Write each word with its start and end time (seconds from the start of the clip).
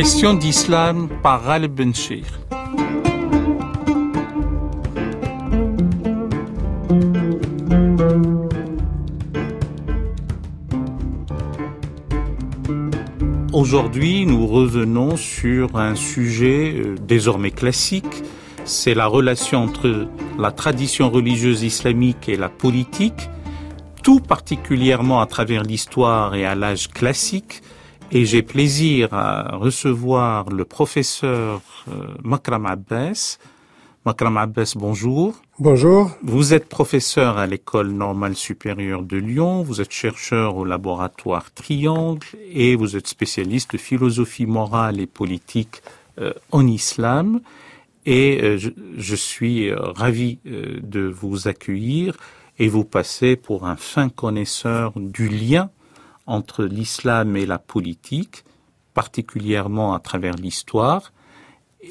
Question 0.00 0.32
d'islam 0.32 1.10
par 1.22 1.50
Al 1.50 1.68
Benchir. 1.68 2.24
Aujourd'hui, 13.52 14.24
nous 14.24 14.46
revenons 14.46 15.18
sur 15.18 15.76
un 15.76 15.94
sujet 15.94 16.76
euh, 16.78 16.94
désormais 17.06 17.50
classique, 17.50 18.22
c'est 18.64 18.94
la 18.94 19.06
relation 19.06 19.64
entre 19.64 20.08
la 20.38 20.50
tradition 20.50 21.10
religieuse 21.10 21.62
islamique 21.62 22.26
et 22.30 22.38
la 22.38 22.48
politique, 22.48 23.28
tout 24.02 24.20
particulièrement 24.20 25.20
à 25.20 25.26
travers 25.26 25.62
l'histoire 25.62 26.34
et 26.34 26.46
à 26.46 26.54
l'âge 26.54 26.88
classique, 26.88 27.60
et 28.12 28.24
j'ai 28.24 28.42
plaisir 28.42 29.14
à 29.14 29.56
recevoir 29.56 30.50
le 30.50 30.64
professeur 30.64 31.62
euh, 31.88 32.08
Makram 32.24 32.66
Abbas. 32.66 33.38
Makram 34.04 34.36
Abbas, 34.36 34.74
bonjour. 34.76 35.34
Bonjour. 35.58 36.10
Vous 36.22 36.52
êtes 36.52 36.68
professeur 36.68 37.38
à 37.38 37.46
l'école 37.46 37.90
normale 37.90 38.34
supérieure 38.34 39.02
de 39.02 39.16
Lyon, 39.16 39.62
vous 39.62 39.80
êtes 39.80 39.92
chercheur 39.92 40.56
au 40.56 40.64
laboratoire 40.64 41.52
Triangle 41.52 42.26
et 42.52 42.74
vous 42.74 42.96
êtes 42.96 43.06
spécialiste 43.06 43.72
de 43.72 43.78
philosophie 43.78 44.46
morale 44.46 45.00
et 45.00 45.06
politique 45.06 45.82
euh, 46.18 46.32
en 46.50 46.66
islam. 46.66 47.40
Et 48.06 48.40
euh, 48.42 48.58
je, 48.58 48.70
je, 48.96 49.14
suis 49.14 49.72
ravi 49.72 50.38
de 50.44 51.06
vous 51.06 51.46
accueillir 51.46 52.16
et 52.58 52.68
vous 52.68 52.84
passer 52.84 53.36
pour 53.36 53.66
un 53.66 53.76
fin 53.76 54.08
connaisseur 54.08 54.94
du 54.96 55.28
lien 55.28 55.70
entre 56.30 56.64
l'islam 56.64 57.36
et 57.36 57.44
la 57.44 57.58
politique, 57.58 58.44
particulièrement 58.94 59.94
à 59.94 59.98
travers 59.98 60.36
l'histoire, 60.36 61.12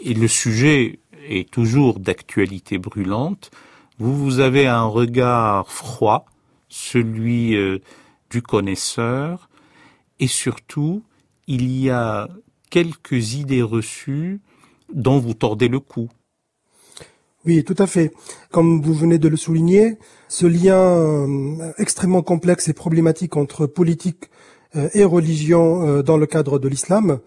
et 0.03 0.13
le 0.13 0.27
sujet 0.27 0.99
est 1.27 1.49
toujours 1.49 1.99
d'actualité 1.99 2.77
brûlante. 2.77 3.51
Vous, 3.97 4.15
vous 4.15 4.39
avez 4.39 4.65
un 4.65 4.85
regard 4.85 5.69
froid, 5.71 6.25
celui 6.69 7.55
euh, 7.55 7.79
du 8.29 8.41
connaisseur, 8.41 9.49
et 10.19 10.27
surtout, 10.27 11.03
il 11.47 11.69
y 11.77 11.89
a 11.89 12.29
quelques 12.69 13.33
idées 13.33 13.61
reçues 13.61 14.39
dont 14.93 15.19
vous 15.19 15.33
tordez 15.33 15.67
le 15.67 15.79
cou. 15.79 16.09
Oui, 17.45 17.63
tout 17.63 17.75
à 17.77 17.87
fait. 17.87 18.11
Comme 18.51 18.81
vous 18.81 18.93
venez 18.93 19.17
de 19.17 19.29
le 19.29 19.37
souligner, 19.37 19.97
ce 20.27 20.45
lien 20.45 20.77
euh, 20.77 21.71
extrêmement 21.77 22.21
complexe 22.21 22.67
et 22.67 22.73
problématique 22.73 23.37
entre 23.37 23.65
politique 23.65 24.29
euh, 24.75 24.89
et 24.93 25.05
religion 25.05 25.87
euh, 25.87 26.03
dans 26.03 26.17
le 26.17 26.25
cadre 26.25 26.59
de 26.59 26.67
l'islam 26.67 27.19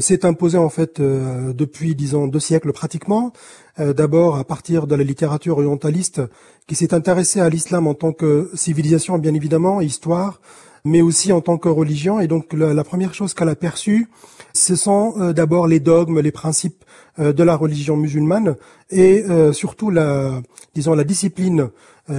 s'est 0.00 0.26
imposé 0.26 0.58
en 0.58 0.68
fait 0.68 1.00
depuis, 1.00 1.94
disons, 1.94 2.26
deux 2.26 2.40
siècles 2.40 2.74
pratiquement. 2.74 3.32
D'abord 3.78 4.36
à 4.36 4.44
partir 4.44 4.86
de 4.86 4.94
la 4.94 5.02
littérature 5.02 5.56
orientaliste 5.56 6.20
qui 6.66 6.74
s'est 6.74 6.92
intéressée 6.92 7.40
à 7.40 7.48
l'islam 7.48 7.86
en 7.86 7.94
tant 7.94 8.12
que 8.12 8.50
civilisation, 8.52 9.16
bien 9.16 9.32
évidemment, 9.32 9.80
histoire, 9.80 10.42
mais 10.84 11.00
aussi 11.00 11.32
en 11.32 11.40
tant 11.40 11.58
que 11.58 11.68
religion. 11.68 12.20
Et 12.20 12.26
donc 12.26 12.52
la, 12.52 12.84
première 12.84 13.14
chose 13.14 13.34
qu'elle 13.34 13.48
a 13.48 13.56
perçue, 13.56 14.08
ce 14.52 14.76
sont 14.76 15.14
euh, 15.18 15.32
d'abord 15.32 15.66
les 15.66 15.80
dogmes, 15.80 16.20
les 16.20 16.32
principes 16.32 16.84
euh, 17.18 17.32
de 17.32 17.42
la 17.42 17.56
religion 17.56 17.96
musulmane 17.96 18.56
et 18.90 19.24
euh, 19.28 19.52
surtout 19.52 19.90
la, 19.90 20.42
disons, 20.74 20.94
la 20.94 21.04
discipline 21.04 21.70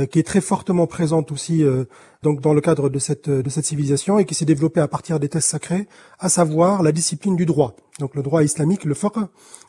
qui 0.10 0.18
est 0.18 0.24
très 0.24 0.40
fortement 0.40 0.88
présente 0.88 1.34
aussi 1.34 1.62
donc 2.24 2.40
dans 2.40 2.54
le 2.54 2.62
cadre 2.62 2.88
de 2.88 3.00
cette 3.00 3.30
de 3.30 3.50
cette 3.50 3.66
civilisation 3.66 4.18
et 4.18 4.24
qui 4.24 4.34
s'est 4.34 4.46
développée 4.46 4.80
à 4.80 4.88
partir 4.88 5.20
des 5.20 5.28
textes 5.28 5.50
sacrés, 5.50 5.90
à 6.20 6.30
savoir 6.30 6.84
la 6.84 6.94
discipline 6.94 7.36
du 7.36 7.46
droit. 7.46 7.76
Donc 8.00 8.16
le 8.16 8.24
droit 8.24 8.44
islamique, 8.44 8.86
le 8.86 8.94
fiqh, 8.94 9.18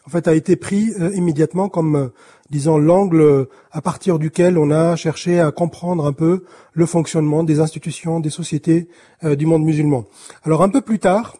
en 0.07 0.11
fait, 0.11 0.29
a 0.29 0.35
été 0.35 0.57
pris 0.57 0.93
immédiatement 1.15 1.69
comme 1.69 2.11
disons, 2.51 2.79
l'angle 2.79 3.49
à 3.73 3.81
partir 3.81 4.19
duquel 4.19 4.59
on 4.59 4.71
a 4.71 4.97
cherché 4.97 5.41
à 5.41 5.51
comprendre 5.51 6.07
un 6.07 6.13
peu 6.13 6.45
le 6.73 6.87
fonctionnement 6.87 7.43
des 7.43 7.61
institutions, 7.61 8.21
des 8.21 8.31
sociétés 8.31 8.89
euh, 9.25 9.35
du 9.35 9.47
monde 9.47 9.65
musulman. 9.65 10.05
Alors 10.45 10.63
un 10.63 10.69
peu 10.69 10.81
plus 10.81 10.99
tard, 10.99 11.37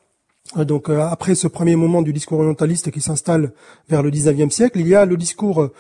euh, 0.57 0.65
donc 0.65 0.89
euh, 0.89 1.01
après 1.01 1.35
ce 1.35 1.47
premier 1.47 1.77
moment 1.77 2.03
du 2.03 2.13
discours 2.13 2.41
orientaliste 2.41 2.91
qui 2.91 3.01
s'installe 3.01 3.53
vers 3.89 4.03
le 4.03 4.11
19e 4.11 4.51
siècle, 4.51 4.81
il 4.81 4.89
y 4.89 4.95
a 4.95 5.05
le 5.05 5.17
discours 5.17 5.71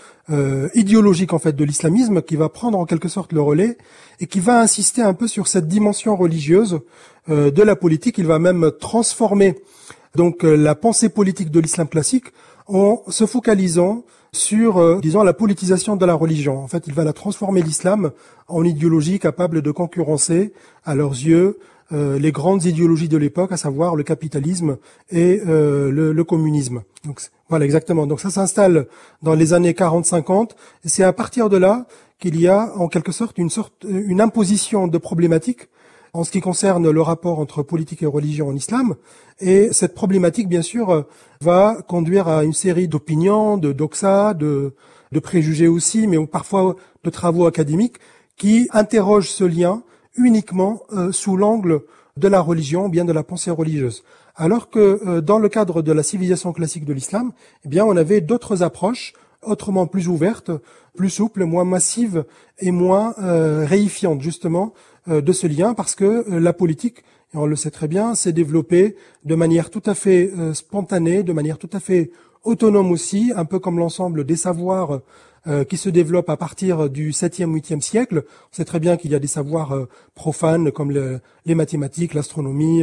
idéologique 0.75 1.35
en 1.35 1.39
fait 1.39 1.55
de 1.55 1.65
l'islamisme 1.65 2.23
qui 2.23 2.37
va 2.37 2.49
prendre 2.49 2.79
en 2.79 2.87
quelque 2.87 3.09
sorte 3.09 3.33
le 3.33 3.43
relais 3.43 3.77
et 4.21 4.27
qui 4.27 4.41
va 4.41 4.61
insister 4.61 5.03
un 5.03 5.13
peu 5.13 5.29
sur 5.29 5.49
cette 5.49 5.69
dimension 5.69 6.17
religieuse 6.17 6.81
de 7.29 7.63
la 7.63 7.77
politique. 7.77 8.17
Il 8.17 8.27
va 8.27 8.39
même 8.39 8.71
transformer 8.81 9.55
donc 10.15 10.45
la 10.45 10.75
pensée 10.75 11.11
politique 11.11 11.51
de 11.51 11.61
l'islam 11.61 11.89
classique 11.89 12.33
en 12.67 13.03
se 13.09 13.27
focalisant 13.27 14.05
sur, 14.33 14.79
euh, 14.79 14.99
disons, 15.01 15.23
la 15.23 15.33
politisation 15.33 15.97
de 15.97 16.05
la 16.05 16.15
religion. 16.15 16.59
En 16.59 16.69
fait, 16.69 16.85
il 16.87 16.95
va 16.95 17.05
la 17.05 17.13
transformer 17.13 17.63
l'islam 17.63 18.11
en 18.49 18.65
idéologie 18.65 19.19
capable 19.19 19.63
de 19.63 19.71
concurrencer, 19.71 20.53
à 20.85 20.95
leurs 20.95 21.13
yeux, 21.13 21.59
euh, 21.93 22.19
les 22.19 22.33
grandes 22.33 22.65
idéologies 22.65 23.09
de 23.09 23.17
l'époque, 23.17 23.53
à 23.53 23.57
savoir 23.57 23.95
le 23.95 24.03
capitalisme 24.03 24.79
et 25.11 25.41
euh, 25.47 25.91
le, 25.91 26.25
communisme. 26.25 26.83
Voilà 27.49 27.65
exactement. 27.67 28.07
Donc 28.07 28.21
ça 28.21 28.31
s'installe 28.31 28.87
dans 29.23 29.35
les 29.35 29.53
années 29.53 29.73
40-50. 29.73 30.51
Et 30.85 30.89
c'est 30.89 31.05
à 31.05 31.13
partir 31.13 31.51
de 31.51 31.59
là 31.59 31.87
qu'il 32.19 32.41
y 32.41 32.49
a 32.49 32.73
en 32.77 32.89
quelque 32.89 33.13
sorte 33.13 33.37
une 33.39 33.51
sorte 33.51 33.85
une 33.87 34.23
imposition 34.23 34.89
de 34.89 34.99
problématiques 34.99 35.69
en 36.15 36.25
ce 36.25 36.31
qui 36.31 36.41
concerne 36.41 36.89
le 36.89 37.03
rapport 37.03 37.39
entre 37.41 37.63
politique 37.63 38.03
et 38.03 38.07
religion 38.07 38.49
en 38.49 38.55
islam. 38.55 38.95
Et 39.41 39.73
cette 39.73 39.95
problématique, 39.95 40.49
bien 40.49 40.63
sûr, 40.63 41.05
va 41.41 41.77
conduire 41.87 42.29
à 42.29 42.45
une 42.45 42.53
série 42.53 42.89
d'opinions, 42.89 43.59
de 43.59 43.73
doxa, 43.73 44.33
de, 44.33 44.75
de 45.13 45.21
préjugés 45.21 45.69
aussi, 45.69 46.07
mais 46.07 46.25
parfois 46.27 46.77
de 47.03 47.11
travaux 47.11 47.47
académiques 47.47 47.97
qui 48.37 48.69
interrogent 48.73 49.31
ce 49.31 49.45
lien 49.45 49.83
uniquement 50.17 50.83
euh, 50.93 51.13
sous 51.13 51.37
l'angle 51.37 51.83
de 52.17 52.29
la 52.29 52.41
religion, 52.41 52.89
bien 52.89 53.05
de 53.05 53.13
la 53.13 53.25
pensée 53.25 53.51
religieuse. 53.51 54.05
Alors 54.37 54.71
que 54.71 55.01
euh, 55.07 55.21
dans 55.21 55.39
le 55.39 55.49
cadre 55.49 55.83
de 55.83 55.93
la 55.93 56.03
civilisation 56.03 56.53
classique 56.53 56.85
de 56.85 56.93
l'islam, 56.93 57.33
eh 57.65 57.69
bien, 57.69 57.85
on 57.85 57.97
avait 57.97 58.21
d'autres 58.21 58.63
approches 58.63 59.15
autrement 59.47 59.87
plus 59.87 60.09
ouvertes, 60.09 60.51
plus 60.97 61.11
souples, 61.11 61.45
moins 61.45 61.65
massives 61.65 62.25
et 62.59 62.71
moins 62.71 63.15
euh, 63.19 63.65
réifiantes, 63.67 64.21
justement, 64.21 64.73
euh, 65.09 65.21
de 65.21 65.33
ce 65.33 65.47
lien 65.47 65.75
parce 65.75 65.95
que 65.95 66.05
euh, 66.05 66.41
la 66.41 66.55
politique, 66.55 67.05
et 67.35 67.37
on 67.37 67.45
le 67.45 67.57
sait 67.57 67.71
très 67.71 67.89
bien, 67.89 68.15
s'est 68.15 68.33
développée 68.33 68.97
de 69.27 69.35
manière 69.35 69.69
tout 69.69 69.83
à 69.85 69.95
fait 69.95 70.33
euh, 70.39 70.55
spontanée, 70.55 71.23
de 71.23 71.33
manière 71.35 71.59
tout 71.59 71.69
à 71.75 71.81
fait 71.81 72.11
autonome 72.43 72.91
aussi, 72.91 73.31
un 73.37 73.45
peu 73.45 73.59
comme 73.59 73.79
l'ensemble 73.79 74.25
des 74.25 74.37
savoirs 74.37 75.01
qui 75.69 75.77
se 75.77 75.91
développent 75.91 76.31
à 76.31 76.39
partir 76.39 76.89
du 76.89 77.11
7e, 77.11 77.55
8e 77.55 77.83
siècle. 77.83 78.25
On 78.27 78.57
sait 78.57 78.65
très 78.65 78.81
bien 78.81 78.97
qu'il 78.97 79.11
y 79.11 79.15
a 79.15 79.19
des 79.19 79.27
savoirs 79.27 79.87
profanes 80.15 80.71
comme 80.71 80.91
les 80.91 81.55
mathématiques, 81.55 82.15
l'astronomie, 82.15 82.83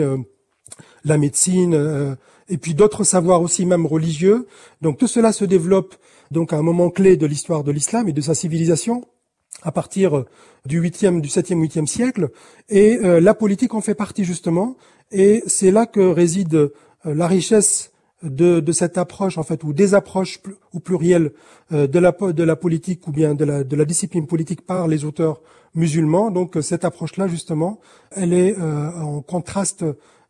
la 1.03 1.17
médecine, 1.17 2.17
et 2.49 2.57
puis 2.57 2.73
d'autres 2.73 3.03
savoirs 3.03 3.41
aussi 3.41 3.65
même 3.67 3.85
religieux. 3.85 4.47
Donc 4.81 4.97
tout 4.97 5.07
cela 5.07 5.31
se 5.31 5.45
développe 5.45 5.95
donc 6.31 6.53
un 6.53 6.61
moment 6.61 6.89
clé 6.89 7.17
de 7.17 7.25
l'histoire 7.27 7.63
de 7.63 7.71
l'islam 7.71 8.07
et 8.09 8.13
de 8.13 8.21
sa 8.21 8.33
civilisation 8.33 9.03
à 9.63 9.71
partir 9.71 10.25
du 10.65 10.81
8e, 10.81 11.21
du 11.21 11.29
7e, 11.29 11.59
8e 11.61 11.85
siècle, 11.85 12.29
et 12.69 12.97
euh, 12.97 13.19
la 13.19 13.33
politique 13.33 13.73
en 13.73 13.81
fait 13.81 13.95
partie 13.95 14.23
justement, 14.23 14.75
et 15.11 15.43
c'est 15.45 15.71
là 15.71 15.85
que 15.85 15.99
réside 15.99 16.55
euh, 16.55 16.69
la 17.03 17.27
richesse 17.27 17.91
de, 18.23 18.59
de, 18.59 18.71
cette 18.71 18.97
approche 18.97 19.37
en 19.37 19.43
fait, 19.43 19.63
ou 19.63 19.73
des 19.73 19.93
approches 19.93 20.39
ou 20.73 20.79
plurielles 20.79 21.31
euh, 21.71 21.87
de, 21.87 21.99
la, 21.99 22.11
de 22.11 22.43
la 22.43 22.55
politique 22.55 23.07
ou 23.07 23.11
bien 23.11 23.33
de 23.33 23.45
la, 23.45 23.63
de 23.63 23.75
la 23.75 23.85
discipline 23.85 24.27
politique 24.27 24.65
par 24.65 24.87
les 24.87 25.05
auteurs 25.05 25.41
musulmans. 25.75 26.31
Donc 26.31 26.57
cette 26.61 26.85
approche-là 26.85 27.27
justement, 27.27 27.79
elle 28.11 28.33
est 28.33 28.55
en 28.57 29.21
contraste 29.21 29.85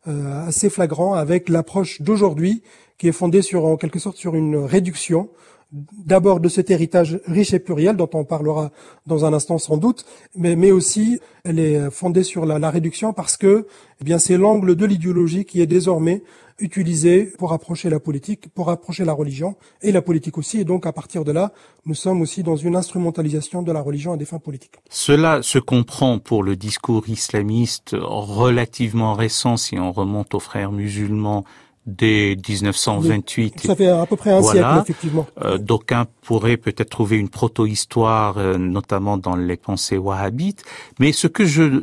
assez 0.06 0.70
flagrant 0.70 1.14
avec 1.14 1.48
l'approche 1.48 2.00
d'aujourd'hui 2.00 2.62
qui 2.96 3.08
est 3.08 3.12
fondée 3.12 3.42
sur 3.42 3.66
en 3.66 3.76
quelque 3.76 3.98
sorte 3.98 4.16
sur 4.16 4.34
une 4.34 4.56
réduction 4.56 5.28
d'abord 5.72 6.40
de 6.40 6.48
cet 6.48 6.70
héritage 6.70 7.18
riche 7.26 7.54
et 7.54 7.58
pluriel 7.58 7.96
dont 7.96 8.10
on 8.12 8.24
parlera 8.24 8.70
dans 9.06 9.24
un 9.24 9.32
instant 9.32 9.58
sans 9.58 9.78
doute, 9.78 10.04
mais, 10.36 10.54
mais 10.54 10.70
aussi 10.70 11.18
elle 11.44 11.58
est 11.58 11.90
fondée 11.90 12.22
sur 12.22 12.44
la, 12.46 12.58
la 12.58 12.70
réduction 12.70 13.12
parce 13.12 13.36
que 13.36 13.66
eh 14.00 14.04
bien 14.04 14.18
c'est 14.18 14.36
l'angle 14.36 14.76
de 14.76 14.84
l'idéologie 14.84 15.44
qui 15.44 15.60
est 15.60 15.66
désormais 15.66 16.22
utilisé 16.58 17.24
pour 17.38 17.52
approcher 17.52 17.90
la 17.90 18.00
politique, 18.00 18.48
pour 18.48 18.70
approcher 18.70 19.04
la 19.04 19.12
religion 19.12 19.56
et 19.82 19.92
la 19.92 20.02
politique 20.02 20.38
aussi. 20.38 20.60
Et 20.60 20.64
donc 20.64 20.86
à 20.86 20.92
partir 20.92 21.24
de 21.24 21.32
là, 21.32 21.52
nous 21.86 21.94
sommes 21.94 22.20
aussi 22.20 22.42
dans 22.42 22.56
une 22.56 22.76
instrumentalisation 22.76 23.62
de 23.62 23.72
la 23.72 23.80
religion 23.80 24.12
à 24.12 24.16
des 24.16 24.24
fins 24.24 24.38
politiques. 24.38 24.76
Cela 24.88 25.42
se 25.42 25.58
comprend 25.58 26.18
pour 26.18 26.42
le 26.42 26.56
discours 26.56 27.08
islamiste 27.08 27.96
relativement 27.98 29.14
récent 29.14 29.56
si 29.56 29.78
on 29.78 29.92
remonte 29.92 30.34
aux 30.34 30.40
frères 30.40 30.72
musulmans 30.72 31.44
dès 31.86 32.36
1928. 32.48 33.60
Ça 33.66 33.74
fait 33.74 33.88
à 33.88 34.06
peu 34.06 34.16
près 34.16 34.30
un 34.30 34.42
siècle, 34.42 34.68
effectivement. 34.82 35.26
Euh, 35.42 35.58
D'aucuns 35.58 36.06
pourraient 36.22 36.56
peut-être 36.56 36.90
trouver 36.90 37.16
une 37.16 37.28
proto-histoire, 37.28 38.38
euh, 38.38 38.56
notamment 38.56 39.16
dans 39.16 39.36
les 39.36 39.56
pensées 39.56 39.98
wahhabites. 39.98 40.64
Mais 40.98 41.12
ce 41.12 41.26
que 41.26 41.44
je, 41.44 41.82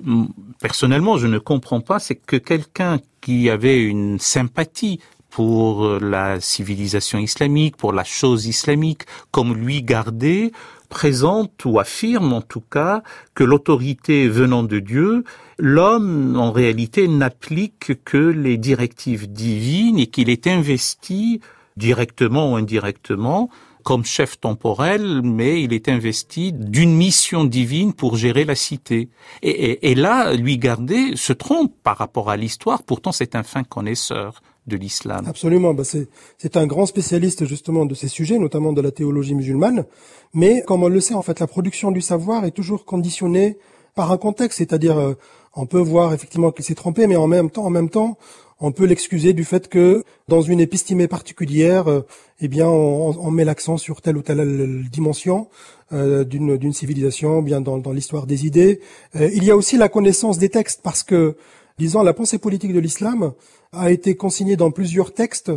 personnellement, 0.62 1.18
je 1.18 1.28
ne 1.28 1.38
comprends 1.38 1.82
pas, 1.82 2.00
c'est 2.00 2.16
que 2.16 2.38
quelqu'un 2.38 3.00
qui 3.22 3.50
avait 3.50 3.84
une 3.84 4.20
sympathie 4.20 5.00
pour 5.30 6.00
la 6.00 6.40
civilisation 6.40 7.20
islamique, 7.20 7.78
pour 7.78 7.94
la 7.94 8.04
chose 8.04 8.48
islamique, 8.48 9.04
comme 9.32 9.54
lui 9.54 9.84
garder 9.84 10.52
présente 10.90 11.64
ou 11.66 11.80
affirme 11.80 12.34
en 12.34 12.42
tout 12.42 12.62
cas 12.62 13.04
que 13.36 13.44
l'autorité 13.44 14.28
venant 14.28 14.64
de 14.64 14.80
Dieu, 14.80 15.24
l'homme 15.58 16.36
en 16.38 16.52
réalité 16.52 17.08
n'applique 17.08 18.04
que 18.04 18.18
les 18.18 18.58
directives 18.58 19.32
divines 19.32 20.00
et 20.00 20.08
qu'il 20.08 20.30
est 20.30 20.48
investi 20.48 21.40
directement 21.78 22.52
ou 22.52 22.56
indirectement 22.56 23.50
comme 23.84 24.04
chef 24.04 24.40
temporel, 24.40 25.22
mais 25.24 25.64
il 25.64 25.74
est 25.74 25.90
investi 25.90 26.52
d'une 26.54 26.94
mission 26.94 27.46
divine 27.46 27.94
pour 27.94 28.18
gérer 28.18 28.44
la 28.44 28.56
cité. 28.56 29.10
Et, 29.42 29.96
là, 29.96 30.34
lui 30.34 30.58
garder 30.58 31.16
se 31.16 31.34
trompe 31.34 31.74
par 31.82 31.98
rapport 31.98 32.30
à 32.30 32.38
l'histoire, 32.38 32.84
pourtant 32.84 33.12
c'est 33.12 33.36
un 33.36 33.44
fin 33.44 33.64
connaisseur 33.64 34.42
de 34.70 34.78
l'islam. 34.78 35.26
Absolument, 35.28 35.74
bah 35.74 35.84
c'est 35.84 36.56
un 36.58 36.66
grand 36.66 36.86
spécialiste 36.86 37.46
justement 37.46 37.86
de 37.86 37.96
ces 37.96 38.08
sujets, 38.08 38.40
notamment 38.40 38.72
de 38.72 38.82
la 38.82 38.92
théologie 38.92 39.36
musulmane. 39.36 39.86
Mais 40.34 40.64
comme 40.66 40.84
on 40.84 40.88
le 40.88 41.02
sait, 41.02 41.16
en 41.16 41.22
fait, 41.22 41.40
la 41.40 41.48
production 41.48 41.92
du 41.92 42.02
savoir 42.02 42.46
est 42.46 42.52
toujours 42.52 42.86
conditionnée 42.86 43.58
par 43.96 44.12
un 44.12 44.18
contexte, 44.18 44.60
c'est-à-dire 44.60 44.98
euh, 44.98 45.14
on 45.56 45.66
peut 45.66 45.80
voir 45.80 46.14
effectivement 46.14 46.52
qu'il 46.52 46.64
s'est 46.64 46.76
trompé, 46.76 47.08
mais 47.08 47.16
en 47.16 47.28
même 47.28 47.50
temps, 47.50 47.66
en 47.66 47.70
même 47.70 47.90
temps, 47.90 48.18
on 48.62 48.72
peut 48.72 48.86
l'excuser 48.86 49.34
du 49.34 49.44
fait 49.44 49.68
que 49.68 50.04
dans 50.28 50.42
une 50.42 50.60
épistémée 50.60 51.08
particulière, 51.08 51.90
euh, 51.90 52.06
eh 52.40 52.48
bien, 52.48 52.68
on, 52.68 53.32
met 53.32 53.46
l'accent 53.46 53.78
sur 53.78 54.02
telle 54.02 54.18
ou 54.18 54.22
telle 54.22 54.86
dimension 54.90 55.50
euh, 55.92 56.24
d'une 56.24 56.74
civilisation, 56.74 57.42
bien 57.42 57.62
dans, 57.62 57.78
dans 57.78 57.92
l'histoire 57.92 58.26
des 58.26 58.46
idées. 58.46 58.80
il 59.16 59.44
y 59.44 59.52
a 59.52 59.56
aussi 59.58 59.78
la 59.78 59.90
connaissance 59.90 60.38
des 60.38 60.50
textes, 60.50 60.82
parce 60.82 61.04
que, 61.04 61.36
disons, 61.78 62.04
la 62.04 62.14
pensée 62.14 62.38
politique 62.38 62.74
de 62.74 62.80
l'islam 62.80 63.34
a 63.72 63.92
été 63.92 64.16
consignée 64.16 64.56
dans 64.56 64.72
plusieurs 64.72 65.14
textes 65.14 65.52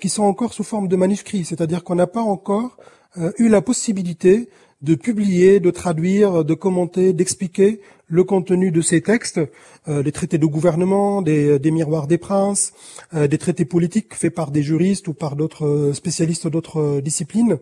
qui 0.00 0.08
sont 0.08 0.24
encore 0.24 0.54
sous 0.54 0.64
forme 0.64 0.88
de 0.88 0.96
manuscrits, 0.96 1.44
c'est-à-dire 1.44 1.84
qu'on 1.84 1.94
n'a 1.94 2.08
pas 2.08 2.20
encore 2.20 2.76
euh, 3.16 3.32
eu 3.38 3.48
la 3.48 3.62
possibilité 3.62 4.48
de 4.82 4.94
publier, 4.94 5.58
de 5.58 5.70
traduire, 5.70 6.44
de 6.44 6.54
commenter, 6.54 7.12
d'expliquer 7.12 7.80
le 8.06 8.22
contenu 8.22 8.70
de 8.70 8.80
ces 8.80 9.00
textes, 9.00 9.40
euh, 9.88 10.02
des 10.02 10.12
traités 10.12 10.38
de 10.38 10.46
gouvernement, 10.46 11.20
des, 11.20 11.58
miroirs 11.64 12.06
des 12.06 12.18
princes, 12.18 12.72
euh, 13.14 13.26
des 13.26 13.38
traités 13.38 13.64
politiques 13.64 14.14
faits 14.14 14.34
par 14.34 14.50
des 14.50 14.62
juristes 14.62 15.08
ou 15.08 15.14
par 15.14 15.36
d'autres 15.36 15.92
spécialistes 15.94 16.46
d'autres 16.46 17.00
disciplines, 17.00 17.58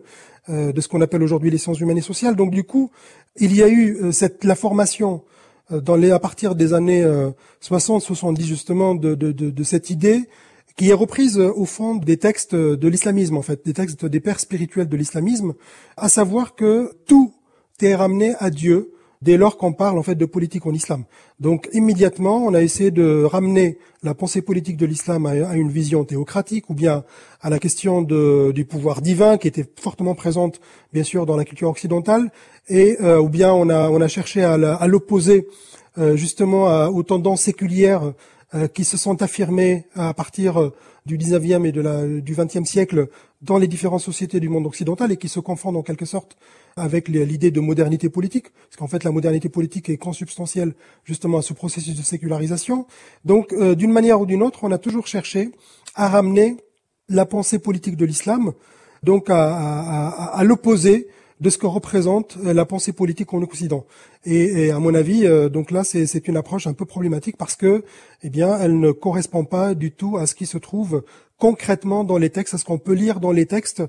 de 0.49 0.79
ce 0.79 0.87
qu'on 0.87 1.01
appelle 1.01 1.23
aujourd'hui 1.23 1.51
les 1.51 1.57
sciences 1.57 1.81
humaines 1.81 1.97
et 1.97 2.01
sociales. 2.01 2.37
Donc 2.37 2.51
du 2.51 2.63
coup, 2.63 2.89
il 3.35 3.53
y 3.53 3.61
a 3.61 3.67
eu 3.67 4.13
cette 4.13 4.45
la 4.45 4.55
formation 4.55 5.23
dans 5.69 5.95
les, 5.95 6.11
à 6.11 6.19
partir 6.19 6.55
des 6.55 6.73
années 6.73 7.05
60-70 7.61 8.43
justement 8.43 8.95
de, 8.95 9.15
de, 9.15 9.31
de, 9.31 9.63
cette 9.63 9.89
idée 9.89 10.29
qui 10.77 10.89
est 10.89 10.93
reprise 10.93 11.39
euh, 11.39 11.51
au 11.55 11.65
fond 11.65 11.95
des 11.95 12.17
textes 12.17 12.55
de 12.55 12.87
l'islamisme, 12.87 13.35
en 13.35 13.41
fait, 13.41 13.65
des 13.65 13.73
textes 13.73 14.05
des 14.05 14.19
pères 14.19 14.39
spirituels 14.39 14.87
de 14.87 14.95
l'islamisme, 14.95 15.55
à 15.97 16.07
savoir 16.07 16.55
que 16.55 16.93
tout 17.07 17.33
est 17.81 17.95
ramené 17.95 18.35
à 18.39 18.49
Dieu 18.49 18.91
dès 19.21 19.37
lors 19.37 19.57
qu'on 19.57 19.73
parle 19.73 19.97
en 19.97 20.03
fait 20.03 20.15
de 20.15 20.25
politique 20.25 20.65
en 20.65 20.73
islam. 20.73 21.03
Donc 21.39 21.69
immédiatement, 21.73 22.37
on 22.37 22.53
a 22.53 22.61
essayé 22.61 22.91
de 22.91 23.23
ramener 23.23 23.77
la 24.03 24.13
pensée 24.13 24.41
politique 24.41 24.77
de 24.77 24.85
l'islam 24.85 25.25
à, 25.25 25.55
une 25.55 25.69
vision 25.69 26.03
théocratique 26.03 26.69
ou 26.69 26.73
bien 26.73 27.03
à 27.41 27.49
la 27.49 27.59
question 27.59 28.01
du 28.01 28.65
pouvoir 28.65 29.01
divin 29.01 29.37
qui 29.37 29.47
était 29.47 29.65
fortement 29.79 30.15
présente 30.15 30.59
bien 30.93 31.03
sûr 31.03 31.25
dans 31.25 31.35
la 31.35 31.45
culture 31.45 31.69
occidentale 31.69 32.31
et 32.69 32.97
euh, 33.01 33.19
ou 33.19 33.29
bien 33.29 33.53
on 33.53 33.69
a 33.69 34.07
cherché 34.07 34.43
à 34.43 34.87
l'opposer 34.87 35.47
euh, 35.97 36.15
justement 36.15 36.87
aux 36.87 37.03
tendances 37.03 37.41
séculières 37.41 38.13
euh, 38.53 38.67
qui 38.67 38.85
se 38.85 38.97
sont 38.97 39.21
affirmés 39.21 39.85
à 39.95 40.13
partir 40.13 40.71
du 41.05 41.17
19e 41.17 41.65
et 41.65 42.21
du 42.21 42.35
20e 42.35 42.65
siècle 42.65 43.07
dans 43.41 43.57
les 43.57 43.67
différentes 43.67 44.01
sociétés 44.01 44.39
du 44.39 44.49
monde 44.49 44.65
occidental 44.65 45.11
et 45.11 45.17
qui 45.17 45.29
se 45.29 45.39
confondent 45.39 45.77
en 45.77 45.83
quelque 45.83 46.05
sorte 46.05 46.37
avec 46.75 47.07
l'idée 47.07 47.51
de 47.51 47.59
modernité 47.59 48.09
politique, 48.09 48.47
parce 48.51 48.77
qu'en 48.77 48.87
fait 48.87 49.03
la 49.03 49.11
modernité 49.11 49.49
politique 49.49 49.89
est 49.89 49.97
consubstantielle 49.97 50.73
justement 51.03 51.39
à 51.39 51.41
ce 51.41 51.53
processus 51.53 51.95
de 51.95 52.01
sécularisation. 52.01 52.85
Donc 53.25 53.53
euh, 53.53 53.75
d'une 53.75 53.91
manière 53.91 54.21
ou 54.21 54.25
d'une 54.25 54.43
autre, 54.43 54.59
on 54.63 54.71
a 54.71 54.77
toujours 54.77 55.07
cherché 55.07 55.51
à 55.95 56.09
ramener 56.09 56.57
la 57.09 57.25
pensée 57.25 57.59
politique 57.59 57.95
de 57.95 58.05
l'islam, 58.05 58.53
donc 59.03 59.29
à, 59.29 60.09
à, 60.09 60.43
l'opposer 60.43 61.07
de 61.39 61.49
ce 61.49 61.57
que 61.57 61.67
représente 61.67 62.37
euh, 62.43 62.53
la 62.53 62.65
pensée 62.65 62.93
politique 62.93 63.33
en 63.33 63.41
Occident. 63.41 63.85
Et, 64.25 64.71
à 64.71 64.79
mon 64.79 64.93
avis, 64.93 65.25
euh, 65.25 65.47
donc 65.47 65.71
là, 65.71 65.83
c'est 65.83 66.27
une 66.27 66.35
approche 66.35 66.67
un 66.67 66.73
peu 66.73 66.85
problématique 66.85 67.37
parce 67.37 67.55
que, 67.55 67.85
eh 68.23 68.29
bien, 68.29 68.57
elle 68.59 68.79
ne 68.79 68.91
correspond 68.91 69.45
pas 69.45 69.73
du 69.73 69.91
tout 69.91 70.17
à 70.17 70.27
ce 70.27 70.35
qui 70.35 70.45
se 70.45 70.57
trouve 70.57 71.03
concrètement 71.37 72.03
dans 72.03 72.17
les 72.17 72.29
textes, 72.29 72.53
à 72.53 72.57
ce 72.57 72.65
qu'on 72.65 72.79
peut 72.79 72.93
lire 72.93 73.19
dans 73.19 73.31
les 73.31 73.45
textes 73.45 73.83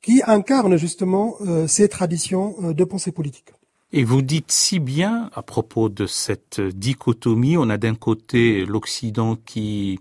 qui 0.00 0.22
incarnent 0.26 0.76
justement 0.76 1.36
euh, 1.42 1.66
ces 1.66 1.88
traditions 1.88 2.72
de 2.72 2.84
pensée 2.84 3.12
politique. 3.12 3.52
Et 3.92 4.04
vous 4.04 4.22
dites 4.22 4.50
si 4.50 4.78
bien 4.78 5.30
à 5.34 5.42
propos 5.42 5.88
de 5.88 6.06
cette 6.06 6.60
dichotomie, 6.60 7.56
on 7.56 7.68
a 7.68 7.76
d'un 7.76 7.94
côté 7.94 8.64
l'Occident 8.64 9.36
qui 9.36 10.00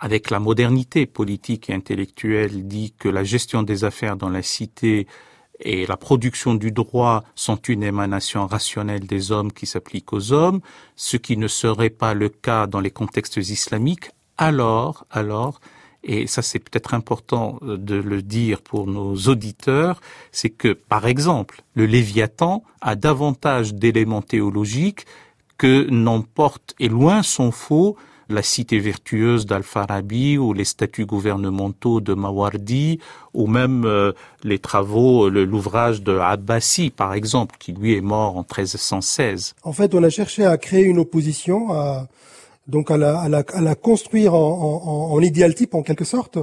avec 0.00 0.30
la 0.30 0.40
modernité 0.40 1.06
politique 1.06 1.68
et 1.68 1.74
intellectuelle, 1.74 2.66
dit 2.66 2.94
que 2.98 3.08
la 3.08 3.22
gestion 3.22 3.62
des 3.62 3.84
affaires 3.84 4.16
dans 4.16 4.30
la 4.30 4.42
cité 4.42 5.06
et 5.60 5.86
la 5.86 5.98
production 5.98 6.54
du 6.54 6.72
droit 6.72 7.22
sont 7.34 7.56
une 7.56 7.82
émanation 7.82 8.46
rationnelle 8.46 9.06
des 9.06 9.30
hommes 9.30 9.52
qui 9.52 9.66
s'applique 9.66 10.14
aux 10.14 10.32
hommes, 10.32 10.60
ce 10.96 11.18
qui 11.18 11.36
ne 11.36 11.48
serait 11.48 11.90
pas 11.90 12.14
le 12.14 12.30
cas 12.30 12.66
dans 12.66 12.80
les 12.80 12.90
contextes 12.90 13.36
islamiques, 13.36 14.10
alors, 14.38 15.04
alors, 15.10 15.60
et 16.04 16.26
ça 16.26 16.42
c'est 16.42 16.58
peut-être 16.58 16.94
important 16.94 17.58
euh, 17.62 17.76
de 17.76 17.96
le 17.96 18.22
dire 18.22 18.62
pour 18.62 18.86
nos 18.86 19.14
auditeurs, 19.16 20.00
c'est 20.32 20.50
que, 20.50 20.72
par 20.72 21.06
exemple, 21.06 21.62
le 21.74 21.86
Léviathan 21.86 22.62
a 22.80 22.94
davantage 22.94 23.74
d'éléments 23.74 24.22
théologiques 24.22 25.06
que 25.58 25.88
n'emporte, 25.90 26.74
et 26.80 26.88
loin 26.88 27.22
sont 27.22 27.50
faux, 27.52 27.96
la 28.30 28.42
cité 28.42 28.78
vertueuse 28.78 29.44
d'Al-Farabi 29.44 30.38
ou 30.38 30.52
les 30.52 30.64
statuts 30.64 31.04
gouvernementaux 31.04 32.00
de 32.00 32.14
Mawardi 32.14 33.00
ou 33.34 33.46
même 33.46 33.84
euh, 33.84 34.12
les 34.44 34.58
travaux, 34.58 35.28
l'ouvrage 35.28 36.02
de 36.02 36.16
Abbasi 36.16 36.90
par 36.90 37.12
exemple, 37.12 37.56
qui 37.58 37.72
lui 37.72 37.94
est 37.94 38.00
mort 38.00 38.36
en 38.36 38.42
1316. 38.42 39.54
En 39.64 39.72
fait, 39.72 39.94
on 39.94 40.02
a 40.02 40.10
cherché 40.10 40.44
à 40.44 40.56
créer 40.56 40.84
une 40.84 40.98
opposition, 40.98 41.72
à, 41.72 42.06
donc 42.66 42.90
à 42.90 42.96
la, 42.96 43.18
à 43.18 43.28
la, 43.28 43.42
à 43.52 43.60
la 43.60 43.74
construire 43.74 44.34
en, 44.34 44.38
en, 44.38 45.12
en, 45.12 45.20
idéal 45.20 45.54
type 45.54 45.74
en 45.74 45.82
quelque 45.82 46.04
sorte. 46.04 46.38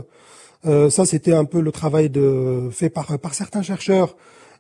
Euh, 0.66 0.90
ça, 0.90 1.06
c'était 1.06 1.34
un 1.34 1.46
peu 1.46 1.62
le 1.62 1.72
travail 1.72 2.10
de, 2.10 2.70
fait 2.72 2.90
par, 2.90 3.20
par 3.20 3.34
certains 3.34 3.62
chercheurs 3.62 4.16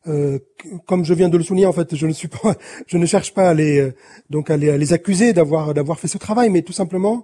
euh, 0.07 0.39
comme 0.85 1.03
je 1.03 1.13
viens 1.13 1.29
de 1.29 1.37
le 1.37 1.43
souligner, 1.43 1.65
en 1.65 1.73
fait, 1.73 1.95
je 1.95 2.07
ne 2.07 2.13
suis 2.13 2.27
pas, 2.27 2.55
je 2.87 2.97
ne 2.97 3.05
cherche 3.05 3.33
pas 3.33 3.49
à 3.49 3.53
les, 3.53 3.79
euh, 3.79 3.95
donc 4.29 4.49
à 4.49 4.57
les, 4.57 4.93
accuser 4.93 5.33
d'avoir 5.33 5.73
d'avoir 5.73 5.99
fait 5.99 6.07
ce 6.07 6.17
travail, 6.17 6.49
mais 6.49 6.61
tout 6.61 6.73
simplement, 6.73 7.23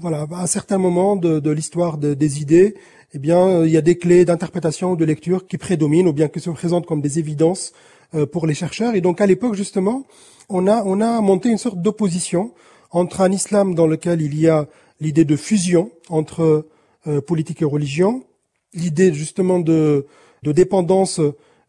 voilà, 0.00 0.26
à 0.32 0.42
un 0.42 0.46
certain 0.46 0.78
moment 0.78 1.16
de, 1.16 1.40
de 1.40 1.50
l'histoire 1.50 1.98
des 1.98 2.40
idées, 2.40 2.74
eh 3.14 3.18
bien, 3.18 3.64
il 3.64 3.70
y 3.70 3.76
a 3.76 3.82
des 3.82 3.98
clés 3.98 4.24
d'interprétation, 4.24 4.94
de 4.94 5.04
lecture 5.04 5.46
qui 5.46 5.58
prédominent, 5.58 6.08
ou 6.08 6.12
bien 6.12 6.28
qui 6.28 6.40
se 6.40 6.50
présentent 6.50 6.86
comme 6.86 7.02
des 7.02 7.18
évidences 7.18 7.72
euh, 8.14 8.24
pour 8.24 8.46
les 8.46 8.54
chercheurs. 8.54 8.94
Et 8.94 9.02
donc, 9.02 9.20
à 9.20 9.26
l'époque, 9.26 9.54
justement, 9.54 10.06
on 10.48 10.66
a 10.66 10.82
on 10.84 11.00
a 11.00 11.20
monté 11.20 11.50
une 11.50 11.58
sorte 11.58 11.80
d'opposition 11.82 12.52
entre 12.92 13.20
un 13.20 13.32
islam 13.32 13.74
dans 13.74 13.86
lequel 13.86 14.22
il 14.22 14.38
y 14.38 14.48
a 14.48 14.68
l'idée 15.00 15.24
de 15.24 15.36
fusion 15.36 15.90
entre 16.08 16.66
politique 17.26 17.62
et 17.62 17.64
religion, 17.64 18.22
l'idée 18.74 19.12
justement 19.12 19.58
de 19.58 20.06
dépendance 20.44 21.20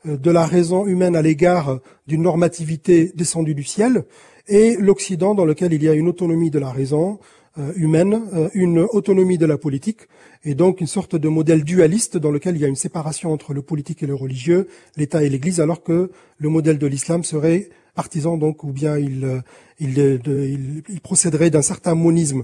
euh, 0.07 0.17
de 0.17 0.31
la 0.31 0.45
raison 0.45 0.85
humaine 0.85 1.15
à 1.15 1.21
l'égard 1.21 1.79
d'une 2.07 2.23
normativité 2.23 3.11
descendue 3.15 3.55
du 3.55 3.63
ciel, 3.63 4.03
et 4.47 4.75
l'Occident 4.75 5.33
dans 5.33 5.45
lequel 5.45 5.71
il 5.71 5.81
y 5.81 5.87
a 5.87 5.93
une 5.93 6.09
autonomie 6.09 6.51
de 6.51 6.59
la 6.59 6.71
raison 6.71 7.19
euh, 7.57 7.71
humaine, 7.75 8.21
euh, 8.33 8.49
une 8.53 8.79
autonomie 8.79 9.37
de 9.37 9.45
la 9.45 9.57
politique, 9.57 10.01
et 10.43 10.55
donc 10.55 10.81
une 10.81 10.87
sorte 10.87 11.15
de 11.15 11.29
modèle 11.29 11.63
dualiste 11.63 12.17
dans 12.17 12.31
lequel 12.31 12.55
il 12.55 12.61
y 12.61 12.65
a 12.65 12.67
une 12.67 12.75
séparation 12.75 13.31
entre 13.31 13.53
le 13.53 13.61
politique 13.61 14.03
et 14.03 14.07
le 14.07 14.15
religieux, 14.15 14.67
l'État 14.97 15.23
et 15.23 15.29
l'Église, 15.29 15.61
alors 15.61 15.83
que 15.83 16.11
le 16.37 16.49
modèle 16.49 16.79
de 16.79 16.87
l'islam 16.87 17.23
serait 17.23 17.69
partisan, 17.95 18.37
donc, 18.37 18.63
ou 18.63 18.71
bien 18.71 18.97
il, 18.97 19.43
il, 19.79 21.01
procéderait 21.01 21.49
d'un 21.49 21.61
certain 21.61 21.95
monisme. 21.95 22.43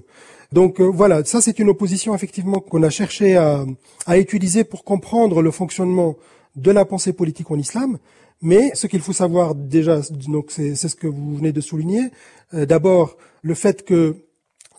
Donc 0.51 0.81
voilà, 0.81 1.23
ça 1.25 1.41
c'est 1.41 1.59
une 1.59 1.69
opposition 1.69 2.15
effectivement 2.15 2.59
qu'on 2.59 2.83
a 2.83 2.89
cherché 2.89 3.37
à, 3.37 3.65
à 4.05 4.17
utiliser 4.17 4.63
pour 4.63 4.83
comprendre 4.83 5.41
le 5.41 5.51
fonctionnement 5.51 6.15
de 6.55 6.71
la 6.71 6.85
pensée 6.85 7.13
politique 7.13 7.51
en 7.51 7.57
islam. 7.57 7.97
Mais 8.41 8.71
ce 8.73 8.87
qu'il 8.87 9.01
faut 9.01 9.13
savoir 9.13 9.53
déjà, 9.53 9.99
donc 10.27 10.51
c'est 10.51 10.75
ce 10.75 10.95
que 10.95 11.07
vous 11.07 11.35
venez 11.35 11.51
de 11.51 11.61
souligner. 11.61 12.09
Euh, 12.53 12.65
d'abord, 12.65 13.17
le 13.41 13.53
fait 13.53 13.83
que 13.83 14.15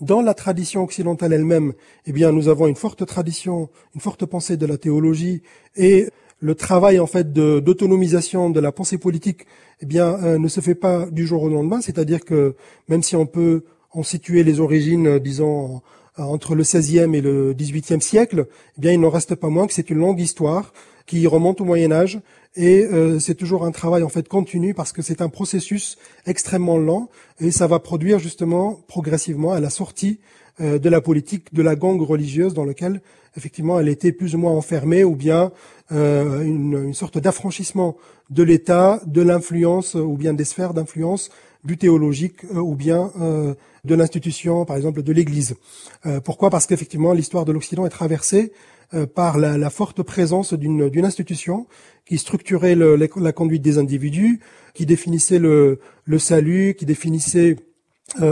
dans 0.00 0.22
la 0.22 0.32
tradition 0.32 0.82
occidentale 0.82 1.34
elle-même, 1.34 1.74
eh 2.06 2.12
bien, 2.12 2.32
nous 2.32 2.48
avons 2.48 2.66
une 2.66 2.76
forte 2.76 3.04
tradition, 3.04 3.68
une 3.94 4.00
forte 4.00 4.24
pensée 4.24 4.56
de 4.56 4.64
la 4.64 4.78
théologie 4.78 5.42
et 5.76 6.08
le 6.40 6.54
travail 6.54 6.98
en 6.98 7.06
fait 7.06 7.32
d'autonomisation 7.32 8.50
de, 8.50 8.60
la 8.60 8.72
pensée 8.72 8.98
politique, 8.98 9.46
eh 9.80 9.86
bien, 9.86 10.18
euh, 10.22 10.38
ne 10.38 10.48
se 10.48 10.60
fait 10.60 10.74
pas 10.74 11.06
du 11.10 11.26
jour 11.26 11.42
au 11.42 11.48
lendemain. 11.48 11.80
C'est-à-dire 11.80 12.24
que 12.24 12.54
même 12.88 13.02
si 13.02 13.16
on 13.16 13.26
peut 13.26 13.64
en 13.92 14.02
situer 14.02 14.42
les 14.42 14.60
origines, 14.60 15.06
euh, 15.06 15.18
disons, 15.18 15.82
entre 16.16 16.54
le 16.54 16.62
XVIe 16.62 17.14
et 17.14 17.20
le 17.20 17.54
XVIIIe 17.54 18.00
siècle, 18.00 18.46
eh 18.76 18.80
bien, 18.80 18.92
il 18.92 19.00
n'en 19.00 19.10
reste 19.10 19.34
pas 19.34 19.48
moins 19.48 19.66
que 19.66 19.72
c'est 19.72 19.90
une 19.90 19.98
longue 19.98 20.20
histoire 20.20 20.72
qui 21.06 21.26
remonte 21.26 21.60
au 21.60 21.64
Moyen 21.64 21.92
Âge 21.92 22.20
et 22.56 22.84
euh, 22.84 23.18
c'est 23.18 23.34
toujours 23.34 23.64
un 23.64 23.70
travail 23.70 24.02
en 24.02 24.08
fait 24.08 24.28
continu 24.28 24.74
parce 24.74 24.92
que 24.92 25.02
c'est 25.02 25.22
un 25.22 25.28
processus 25.28 25.98
extrêmement 26.26 26.78
lent 26.78 27.08
et 27.40 27.50
ça 27.50 27.66
va 27.66 27.78
produire 27.78 28.18
justement 28.18 28.80
progressivement 28.88 29.52
à 29.52 29.60
la 29.60 29.70
sortie 29.70 30.20
euh, 30.60 30.78
de 30.78 30.88
la 30.88 31.00
politique 31.00 31.54
de 31.54 31.62
la 31.62 31.76
gangue 31.76 32.02
religieuse 32.02 32.54
dans 32.54 32.64
laquelle 32.64 33.02
effectivement 33.36 33.78
elle 33.80 33.88
était 33.88 34.12
plus 34.12 34.34
ou 34.34 34.38
moins 34.38 34.52
enfermée 34.52 35.04
ou 35.04 35.14
bien 35.16 35.52
euh, 35.92 36.42
une, 36.42 36.84
une, 36.84 36.94
sorte 36.94 37.18
d'affranchissement 37.18 37.96
de 38.30 38.42
l'État, 38.42 39.00
de 39.06 39.22
l'influence 39.22 39.94
ou 39.94 40.16
bien 40.16 40.34
des 40.34 40.44
sphères 40.44 40.74
d'influence 40.74 41.30
du 41.64 41.76
théologique 41.76 42.44
ou 42.54 42.74
bien 42.74 43.12
de 43.84 43.94
l'institution, 43.94 44.64
par 44.64 44.76
exemple 44.76 45.02
de 45.02 45.12
l'Église. 45.12 45.56
pourquoi? 46.24 46.48
Parce 46.48 46.66
qu'effectivement 46.66 47.12
l'histoire 47.12 47.44
de 47.44 47.52
l'Occident 47.52 47.84
est 47.84 47.90
traversée 47.90 48.52
euh, 48.92 49.06
par 49.06 49.38
la, 49.38 49.56
la, 49.56 49.70
forte 49.70 50.02
présence 50.02 50.52
d'une 50.52 51.04
institution 51.04 51.68
qui 52.06 52.18
structurait 52.18 52.74
le, 52.74 52.96
la 52.96 53.32
conduite 53.32 53.62
des 53.62 53.78
individus, 53.78 54.40
qui 54.74 54.84
définissait 54.84 55.38
le, 55.38 55.78
le 56.04 56.18
salut, 56.18 56.74
qui 56.76 56.86
définissait 56.86 57.50
euh, 57.50 57.56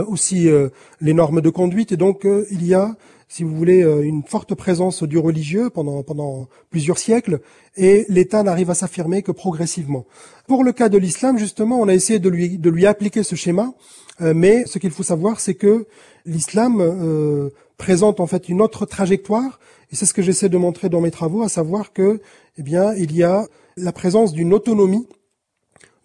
aussi 0.07 0.49
euh, 0.49 0.69
les 1.01 1.13
normes 1.13 1.41
de 1.41 1.49
conduite. 1.49 1.91
Et 1.91 1.97
donc 1.97 2.25
il 2.25 2.65
y 2.65 2.73
a, 2.73 2.95
si 3.27 3.43
vous 3.43 3.55
voulez, 3.55 3.81
une 3.81 4.23
forte 4.23 4.55
présence 4.55 5.03
du 5.03 5.17
religieux 5.17 5.69
pendant, 5.69 6.01
pendant 6.03 6.47
plusieurs 6.69 6.97
siècles, 6.97 7.39
et 7.77 8.05
l'État 8.09 8.41
n'arrive 8.43 8.71
à 8.71 8.73
s'affirmer 8.73 9.21
que 9.21 9.31
progressivement. 9.31 10.05
Pour 10.47 10.63
le 10.63 10.71
cas 10.71 10.89
de 10.89 10.97
l'islam, 10.97 11.37
justement, 11.37 11.79
on 11.79 11.87
a 11.87 11.93
essayé 11.93 12.19
de 12.19 12.29
lui, 12.29 12.57
de 12.57 12.69
lui 12.69 12.87
appliquer 12.87 13.21
ce 13.21 13.35
schéma, 13.35 13.73
mais 14.19 14.65
ce 14.65 14.79
qu'il 14.79 14.89
faut 14.89 15.03
savoir, 15.03 15.39
c'est 15.39 15.53
que 15.53 15.85
l'islam 16.25 17.51
présente 17.77 18.19
en 18.19 18.25
fait 18.25 18.49
une 18.49 18.61
autre 18.61 18.87
trajectoire 18.87 19.59
et 19.91 19.95
c'est 19.95 20.05
ce 20.05 20.13
que 20.13 20.21
j'essaie 20.21 20.49
de 20.49 20.57
montrer 20.57 20.89
dans 20.89 21.01
mes 21.01 21.11
travaux, 21.11 21.41
à 21.41 21.49
savoir 21.49 21.93
que, 21.93 22.21
eh 22.57 22.63
bien, 22.63 22.93
il 22.93 23.15
y 23.15 23.23
a 23.23 23.47
la 23.75 23.91
présence 23.91 24.33
d'une 24.33 24.53
autonomie 24.53 25.07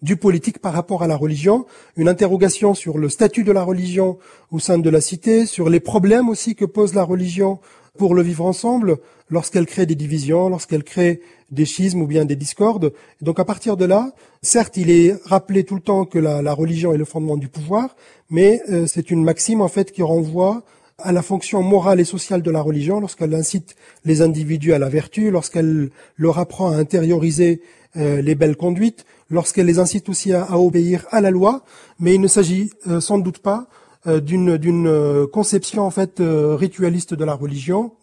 du 0.05 0.17
politique 0.17 0.59
par 0.59 0.71
rapport 0.71 1.01
à 1.01 1.07
la 1.07 1.17
religion, 1.17 1.65
une 1.97 2.07
interrogation 2.07 2.75
sur 2.75 2.99
le 2.99 3.09
statut 3.09 3.43
de 3.43 3.51
la 3.51 3.63
religion 3.63 4.19
au 4.51 4.59
sein 4.59 4.77
de 4.77 4.89
la 4.89 5.01
cité, 5.01 5.47
sur 5.47 5.67
les 5.67 5.79
problèmes 5.79 6.29
aussi 6.29 6.53
que 6.55 6.63
pose 6.63 6.93
la 6.93 7.03
religion 7.03 7.59
pour 7.97 8.13
le 8.13 8.21
vivre 8.21 8.45
ensemble, 8.45 8.97
lorsqu'elle 9.29 9.65
crée 9.65 9.87
des 9.87 9.95
divisions, 9.95 10.47
lorsqu'elle 10.47 10.83
crée 10.83 11.21
des 11.49 11.65
schismes 11.65 12.01
ou 12.01 12.07
bien 12.07 12.25
des 12.25 12.35
discordes. 12.35 12.93
donc 13.21 13.39
à 13.39 13.45
partir 13.45 13.77
de 13.77 13.85
là, 13.85 14.13
certes, 14.43 14.77
il 14.77 14.91
est 14.91 15.15
rappelé 15.25 15.63
tout 15.63 15.75
le 15.75 15.81
temps 15.81 16.05
que 16.05 16.19
la, 16.19 16.53
religion 16.53 16.93
est 16.93 16.97
le 16.97 17.05
fondement 17.05 17.37
du 17.37 17.47
pouvoir, 17.47 17.95
mais 18.29 18.61
euh, 18.69 18.85
c'est 18.85 19.09
une 19.09 19.23
maxime 19.23 19.61
en 19.61 19.67
fait 19.67 19.91
qui 19.91 20.03
renvoie 20.03 20.63
à 20.99 21.11
la 21.11 21.21
fonction 21.21 21.61
morale 21.61 21.99
et 21.99 22.05
sociale 22.05 22.41
de 22.41 22.51
la 22.51 22.61
religion 22.61 22.99
lorsqu'elle 22.99 23.33
incite 23.33 23.75
les 24.05 24.21
individus 24.21 24.73
à 24.73 24.79
la 24.79 24.89
vertu, 24.89 25.31
lorsqu'elle 25.31 25.89
leur 26.15 26.37
apprend 26.37 26.71
à 26.71 26.77
intérioriser 26.77 27.61
les 27.95 28.35
belles 28.35 28.57
conduites, 28.57 29.05
lorsqu'elle 29.29 29.65
les 29.65 29.79
incite 29.79 30.09
aussi 30.09 30.33
à, 30.33 30.57
obéir 30.57 31.05
à 31.11 31.21
la 31.21 31.31
loi, 31.31 31.63
mais 31.99 32.15
il 32.15 32.21
ne 32.21 32.27
s'agit 32.27 32.71
euh, 32.87 32.99
sans 32.99 33.17
doute 33.17 33.39
pas 33.39 33.67
euh, 34.07 34.19
d'une 34.19 34.57
d'une 34.57 35.27
conception 35.31 35.83
en 35.83 35.91
fait 35.91 36.21
ritualiste 36.21 37.13
de 37.13 37.23
la 37.23 37.33
religion, 37.33 37.93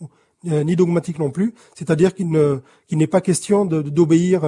ni 0.44 0.74
dogmatique 0.74 1.20
non 1.20 1.30
plus, 1.30 1.54
c'est-à-dire 1.74 2.14
qu'il 2.14 2.30
ne 2.30 2.60
qu'il 2.88 2.98
n'est 2.98 3.06
pas 3.06 3.20
question 3.20 3.64
d'obéir, 3.64 4.42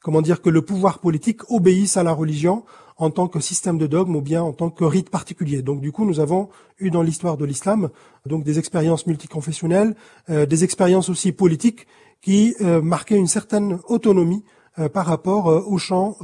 comment 0.00 0.22
dire, 0.22 0.40
que 0.40 0.50
le 0.50 0.62
pouvoir 0.62 1.00
politique 1.00 1.50
obéisse 1.50 1.96
à 1.96 2.04
la 2.04 2.12
religion 2.12 2.62
en 2.98 3.10
tant 3.10 3.28
que 3.28 3.40
système 3.40 3.78
de 3.78 3.86
dogme 3.86 4.16
ou 4.16 4.20
bien 4.20 4.42
en 4.42 4.52
tant 4.52 4.70
que 4.70 4.84
rite 4.84 5.10
particulier. 5.10 5.62
Donc 5.62 5.80
du 5.80 5.92
coup, 5.92 6.04
nous 6.04 6.20
avons 6.20 6.48
eu 6.78 6.90
dans 6.90 7.02
l'histoire 7.02 7.36
de 7.36 7.44
l'islam 7.44 7.90
donc 8.24 8.44
des 8.44 8.58
expériences 8.58 9.06
multiconfessionnelles, 9.06 9.94
euh, 10.30 10.46
des 10.46 10.64
expériences 10.64 11.08
aussi 11.08 11.32
politiques 11.32 11.86
qui 12.22 12.54
euh, 12.60 12.80
marquaient 12.80 13.16
une 13.16 13.26
certaine 13.26 13.78
autonomie 13.88 14.42
euh, 14.44 14.55
par 14.92 15.06
rapport 15.06 15.46
au 15.46 15.78
champ 15.78 16.16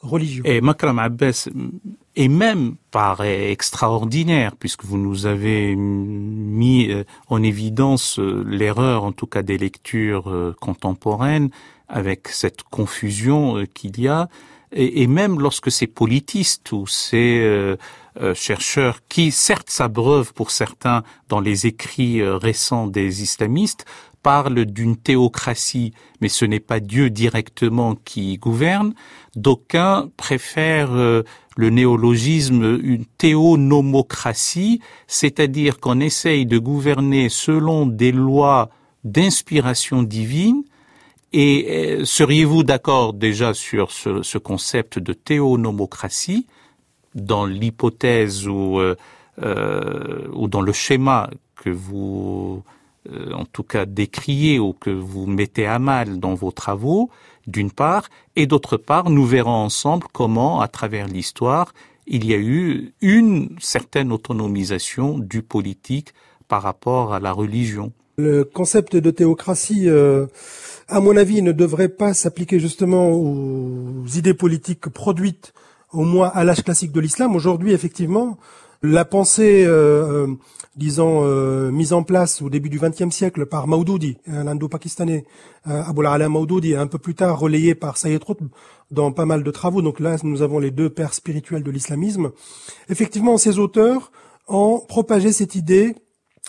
religieux. 0.00 0.42
Et 0.46 0.60
Makram 0.60 0.98
Abbas 0.98 1.48
est 2.14 2.28
même 2.28 2.76
paraît 2.90 3.50
extraordinaire 3.50 4.56
puisque 4.56 4.84
vous 4.84 4.98
nous 4.98 5.26
avez 5.26 5.74
mis 5.76 6.90
en 7.28 7.42
évidence 7.42 8.18
l'erreur 8.18 9.04
en 9.04 9.12
tout 9.12 9.26
cas 9.26 9.42
des 9.42 9.58
lectures 9.58 10.54
contemporaines 10.60 11.50
avec 11.88 12.28
cette 12.28 12.62
confusion 12.62 13.64
qu'il 13.74 14.00
y 14.00 14.08
a 14.08 14.28
et, 14.72 15.06
même 15.06 15.40
lorsque 15.40 15.70
ces 15.70 15.86
politistes 15.86 16.72
ou 16.72 16.86
ces 16.86 17.40
euh, 17.40 17.76
euh, 18.20 18.34
chercheurs 18.34 19.00
qui 19.08 19.30
certes 19.30 19.70
s'abreuvent 19.70 20.32
pour 20.34 20.50
certains 20.50 21.02
dans 21.28 21.40
les 21.40 21.66
écrits 21.66 22.20
euh, 22.20 22.36
récents 22.36 22.86
des 22.86 23.22
islamistes 23.22 23.84
parlent 24.26 24.64
d'une 24.64 24.96
théocratie, 24.96 25.92
mais 26.20 26.28
ce 26.28 26.44
n'est 26.44 26.66
pas 26.70 26.80
Dieu 26.80 27.10
directement 27.10 27.94
qui 27.94 28.38
gouverne, 28.38 28.92
d'aucuns 29.36 30.10
préfèrent 30.16 30.96
le 31.56 31.70
néologisme 31.70 32.80
une 32.82 33.04
théonomocratie, 33.04 34.80
c'est-à-dire 35.06 35.78
qu'on 35.78 36.00
essaye 36.00 36.44
de 36.44 36.58
gouverner 36.58 37.28
selon 37.28 37.86
des 37.86 38.10
lois 38.10 38.70
d'inspiration 39.04 40.02
divine, 40.02 40.64
et 41.32 41.66
euh, 41.68 42.04
seriez-vous 42.04 42.64
d'accord 42.64 43.12
déjà 43.12 43.54
sur 43.54 43.92
ce, 43.92 44.22
ce, 44.22 44.38
concept 44.38 44.98
de 44.98 45.12
théonomocratie 45.12 46.46
dans 47.14 47.46
l'hypothèse 47.46 48.48
euh, 48.48 48.96
euh, 49.42 50.26
ou 50.32 50.48
dans 50.48 50.62
le 50.62 50.72
schéma 50.72 51.30
que 51.56 51.70
vous, 51.70 52.62
euh, 53.12 53.32
en 53.32 53.44
tout 53.44 53.62
cas, 53.62 53.86
décriez 53.86 54.58
ou 54.58 54.72
que 54.72 54.90
vous 54.90 55.26
mettez 55.26 55.66
à 55.66 55.78
mal 55.78 56.18
dans 56.18 56.34
vos 56.34 56.52
travaux, 56.52 57.10
d'une 57.46 57.70
part, 57.70 58.08
et 58.34 58.46
d'autre 58.46 58.76
part, 58.76 59.10
nous 59.10 59.24
verrons 59.24 59.50
ensemble 59.50 60.06
comment, 60.12 60.60
à 60.60 60.68
travers 60.68 61.06
l'histoire, 61.06 61.72
il 62.06 62.24
y 62.24 62.34
a 62.34 62.38
eu 62.38 62.92
une 63.00 63.56
certaine 63.60 64.12
autonomisation 64.12 65.18
du 65.18 65.42
politique 65.42 66.12
par 66.48 66.62
rapport 66.62 67.12
à 67.12 67.20
la 67.20 67.32
religion. 67.32 67.92
Le 68.16 68.44
concept 68.44 68.96
de 68.96 69.10
théocratie, 69.10 69.88
euh, 69.88 70.26
à 70.88 71.00
mon 71.00 71.16
avis, 71.16 71.42
ne 71.42 71.52
devrait 71.52 71.88
pas 71.88 72.14
s'appliquer 72.14 72.58
justement 72.58 73.10
aux 73.10 74.06
idées 74.14 74.34
politiques 74.34 74.88
produites 74.88 75.52
au 75.92 76.04
moins 76.04 76.30
à 76.32 76.44
l'âge 76.44 76.62
classique 76.62 76.92
de 76.92 77.00
l'islam. 77.00 77.36
Aujourd'hui, 77.36 77.72
effectivement, 77.72 78.38
la 78.82 79.04
pensée, 79.04 79.64
euh, 79.64 80.26
euh 80.26 80.34
disons, 80.76 81.22
euh, 81.24 81.70
mise 81.70 81.94
en 81.94 82.02
place 82.02 82.42
au 82.42 82.50
début 82.50 82.68
du 82.68 82.78
XXe 82.78 83.08
siècle 83.08 83.46
par 83.46 83.66
Maudoudi, 83.66 84.18
l'indo-pakistanais, 84.26 85.24
euh, 85.68 85.82
Abul 85.82 86.06
Ala 86.06 86.28
Maudoudi, 86.28 86.74
un 86.74 86.86
peu 86.86 86.98
plus 86.98 87.14
tard 87.14 87.38
relayé 87.38 87.74
par 87.74 87.96
Sayyid 87.96 88.22
Qutb 88.22 88.48
dans 88.90 89.10
pas 89.10 89.24
mal 89.24 89.42
de 89.42 89.50
travaux. 89.50 89.80
Donc 89.80 90.00
là, 90.00 90.16
nous 90.22 90.42
avons 90.42 90.58
les 90.58 90.70
deux 90.70 90.90
pères 90.90 91.14
spirituels 91.14 91.62
de 91.62 91.70
l'islamisme. 91.70 92.30
Effectivement, 92.90 93.38
ces 93.38 93.58
auteurs 93.58 94.12
ont 94.48 94.80
propagé 94.86 95.32
cette 95.32 95.54
idée 95.54 95.94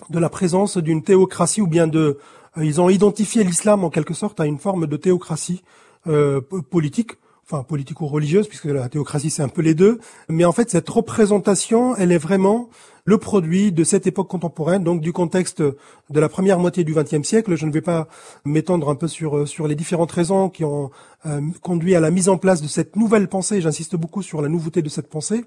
de 0.10 0.19
la 0.19 0.29
présence 0.29 0.77
d'une 0.77 1.03
théocratie 1.03 1.62
ou 1.62 1.67
bien 1.67 1.88
de 1.88 2.17
ils 2.62 2.81
ont 2.81 2.89
identifié 2.89 3.43
l'islam 3.43 3.84
en 3.86 3.89
quelque 3.89 4.13
sorte 4.13 4.39
à 4.41 4.46
une 4.46 4.57
forme 4.57 4.88
de 4.88 4.98
théocratie 4.98 5.63
politique 6.69 7.12
enfin 7.50 7.63
politico-religieuse 7.63 8.48
puisque 8.48 8.66
la 8.66 8.89
théocratie 8.89 9.30
c'est 9.30 9.42
un 9.42 9.48
peu 9.48 9.62
les 9.62 9.74
deux. 9.74 10.00
Mais 10.30 10.46
en 10.46 10.51
fait 10.51 10.70
cette 10.70 10.89
représentation 10.89 11.96
elle 11.96 12.12
est 12.12 12.18
vraiment 12.18 12.70
le 13.07 13.17
produit 13.17 13.71
de 13.71 13.85
cette 13.85 14.05
époque 14.05 14.27
contemporaine, 14.27 14.83
donc 14.83 14.99
du 14.99 15.13
contexte 15.13 15.61
de 15.61 16.19
la 16.19 16.27
première 16.27 16.59
moitié 16.59 16.83
du 16.83 16.93
XXe 16.93 17.25
siècle. 17.25 17.55
Je 17.55 17.65
ne 17.65 17.71
vais 17.71 17.81
pas 17.81 18.09
m'étendre 18.43 18.89
un 18.89 18.95
peu 18.95 19.07
sur 19.07 19.37
euh, 19.37 19.45
sur 19.45 19.65
les 19.65 19.75
différentes 19.75 20.11
raisons 20.11 20.49
qui 20.49 20.65
ont 20.65 20.91
euh, 21.25 21.39
conduit 21.61 21.95
à 21.95 22.01
la 22.01 22.11
mise 22.11 22.27
en 22.27 22.37
place 22.37 22.61
de 22.61 22.67
cette 22.67 22.97
nouvelle 22.97 23.29
pensée. 23.29 23.61
J'insiste 23.61 23.95
beaucoup 23.95 24.21
sur 24.21 24.41
la 24.41 24.49
nouveauté 24.49 24.81
de 24.81 24.89
cette 24.89 25.09
pensée. 25.09 25.45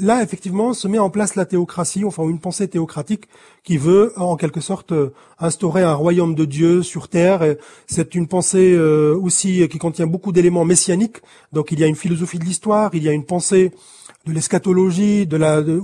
Là, 0.00 0.20
effectivement, 0.20 0.74
se 0.74 0.88
met 0.88 0.98
en 0.98 1.08
place 1.08 1.36
la 1.36 1.46
théocratie, 1.46 2.04
enfin 2.04 2.24
une 2.24 2.40
pensée 2.40 2.66
théocratique 2.66 3.28
qui 3.62 3.78
veut, 3.78 4.12
en 4.16 4.34
quelque 4.34 4.60
sorte, 4.60 4.90
euh, 4.90 5.12
instaurer 5.38 5.84
un 5.84 5.94
royaume 5.94 6.34
de 6.34 6.44
Dieu 6.44 6.82
sur 6.82 7.06
terre. 7.06 7.54
C'est 7.86 8.16
une 8.16 8.26
pensée 8.26 8.76
aussi 8.76 9.68
qui 9.68 9.78
contient 9.78 10.06
beaucoup 10.06 10.32
d'éléments 10.32 10.64
messianiques. 10.64 11.18
Donc, 11.52 11.70
il 11.70 11.78
y 11.78 11.84
a 11.84 11.86
une 11.86 11.94
philosophie 11.94 12.38
de 12.38 12.44
l'histoire, 12.44 12.90
il 12.94 13.02
y 13.02 13.08
a 13.08 13.12
une 13.12 13.26
pensée 13.26 13.70
de 14.26 14.32
l'eschatologie, 14.32 15.28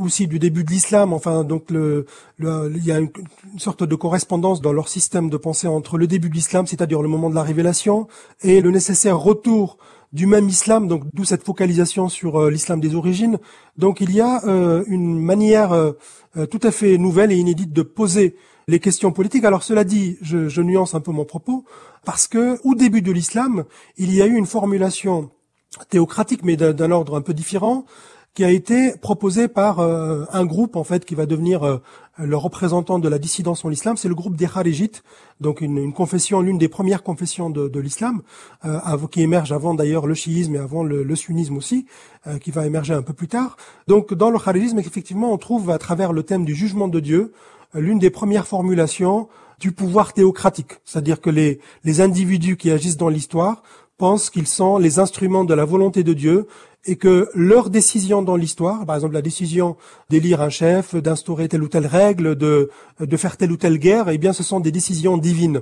aussi 0.01 0.27
du 0.27 0.39
début 0.39 0.65
de 0.65 0.71
l'islam. 0.71 1.13
Enfin, 1.13 1.45
donc 1.45 1.67
il 1.71 2.85
y 2.85 2.93
a 2.93 2.99
une, 2.99 3.11
sorte 3.57 3.85
de 3.85 3.95
correspondance 3.95 4.61
dans 4.61 4.73
leur 4.73 4.89
système 4.89 5.31
de 5.31 5.37
pensée 5.37 5.69
entre 5.69 5.97
le 5.97 6.07
début 6.07 6.29
de 6.29 6.35
l'islam, 6.35 6.67
c'est-à-dire 6.67 7.01
le 7.03 7.09
moment 7.09 7.31
de 7.31 7.37
la 7.37 7.45
révélation, 7.45 8.09
et 8.43 8.61
le 8.61 8.71
nécessaire 8.71 9.19
retour 9.19 9.79
du 10.13 10.27
même 10.27 10.49
islam. 10.49 10.89
Donc 10.89 11.05
d'où 11.15 11.25
cette 11.25 11.45
focalisation 11.45 12.09
sur 12.09 12.41
euh, 12.41 12.51
l'islam 12.51 12.81
des 12.81 12.95
origines. 12.95 13.39
Donc 13.79 14.01
il 14.01 14.13
y 14.13 14.21
a 14.21 14.45
euh, 14.45 14.85
une 14.89 15.19
manière 15.19 15.73
euh, 15.73 15.93
tout 16.51 16.61
à 16.65 16.71
fait 16.71 16.99
nouvelle 16.99 17.33
et 17.33 17.37
inédite 17.37 17.73
de 17.73 17.83
poser 17.83 18.37
les 18.69 18.81
questions 18.81 19.13
politiques. 19.13 19.45
Alors 19.45 19.63
cela 19.63 19.85
dit, 19.85 20.19
je, 20.21 20.49
je 20.49 20.63
nuance 20.63 20.95
un 20.95 21.01
peu 21.01 21.13
mon 21.13 21.25
propos 21.25 21.65
parce 22.05 22.27
que 22.27 22.59
au 22.65 22.75
début 22.75 23.03
de 23.03 23.13
l'islam, 23.13 23.65
il 23.97 24.13
y 24.15 24.21
a 24.21 24.27
eu 24.27 24.35
une 24.35 24.47
formulation 24.47 25.31
théocratique, 25.89 26.43
mais 26.45 26.57
d'un 26.57 26.91
ordre 26.91 27.17
un 27.17 27.23
peu 27.23 27.35
différent, 27.35 27.87
qui 28.35 28.45
a 28.45 28.51
été 28.51 28.95
proposé 28.97 29.47
par 29.47 29.81
euh, 29.81 30.25
un 30.33 30.47
groupe 30.47 30.77
en 30.77 30.85
fait 30.85 31.05
qui 31.05 31.15
va 31.15 31.27
devenir 31.27 31.65
euh, 31.65 31.79
le 32.19 32.37
représentant 32.37 32.99
de 32.99 33.09
la 33.09 33.19
dissidence 33.19 33.65
en 33.65 33.71
islam, 33.71 33.97
c'est 33.97 34.09
le 34.09 34.15
groupe 34.15 34.37
des 34.37 34.47
Kharijites, 34.47 35.03
donc 35.41 35.61
une, 35.61 35.93
confession, 35.93 36.41
l'une 36.41 36.59
des 36.59 36.69
premières 36.69 37.03
confessions 37.03 37.51
de, 37.51 37.81
l'islam, 37.81 38.23
euh, 38.65 38.79
qui 39.11 39.23
émerge 39.23 39.53
avant 39.53 39.75
d'ailleurs 39.75 40.07
le 40.07 40.15
chiisme 40.15 40.55
et 40.55 40.59
avant 40.59 40.83
le, 40.83 41.17
sunnisme 41.17 41.57
aussi, 41.57 41.87
qui 42.41 42.51
va 42.51 42.67
émerger 42.67 42.95
un 42.95 43.03
peu 43.03 43.13
plus 43.13 43.29
tard. 43.29 43.57
Donc 43.89 44.13
dans 44.15 44.31
le 44.31 44.39
Kharijisme, 44.39 44.79
effectivement, 44.79 45.33
on 45.33 45.39
trouve 45.39 45.71
à 45.71 45.79
travers 45.79 46.13
le 46.13 46.23
thème 46.23 46.45
du 46.45 46.55
jugement 46.55 46.89
de 46.89 47.01
Dieu 47.01 47.33
l'une 47.75 47.99
des 47.99 48.11
premières 48.11 48.47
formulations 48.47 49.29
du 49.59 49.73
pouvoir 49.73 50.13
théocratique, 50.13 50.81
c'est-à-dire 50.85 51.21
que 51.21 51.31
les, 51.31 51.61
les 51.85 52.01
individus 52.01 52.57
qui 52.57 52.71
agissent 52.71 52.99
dans 52.99 53.09
l'histoire 53.09 53.63
pensent 53.97 54.31
qu'ils 54.31 54.49
sont 54.49 54.79
les 54.79 54.99
instruments 54.99 55.45
de 55.45 55.55
la 55.55 55.65
volonté 55.65 56.03
de 56.03 56.13
Dieu 56.13 56.47
et 56.85 56.97
que 56.97 57.29
leurs 57.35 57.71
décisions 57.71 58.23
dans 58.23 58.35
l'histoire, 58.35 58.85
par 58.85 58.97
exemple 58.97 59.15
la 59.15 59.23
décision 59.23 59.77
d'élire 60.11 60.41
un 60.41 60.49
chef, 60.49 60.97
d'instaurer 60.97 61.49
telle 61.49 61.63
ou 61.63 61.69
telle 61.69 61.87
règle, 61.87 62.35
de, 62.35 62.71
de 62.99 63.17
faire 63.17 63.37
telle 63.37 63.53
ou 63.53 63.57
telle 63.57 63.79
guerre, 63.79 64.09
eh 64.09 64.19
bien 64.19 64.33
ce 64.33 64.43
sont 64.43 64.59
des 64.59 64.73
décisions 64.73 65.17
divines. 65.17 65.61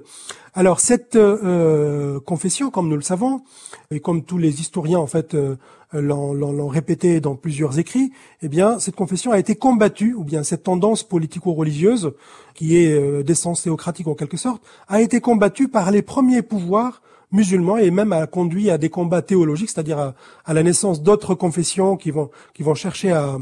Alors 0.54 0.80
cette 0.80 1.16
euh, 1.16 2.20
confession, 2.20 2.70
comme 2.70 2.88
nous 2.88 2.96
le 2.96 3.02
savons, 3.02 3.42
et 3.90 4.00
comme 4.00 4.24
tous 4.24 4.38
les 4.38 4.60
historiens 4.60 4.98
en 4.98 5.06
fait 5.06 5.34
euh, 5.34 5.56
l'ont 5.92 6.68
répété 6.68 7.20
dans 7.20 7.36
plusieurs 7.36 7.78
écrits, 7.78 8.12
eh 8.40 8.48
bien 8.48 8.78
cette 8.78 8.96
confession 8.96 9.30
a 9.30 9.38
été 9.38 9.56
combattue, 9.56 10.14
ou 10.14 10.24
bien 10.24 10.42
cette 10.42 10.62
tendance 10.62 11.02
politico-religieuse, 11.02 12.12
qui 12.54 12.78
est 12.78 12.92
euh, 12.92 13.22
d'essence 13.22 13.62
théocratique 13.62 14.08
en 14.08 14.14
quelque 14.14 14.38
sorte, 14.38 14.62
a 14.88 15.02
été 15.02 15.20
combattue 15.20 15.68
par 15.68 15.90
les 15.90 16.02
premiers 16.02 16.42
pouvoirs 16.42 17.02
musulmans 17.32 17.78
et 17.78 17.90
même 17.90 18.12
a 18.12 18.26
conduit 18.26 18.70
à 18.70 18.78
des 18.78 18.90
combats 18.90 19.22
théologiques, 19.22 19.70
c'est-à-dire 19.70 20.14
à, 20.44 20.54
la 20.54 20.62
naissance 20.62 21.02
d'autres 21.02 21.34
confessions 21.34 21.96
qui 21.96 22.10
vont 22.10 22.30
qui 22.54 22.62
vont 22.62 22.74
chercher 22.74 23.12
à 23.12 23.38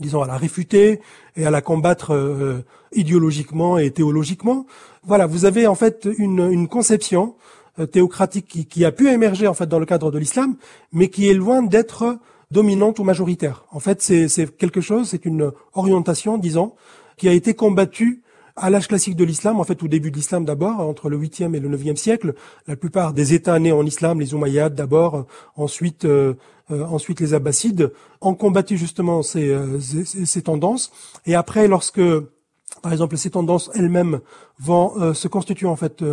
disons 0.00 0.22
à 0.22 0.26
la 0.26 0.36
réfuter 0.36 1.00
et 1.36 1.46
à 1.46 1.50
la 1.50 1.62
combattre 1.62 2.12
euh, 2.12 2.64
idéologiquement 2.92 3.78
et 3.78 3.90
théologiquement. 3.90 4.66
Voilà, 5.04 5.26
vous 5.26 5.44
avez 5.44 5.66
en 5.66 5.74
fait 5.74 6.08
une, 6.18 6.50
une 6.50 6.68
conception 6.68 7.36
euh, 7.78 7.86
théocratique 7.86 8.46
qui, 8.46 8.66
qui, 8.66 8.84
a 8.84 8.92
pu 8.92 9.08
émerger 9.08 9.46
en 9.46 9.54
fait 9.54 9.66
dans 9.66 9.78
le 9.78 9.86
cadre 9.86 10.10
de 10.10 10.18
l'islam, 10.18 10.56
mais 10.92 11.08
qui 11.08 11.28
est 11.28 11.34
loin 11.34 11.62
d'être 11.62 12.18
dominante 12.50 12.98
ou 12.98 13.04
majoritaire. 13.04 13.64
En 13.70 13.80
fait, 13.80 14.02
c'est 14.02 14.56
quelque 14.56 14.80
chose, 14.80 15.08
c'est 15.10 15.24
une 15.24 15.52
orientation, 15.74 16.38
disons, 16.38 16.74
qui 17.16 17.28
a 17.28 17.32
été 17.32 17.54
combattue 17.54 18.22
à 18.60 18.70
l'âge 18.70 18.88
classique 18.88 19.16
de 19.16 19.24
l'islam, 19.24 19.60
en 19.60 19.64
fait 19.64 19.82
au 19.82 19.88
début 19.88 20.10
de 20.10 20.16
l'islam 20.16 20.44
d'abord, 20.44 20.80
entre 20.80 21.08
le 21.08 21.18
8e 21.18 21.54
et 21.54 21.60
le 21.60 21.68
9e 21.76 21.96
siècle, 21.96 22.34
la 22.66 22.76
plupart 22.76 23.12
des 23.12 23.34
États 23.34 23.58
nés 23.58 23.72
en 23.72 23.84
islam, 23.84 24.20
les 24.20 24.32
Umayyads 24.32 24.70
d'abord, 24.70 25.26
ensuite 25.56 26.04
euh, 26.04 26.34
euh, 26.70 26.84
ensuite 26.84 27.20
les 27.20 27.34
Abbassides, 27.34 27.92
ont 28.20 28.34
combattu 28.34 28.76
justement 28.76 29.22
ces, 29.22 29.48
euh, 29.48 29.80
ces, 29.80 30.26
ces, 30.26 30.42
tendances. 30.42 30.92
Et 31.24 31.34
après, 31.34 31.66
lorsque, 31.66 32.02
par 32.82 32.92
exemple, 32.92 33.16
ces 33.16 33.30
tendances 33.30 33.70
elles-mêmes 33.74 34.20
vont 34.58 35.14
se 35.14 35.28
constituer 35.28 35.66
en 35.66 35.76
fait 35.76 36.04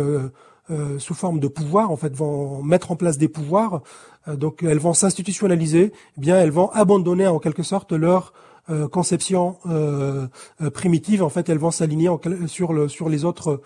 sous 0.98 1.14
forme 1.14 1.40
de 1.40 1.48
pouvoir, 1.48 1.90
en 1.90 1.96
fait, 1.96 2.14
vont 2.14 2.62
mettre 2.62 2.90
en 2.90 2.96
place 2.96 3.18
des 3.18 3.28
pouvoirs, 3.28 3.82
donc 4.26 4.62
elles 4.62 4.78
vont 4.78 4.94
s'institutionnaliser, 4.94 5.92
eh 6.16 6.20
bien 6.20 6.38
elles 6.40 6.50
vont 6.50 6.70
abandonner 6.70 7.26
en 7.26 7.38
quelque 7.38 7.62
sorte 7.62 7.92
leur 7.92 8.32
euh, 8.68 8.88
conception 8.88 9.58
euh, 9.66 10.26
euh, 10.60 10.70
primitive, 10.70 11.22
en 11.22 11.28
fait, 11.28 11.48
elles 11.48 11.58
vont 11.58 11.70
s'aligner 11.70 12.10
sur, 12.48 12.72
le, 12.72 12.88
sur 12.88 13.08
les 13.08 13.24
autres 13.24 13.60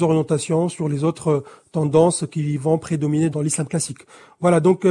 orientations, 0.00 0.68
sur 0.68 0.88
les 0.88 1.04
autres 1.04 1.44
tendances 1.70 2.24
qui 2.30 2.56
vont 2.56 2.78
prédominer 2.78 3.30
dans 3.30 3.40
l'islam 3.40 3.68
classique. 3.68 3.98
Voilà. 4.40 4.58
Donc, 4.58 4.84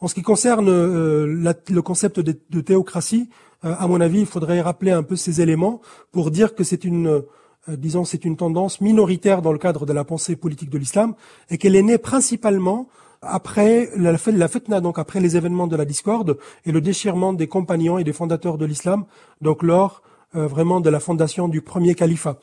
en 0.00 0.08
ce 0.08 0.14
qui 0.14 0.22
concerne 0.22 0.70
le 0.70 1.80
concept 1.80 2.18
de, 2.20 2.60
théocratie, 2.60 3.28
à 3.62 3.86
mon 3.86 4.00
avis, 4.00 4.20
il 4.20 4.26
faudrait 4.26 4.62
rappeler 4.62 4.90
un 4.90 5.02
peu 5.02 5.16
ces 5.16 5.42
éléments 5.42 5.82
pour 6.12 6.30
dire 6.30 6.54
que 6.54 6.64
c'est 6.64 6.84
une 6.84 7.22
disons, 7.68 8.04
c'est 8.04 8.24
une 8.24 8.36
tendance 8.36 8.80
minoritaire 8.80 9.42
dans 9.42 9.52
le 9.52 9.58
cadre 9.58 9.84
de 9.84 9.92
la 9.92 10.04
pensée 10.04 10.34
politique 10.34 10.70
de 10.70 10.78
l'islam 10.78 11.14
et 11.50 11.58
qu'elle 11.58 11.76
est 11.76 11.82
née 11.82 11.98
principalement 11.98 12.88
après 13.22 13.90
la, 13.96 14.12
la 14.26 14.48
fitna, 14.48 14.80
donc 14.80 14.98
après 14.98 15.20
les 15.20 15.36
événements 15.36 15.68
de 15.68 15.76
la 15.76 15.84
discorde 15.84 16.38
et 16.66 16.72
le 16.72 16.80
déchirement 16.80 17.32
des 17.32 17.46
compagnons 17.46 17.98
et 17.98 18.04
des 18.04 18.12
fondateurs 18.12 18.58
de 18.58 18.66
l'islam, 18.66 19.04
donc 19.40 19.62
lors 19.62 20.02
euh, 20.34 20.46
vraiment 20.46 20.80
de 20.80 20.90
la 20.90 21.00
fondation 21.00 21.48
du 21.48 21.62
premier 21.62 21.94
califat. 21.94 22.38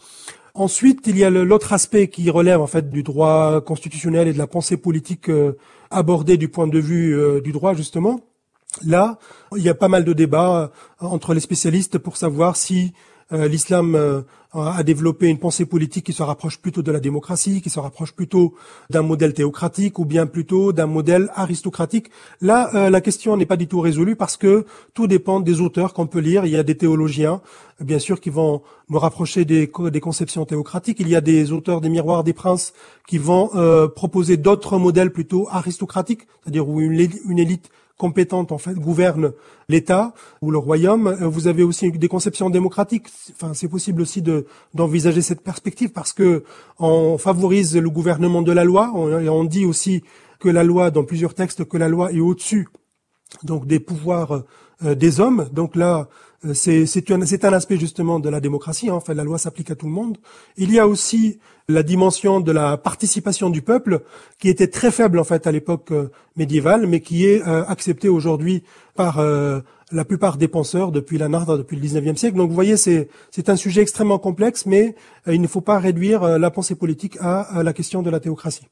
Ensuite, 0.53 1.05
il 1.07 1.17
y 1.17 1.23
a 1.23 1.29
l'autre 1.29 1.73
aspect 1.73 2.07
qui 2.07 2.29
relève 2.29 2.61
en 2.61 2.67
fait 2.67 2.89
du 2.89 3.03
droit 3.03 3.61
constitutionnel 3.61 4.27
et 4.27 4.33
de 4.33 4.37
la 4.37 4.47
pensée 4.47 4.77
politique 4.77 5.29
euh, 5.29 5.57
abordée 5.91 6.37
du 6.37 6.49
point 6.49 6.67
de 6.67 6.79
vue 6.79 7.17
euh, 7.17 7.41
du 7.41 7.51
droit 7.51 7.73
justement. 7.73 8.21
Là, 8.85 9.17
il 9.55 9.63
y 9.63 9.69
a 9.69 9.73
pas 9.73 9.87
mal 9.87 10.05
de 10.05 10.13
débats 10.13 10.71
entre 10.99 11.33
les 11.33 11.39
spécialistes 11.39 11.97
pour 11.97 12.17
savoir 12.17 12.55
si 12.55 12.93
l'islam 13.31 14.23
à 14.51 14.81
développer 14.81 15.27
une 15.27 15.37
pensée 15.37 15.65
politique 15.65 16.05
qui 16.05 16.13
se 16.13 16.23
rapproche 16.23 16.57
plutôt 16.57 16.81
de 16.81 16.91
la 16.91 16.99
démocratie, 16.99 17.61
qui 17.61 17.69
se 17.69 17.79
rapproche 17.79 18.13
plutôt 18.13 18.55
d'un 18.89 19.03
modèle 19.03 19.33
théocratique 19.33 19.99
ou 19.99 20.05
bien 20.05 20.25
plutôt 20.25 20.73
d'un 20.73 20.87
modèle 20.87 21.29
aristocratique. 21.35 22.09
Là, 22.41 22.71
euh, 22.73 22.89
la 22.89 23.01
question 23.01 23.37
n'est 23.37 23.45
pas 23.45 23.57
du 23.57 23.67
tout 23.67 23.79
résolue 23.79 24.15
parce 24.15 24.37
que 24.37 24.65
tout 24.95 25.05
dépend 25.05 25.39
des 25.39 25.61
auteurs 25.61 25.93
qu'on 25.93 26.07
peut 26.07 26.19
lire. 26.19 26.45
Il 26.45 26.51
y 26.51 26.57
a 26.57 26.63
des 26.63 26.75
théologiens, 26.75 27.41
bien 27.79 27.99
sûr, 27.99 28.19
qui 28.19 28.31
vont 28.31 28.63
nous 28.89 28.97
rapprocher 28.97 29.45
des, 29.45 29.67
conceptions 29.67 30.45
théocratiques. 30.45 30.99
Il 30.99 31.09
y 31.09 31.15
a 31.15 31.21
des 31.21 31.51
auteurs 31.51 31.79
des 31.79 31.89
miroirs 31.89 32.23
des 32.23 32.33
princes 32.33 32.73
qui 33.07 33.19
vont 33.19 33.51
euh, 33.53 33.87
proposer 33.87 34.37
d'autres 34.37 34.79
modèles 34.79 35.11
plutôt 35.11 35.47
aristocratiques, 35.51 36.21
c'est-à-dire 36.41 36.67
où 36.67 36.81
une 36.81 37.39
élite 37.39 37.69
compétente 37.99 38.51
en 38.51 38.57
fait 38.57 38.73
gouverne 38.73 39.33
l'État 39.67 40.13
ou 40.41 40.49
le 40.49 40.57
royaume. 40.57 41.07
Euh, 41.07 41.27
vous 41.27 41.47
avez 41.47 41.61
aussi 41.61 41.91
des 41.91 42.07
conceptions 42.07 42.49
démocratiques. 42.49 43.07
Enfin, 43.33 43.53
c'est 43.53 43.67
possible 43.67 44.01
aussi 44.01 44.23
de 44.23 44.47
d'envisager 44.73 45.21
cette 45.21 45.41
perspective 45.41 45.91
parce 45.91 46.13
que 46.13 46.43
on 46.79 47.19
favorise 47.19 47.77
le 47.77 47.89
gouvernement 47.89 48.41
de 48.41 48.53
la 48.53 48.63
loi 48.63 48.85
et 49.21 49.29
on 49.29 49.43
dit 49.43 49.65
aussi 49.65 50.01
que 50.39 50.49
la 50.49 50.63
loi, 50.63 50.89
dans 50.89 51.03
plusieurs 51.03 51.33
textes, 51.33 51.65
que 51.65 51.77
la 51.77 51.89
loi 51.89 52.11
est 52.13 52.21
au-dessus 52.21 52.69
donc 53.43 53.67
des 53.67 53.79
pouvoirs 53.79 54.43
euh, 54.83 54.95
des 54.95 55.19
hommes. 55.19 55.49
Donc 55.51 55.75
là, 55.75 56.07
euh, 56.45 56.53
c'est 56.53 57.11
un, 57.11 57.21
un, 57.21 57.53
aspect 57.53 57.77
justement 57.77 58.19
de 58.19 58.29
la 58.29 58.39
démocratie. 58.39 58.89
Hein. 58.89 58.95
En 58.95 59.01
fait, 59.01 59.13
la 59.13 59.23
loi 59.23 59.37
s'applique 59.37 59.71
à 59.71 59.75
tout 59.75 59.87
le 59.87 59.91
monde. 59.91 60.17
Il 60.57 60.71
y 60.71 60.79
a 60.79 60.87
aussi 60.87 61.39
la 61.69 61.83
dimension 61.83 62.41
de 62.41 62.51
la 62.51 62.75
participation 62.77 63.49
du 63.49 63.61
peuple, 63.61 64.01
qui 64.39 64.49
était 64.49 64.67
très 64.67 64.91
faible 64.91 65.19
en 65.19 65.23
fait 65.23 65.47
à 65.47 65.51
l'époque 65.51 65.91
euh, 65.91 66.09
médiévale, 66.35 66.87
mais 66.87 66.99
qui 66.99 67.25
est 67.25 67.41
acceptée 67.41 68.09
aujourd'hui 68.09 68.63
par 68.95 69.21
la 69.91 70.05
plupart 70.05 70.37
des 70.37 70.47
penseurs 70.47 70.91
depuis 70.91 71.17
la 71.17 71.29
Narda, 71.29 71.55
depuis 71.57 71.77
le 71.77 71.87
19e 71.87 72.15
siècle. 72.15 72.37
Donc 72.37 72.49
vous 72.49 72.55
voyez, 72.55 72.75
c'est 72.75 73.07
un 73.47 73.55
sujet 73.55 73.81
extrêmement 73.81 74.19
complexe, 74.19 74.65
mais 74.65 74.95
il 75.27 75.41
ne 75.41 75.47
faut 75.47 75.61
pas 75.61 75.79
réduire 75.79 76.37
la 76.37 76.51
pensée 76.51 76.75
politique 76.75 77.17
à 77.21 77.63
la 77.63 77.73
question 77.73 78.01
de 78.01 78.09
la 78.09 78.19
théocratie. 78.19 78.67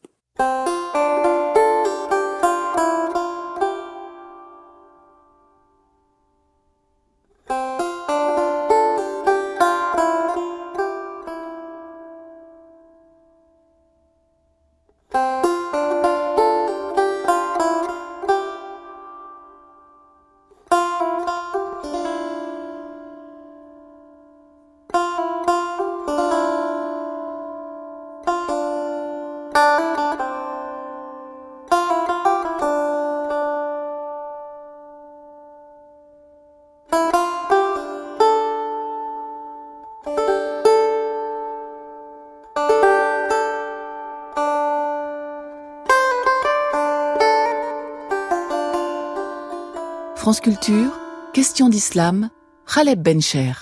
France 50.28 50.42
Culture, 50.42 50.92
question 51.32 51.70
d'islam, 51.70 52.30
Khaleb 52.66 53.02
Bencher. 53.02 53.54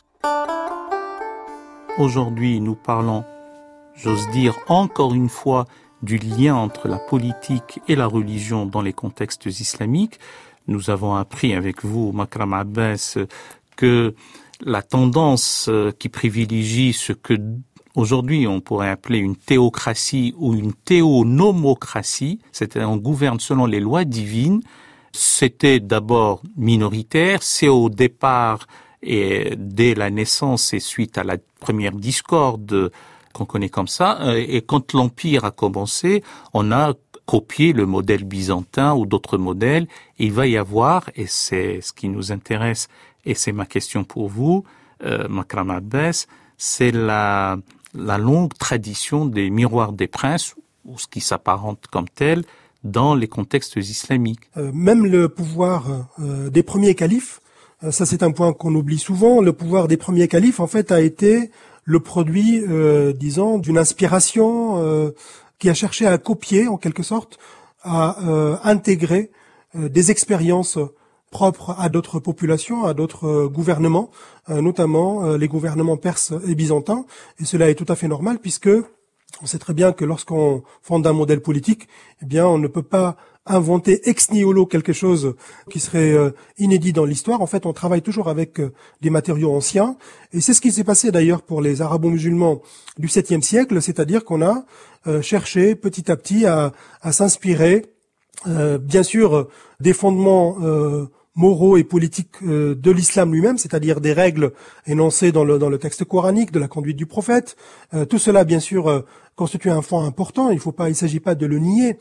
Aujourd'hui, 1.99 2.59
nous 2.59 2.73
parlons, 2.73 3.23
j'ose 3.93 4.27
dire 4.31 4.55
encore 4.67 5.13
une 5.13 5.29
fois, 5.29 5.67
du 6.01 6.17
lien 6.17 6.55
entre 6.55 6.87
la 6.87 6.97
politique 6.97 7.81
et 7.87 7.95
la 7.95 8.07
religion 8.07 8.65
dans 8.65 8.81
les 8.81 8.93
contextes 8.93 9.45
islamiques. 9.45 10.17
Nous 10.65 10.89
avons 10.89 11.13
appris 11.13 11.53
avec 11.53 11.85
vous, 11.85 12.11
Makram 12.13 12.53
Abbas, 12.53 13.19
que 13.75 14.15
la 14.59 14.81
tendance 14.81 15.69
qui 15.99 16.09
privilégie 16.09 16.93
ce 16.93 17.13
que 17.13 17.35
aujourd'hui 17.93 18.47
on 18.47 18.59
pourrait 18.59 18.89
appeler 18.89 19.19
une 19.19 19.35
théocratie 19.35 20.33
ou 20.39 20.55
une 20.55 20.73
théonomocratie, 20.73 22.39
c'est-à-dire 22.51 22.89
on 22.89 22.97
gouverne 22.97 23.39
selon 23.39 23.67
les 23.67 23.79
lois 23.79 24.03
divines, 24.03 24.63
c'était 25.15 25.79
d'abord 25.79 26.41
minoritaire, 26.57 27.41
c'est 27.41 27.67
au 27.67 27.89
départ 27.89 28.67
et 29.01 29.53
dès 29.57 29.93
la 29.93 30.09
naissance 30.09 30.73
et 30.73 30.79
suite 30.79 31.17
à 31.17 31.23
la 31.23 31.37
première 31.59 31.93
discorde 31.93 32.91
qu'on 33.33 33.45
connaît 33.45 33.69
comme 33.69 33.87
ça, 33.87 34.21
euh, 34.21 34.43
et 34.47 34.61
quand 34.61 34.93
l'Empire 34.93 35.45
a 35.45 35.51
commencé, 35.51 36.23
on 36.53 36.71
a 36.71 36.93
copié 37.25 37.73
le 37.73 37.85
modèle 37.85 38.23
byzantin 38.23 38.93
ou 38.95 39.05
d'autres 39.05 39.37
modèles, 39.37 39.87
il 40.19 40.31
va 40.31 40.47
y 40.47 40.57
avoir, 40.57 41.09
et 41.15 41.27
c'est 41.27 41.81
ce 41.81 41.91
qui 41.91 42.07
nous 42.07 42.31
intéresse, 42.31 42.87
et 43.25 43.33
c'est 43.33 43.51
ma 43.51 43.65
question 43.65 44.03
pour 44.03 44.29
vous, 44.29 44.63
euh, 45.03 45.27
Makram 45.27 45.69
Abbas, 45.69 46.27
c'est 46.57 46.91
la, 46.91 47.57
la 47.93 48.17
longue 48.17 48.53
tradition 48.53 49.25
des 49.25 49.49
miroirs 49.49 49.91
des 49.91 50.07
princes, 50.07 50.55
ou 50.85 50.97
ce 50.97 51.07
qui 51.07 51.19
s'apparente 51.19 51.85
comme 51.91 52.07
tel, 52.07 52.43
dans 52.85 53.15
les 53.15 53.27
contextes 53.27 53.75
islamiques. 53.75 54.49
Euh, 54.57 54.71
même 54.73 55.05
le 55.05 55.27
pouvoir 55.27 56.07
euh, 56.19 56.49
des 56.49 56.63
premiers 56.63 56.95
califes, 56.95 57.41
euh, 57.83 57.91
ça 57.91 58.05
c'est 58.05 58.23
un 58.23 58.31
point 58.31 58.53
qu'on 58.53 58.73
oublie 58.75 58.99
souvent, 58.99 59.41
le 59.41 59.51
pouvoir 59.51 59.87
des 59.87 59.97
premiers 59.97 60.27
califes 60.29 60.59
en 60.59 60.67
fait 60.67 60.91
a 60.91 61.01
été 61.01 61.51
le 61.83 61.99
produit, 61.99 62.63
disons, 63.13 63.59
d'une 63.59 63.77
inspiration 63.77 65.13
qui 65.59 65.69
a 65.69 65.75
cherché 65.75 66.07
à 66.07 66.17
copier 66.17 66.67
en 66.67 66.77
quelque 66.77 67.03
sorte, 67.03 67.37
à 67.83 68.17
intégrer 68.63 69.29
des 69.75 70.09
expériences 70.09 70.79
propres 71.29 71.75
à 71.77 71.89
d'autres 71.89 72.19
populations, 72.19 72.85
à 72.85 72.95
d'autres 72.95 73.45
gouvernements, 73.45 74.09
notamment 74.49 75.35
les 75.35 75.47
gouvernements 75.47 75.97
perses 75.97 76.33
et 76.47 76.55
byzantins. 76.55 77.05
Et 77.39 77.45
cela 77.45 77.69
est 77.69 77.75
tout 77.75 77.85
à 77.87 77.95
fait 77.95 78.07
normal 78.07 78.39
puisque 78.39 78.71
on 79.41 79.45
sait 79.45 79.59
très 79.59 79.73
bien 79.73 79.91
que 79.91 80.05
lorsqu'on 80.05 80.63
fonde 80.81 81.05
un 81.07 81.13
modèle 81.13 81.41
politique, 81.41 81.87
eh 82.21 82.25
bien, 82.25 82.45
on 82.45 82.57
ne 82.57 82.67
peut 82.67 82.83
pas 82.83 83.17
inventer 83.45 84.09
ex 84.09 84.31
nihilo 84.31 84.65
quelque 84.65 84.93
chose 84.93 85.35
qui 85.69 85.79
serait 85.79 86.13
euh, 86.13 86.31
inédit 86.57 86.93
dans 86.93 87.05
l'histoire. 87.05 87.41
En 87.41 87.47
fait, 87.47 87.65
on 87.65 87.73
travaille 87.73 88.01
toujours 88.01 88.27
avec 88.27 88.59
euh, 88.59 88.73
des 89.01 89.09
matériaux 89.09 89.53
anciens. 89.53 89.97
Et 90.33 90.41
c'est 90.41 90.53
ce 90.53 90.61
qui 90.61 90.71
s'est 90.71 90.83
passé 90.83 91.11
d'ailleurs 91.11 91.43
pour 91.43 91.61
les 91.61 91.81
arabo-musulmans 91.81 92.61
du 92.97 93.07
7e 93.07 93.41
siècle, 93.41 93.81
c'est-à-dire 93.81 94.25
qu'on 94.25 94.41
a 94.41 94.65
euh, 95.05 95.21
cherché 95.21 95.75
petit 95.75 96.11
à 96.11 96.15
petit 96.15 96.45
à, 96.45 96.73
s'inspirer, 97.11 97.85
bien 98.45 99.03
sûr, 99.03 99.47
des 99.79 99.93
fondements 99.93 100.57
moraux 101.35 101.77
et 101.77 101.83
politiques 101.83 102.43
de 102.43 102.91
l'islam 102.91 103.33
lui-même, 103.33 103.57
c'est-à-dire 103.57 104.01
des 104.01 104.13
règles 104.13 104.51
énoncées 104.85 105.31
dans 105.31 105.43
le, 105.43 105.57
dans 105.57 105.69
le 105.69 105.77
texte 105.77 106.03
coranique, 106.03 106.51
de 106.51 106.59
la 106.59 106.67
conduite 106.67 106.97
du 106.97 107.05
prophète. 107.05 107.55
Tout 108.09 108.17
cela, 108.17 108.43
bien 108.43 108.59
sûr, 108.59 109.05
constitue 109.35 109.69
un 109.69 109.81
fond 109.81 110.01
important. 110.01 110.49
Il 110.51 110.59
ne 110.65 110.93
s'agit 110.93 111.19
pas 111.19 111.35
de 111.35 111.45
le 111.45 111.59
nier 111.59 111.97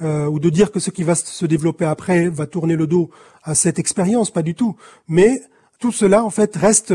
ou 0.00 0.38
de 0.38 0.50
dire 0.50 0.72
que 0.72 0.78
ce 0.78 0.90
qui 0.90 1.04
va 1.04 1.14
se 1.14 1.46
développer 1.46 1.86
après 1.86 2.28
va 2.28 2.46
tourner 2.46 2.76
le 2.76 2.86
dos 2.86 3.10
à 3.42 3.54
cette 3.54 3.78
expérience, 3.78 4.30
pas 4.30 4.42
du 4.42 4.54
tout. 4.54 4.76
Mais 5.08 5.40
tout 5.78 5.92
cela, 5.92 6.22
en 6.22 6.30
fait, 6.30 6.54
reste 6.54 6.92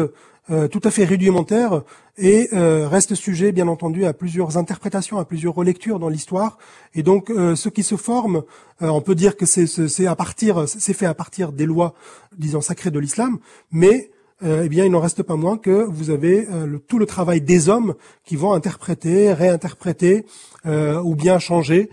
euh, 0.49 0.67
tout 0.67 0.81
à 0.83 0.91
fait 0.91 1.05
rudimentaire 1.05 1.83
et 2.17 2.49
euh, 2.53 2.87
reste 2.87 3.13
sujet, 3.13 3.51
bien 3.51 3.67
entendu, 3.67 4.05
à 4.05 4.13
plusieurs 4.13 4.57
interprétations, 4.57 5.19
à 5.19 5.25
plusieurs 5.25 5.53
relectures 5.53 5.99
dans 5.99 6.09
l'histoire. 6.09 6.57
Et 6.95 7.03
donc, 7.03 7.29
euh, 7.29 7.55
ce 7.55 7.69
qui 7.69 7.83
se 7.83 7.95
forme, 7.95 8.43
on 8.79 9.01
peut 9.01 9.13
dire 9.13 9.37
que 9.37 9.45
c'est 9.45 10.07
à 10.07 10.15
partir, 10.15 10.67
c'est 10.67 10.93
fait 10.93 11.05
à 11.05 11.13
partir 11.13 11.51
des 11.51 11.67
lois, 11.67 11.93
disons 12.35 12.61
sacrées 12.61 12.89
de 12.89 12.99
l'islam, 12.99 13.37
mais 13.71 14.09
eh 14.43 14.69
bien, 14.69 14.85
il 14.85 14.91
n'en 14.91 14.99
reste 14.99 15.23
pas 15.23 15.35
moins 15.35 15.57
que 15.57 15.85
vous 15.85 16.09
avez 16.09 16.47
tout 16.87 16.97
le 16.97 17.05
travail 17.05 17.41
des 17.41 17.69
hommes 17.69 17.93
qui 18.23 18.35
vont 18.35 18.53
interpréter, 18.53 19.33
réinterpréter 19.33 20.25
ou 20.65 21.15
bien 21.15 21.37
changer 21.39 21.89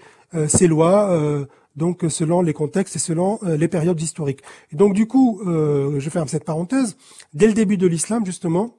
ces 0.46 0.66
lois 0.66 1.46
donc 1.78 2.04
selon 2.08 2.42
les 2.42 2.52
contextes 2.52 2.96
et 2.96 2.98
selon 2.98 3.38
euh, 3.44 3.56
les 3.56 3.68
périodes 3.68 4.00
historiques. 4.00 4.42
Et 4.72 4.76
donc 4.76 4.92
du 4.92 5.06
coup, 5.06 5.40
euh, 5.46 5.98
je 5.98 6.10
ferme 6.10 6.28
cette 6.28 6.44
parenthèse, 6.44 6.96
dès 7.32 7.46
le 7.46 7.54
début 7.54 7.78
de 7.78 7.86
l'islam 7.86 8.26
justement, 8.26 8.74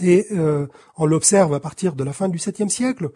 et 0.00 0.26
euh, 0.32 0.66
on 0.96 1.06
l'observe 1.06 1.54
à 1.54 1.60
partir 1.60 1.94
de 1.94 2.04
la 2.04 2.12
fin 2.12 2.28
du 2.28 2.38
7e 2.38 2.68
siècle 2.68 3.10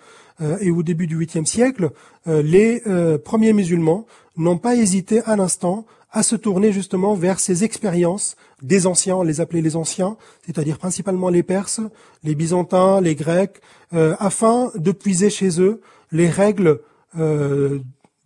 et 0.60 0.70
au 0.70 0.84
début 0.84 1.08
du 1.08 1.18
8e 1.18 1.44
siècle, 1.44 1.90
les 2.26 2.80
premiers 3.24 3.52
musulmans 3.52 4.06
n'ont 4.36 4.58
pas 4.58 4.76
hésité 4.76 5.20
un 5.26 5.40
instant 5.40 5.84
à 6.10 6.22
se 6.22 6.36
tourner 6.36 6.72
justement 6.72 7.14
vers 7.14 7.38
ces 7.38 7.64
expériences 7.64 8.36
des 8.62 8.86
anciens, 8.86 9.16
on 9.16 9.22
les 9.22 9.40
appelait 9.40 9.60
les 9.60 9.76
anciens, 9.76 10.16
c'est-à-dire 10.46 10.78
principalement 10.78 11.28
les 11.28 11.42
Perses, 11.42 11.80
les 12.24 12.34
Byzantins, 12.34 13.00
les 13.00 13.14
Grecs, 13.14 13.60
afin 13.92 14.70
de 14.74 14.92
puiser 14.92 15.30
chez 15.30 15.60
eux 15.60 15.80
les 16.10 16.28
règles 16.28 16.80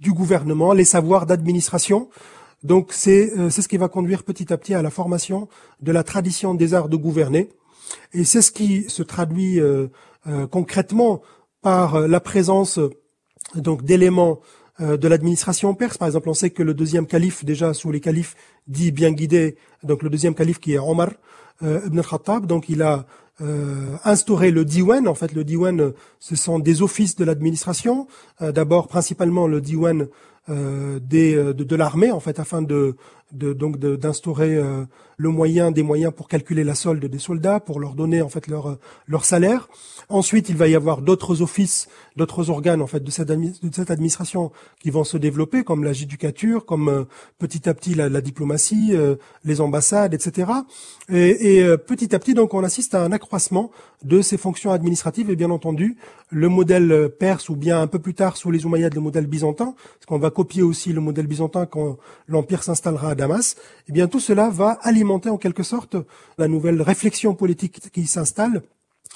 du 0.02 0.12
gouvernement, 0.12 0.72
les 0.72 0.84
savoirs 0.84 1.26
d'administration. 1.26 2.08
Donc 2.64 2.92
c'est 2.92 3.32
euh, 3.38 3.50
ce 3.50 3.66
qui 3.66 3.76
va 3.76 3.88
conduire 3.88 4.22
petit 4.24 4.52
à 4.52 4.56
petit 4.56 4.74
à 4.74 4.82
la 4.82 4.90
formation 4.90 5.48
de 5.80 5.92
la 5.92 6.02
tradition 6.02 6.54
des 6.54 6.74
arts 6.74 6.88
de 6.88 6.96
gouverner. 6.96 7.50
Et 8.12 8.24
c'est 8.24 8.42
ce 8.42 8.52
qui 8.52 8.88
se 8.88 9.02
traduit 9.02 9.60
euh, 9.60 9.88
euh, 10.26 10.46
concrètement 10.46 11.22
par 11.62 12.00
la 12.00 12.20
présence 12.20 12.80
donc 13.54 13.84
d'éléments 13.84 14.40
de 14.80 15.08
l'administration 15.08 15.74
perse. 15.74 15.98
Par 15.98 16.08
exemple, 16.08 16.28
on 16.28 16.34
sait 16.34 16.50
que 16.50 16.62
le 16.62 16.74
deuxième 16.74 17.06
calife, 17.06 17.44
déjà 17.44 17.74
sous 17.74 17.92
les 17.92 18.00
califes 18.00 18.34
dit 18.66 18.90
bien 18.90 19.12
guidé, 19.12 19.56
donc 19.82 20.02
le 20.02 20.10
deuxième 20.10 20.34
calife 20.34 20.58
qui 20.58 20.72
est 20.72 20.78
Omar 20.78 21.10
ibn 21.62 22.00
Khattab, 22.00 22.46
donc 22.46 22.68
il 22.68 22.82
a 22.82 23.06
euh, 23.40 23.96
instaurer 24.04 24.50
le 24.50 24.64
diwan. 24.64 25.08
En 25.08 25.14
fait, 25.14 25.32
le 25.32 25.42
diwan, 25.42 25.80
euh, 25.80 25.90
ce 26.20 26.36
sont 26.36 26.58
des 26.58 26.82
offices 26.82 27.16
de 27.16 27.24
l'administration. 27.24 28.06
Euh, 28.42 28.52
d'abord, 28.52 28.88
principalement 28.88 29.46
le 29.46 29.60
diwan 29.60 30.08
des, 30.48 31.36
de, 31.36 31.52
de 31.52 31.76
l'armée, 31.76 32.10
en 32.10 32.18
fait, 32.18 32.40
afin 32.40 32.62
de, 32.62 32.96
de 33.32 33.52
donc 33.52 33.78
d'instaurer 33.78 34.60
le 35.16 35.28
moyen 35.28 35.70
des 35.70 35.82
moyens 35.82 36.12
pour 36.14 36.28
calculer 36.28 36.64
la 36.64 36.74
solde 36.74 37.04
des 37.04 37.18
soldats, 37.18 37.60
pour 37.60 37.80
leur 37.80 37.94
donner 37.94 38.22
en 38.22 38.28
fait 38.28 38.46
leur 38.46 38.78
leur 39.06 39.24
salaire. 39.24 39.68
Ensuite, 40.08 40.48
il 40.48 40.56
va 40.56 40.68
y 40.68 40.74
avoir 40.74 41.00
d'autres 41.00 41.42
offices, 41.42 41.88
d'autres 42.16 42.50
organes 42.50 42.82
en 42.82 42.86
fait 42.86 43.00
de 43.00 43.10
cette, 43.10 43.28
de 43.28 43.74
cette 43.74 43.90
administration 43.90 44.52
qui 44.80 44.90
vont 44.90 45.04
se 45.04 45.16
développer, 45.16 45.64
comme 45.64 45.84
la 45.84 45.92
judicature, 45.92 46.66
comme 46.66 47.06
petit 47.38 47.68
à 47.68 47.74
petit 47.74 47.94
la, 47.94 48.08
la 48.08 48.20
diplomatie, 48.20 48.94
les 49.44 49.60
ambassades, 49.60 50.14
etc. 50.14 50.50
Et, 51.08 51.56
et 51.58 51.76
petit 51.78 52.14
à 52.14 52.18
petit, 52.18 52.34
donc, 52.34 52.54
on 52.54 52.62
assiste 52.64 52.94
à 52.94 53.02
un 53.02 53.12
accroissement 53.12 53.70
de 54.04 54.20
ces 54.20 54.36
fonctions 54.36 54.72
administratives 54.72 55.30
et 55.30 55.36
bien 55.36 55.50
entendu 55.50 55.96
le 56.30 56.48
modèle 56.48 57.10
perse 57.18 57.48
ou 57.48 57.56
bien 57.56 57.80
un 57.80 57.86
peu 57.86 57.98
plus 57.98 58.14
tard 58.14 58.36
sous 58.36 58.50
les 58.50 58.64
Umayyads 58.64 58.94
le 58.94 59.00
modèle 59.00 59.26
byzantin, 59.26 59.74
parce 59.76 60.06
qu'on 60.06 60.18
va 60.18 60.30
copier 60.30 60.62
aussi 60.62 60.92
le 60.92 61.00
modèle 61.00 61.26
byzantin 61.26 61.66
quand 61.66 61.98
l'empire 62.26 62.62
s'installera 62.62 63.10
à 63.10 63.14
Damas, 63.22 63.56
eh 63.88 63.92
bien 63.92 64.08
tout 64.08 64.20
cela 64.20 64.50
va 64.50 64.78
alimenter 64.82 65.30
en 65.30 65.38
quelque 65.38 65.62
sorte 65.62 65.96
la 66.38 66.48
nouvelle 66.48 66.82
réflexion 66.82 67.34
politique 67.34 67.76
qui 67.92 68.06
s'installe 68.06 68.62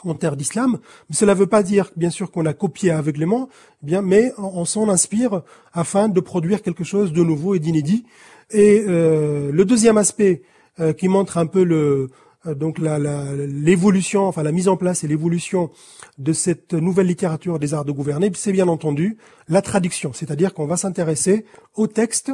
en 0.05 0.15
terre 0.15 0.37
d'islam. 0.37 0.79
Mais 1.09 1.17
cela 1.17 1.35
ne 1.35 1.39
veut 1.41 1.49
pas 1.49 1.63
dire, 1.63 1.91
bien 1.97 2.11
sûr, 2.11 2.31
qu'on 2.31 2.47
a 2.47 2.53
copié 2.53 2.93
aveuglément, 2.93 3.49
eh 3.83 3.87
bien, 3.87 4.03
mais 4.03 4.33
on, 4.39 4.65
s'en 4.65 4.89
inspire 4.89 5.43
afin 5.73 6.09
de 6.09 6.21
produire 6.21 6.63
quelque 6.63 6.85
chose 6.85 7.13
de 7.13 7.23
nouveau 7.23 7.55
et 7.57 7.59
d'inédit. 7.59 8.05
Et 8.51 8.85
euh, 8.87 9.51
le 9.51 9.65
deuxième 9.65 9.99
aspect 9.99 10.43
euh, 10.79 10.93
qui 10.93 11.09
montre 11.09 11.37
un 11.39 11.47
peu 11.47 11.65
le, 11.65 12.11
euh, 12.47 12.55
donc 12.55 12.79
l'évolution, 12.79 14.23
la, 14.23 14.29
enfin 14.29 14.43
la 14.43 14.53
mise 14.53 14.69
en 14.69 14.77
place 14.77 15.05
et 15.05 15.09
l'évolution 15.09 15.71
de 16.19 16.33
cette 16.33 16.75
nouvelle 16.75 17.07
littérature 17.07 17.59
des 17.59 17.75
arts 17.75 17.85
de 17.85 17.93
gouverner, 17.93 18.31
c'est 18.35 18.53
bien 18.53 18.69
entendu 18.69 19.19
la 19.49 19.63
traduction, 19.63 20.13
c'est-à-dire 20.13 20.55
qu'on 20.55 20.67
va 20.67 20.77
s'intéresser 20.77 21.45
aux 21.75 21.87
textes, 21.87 22.33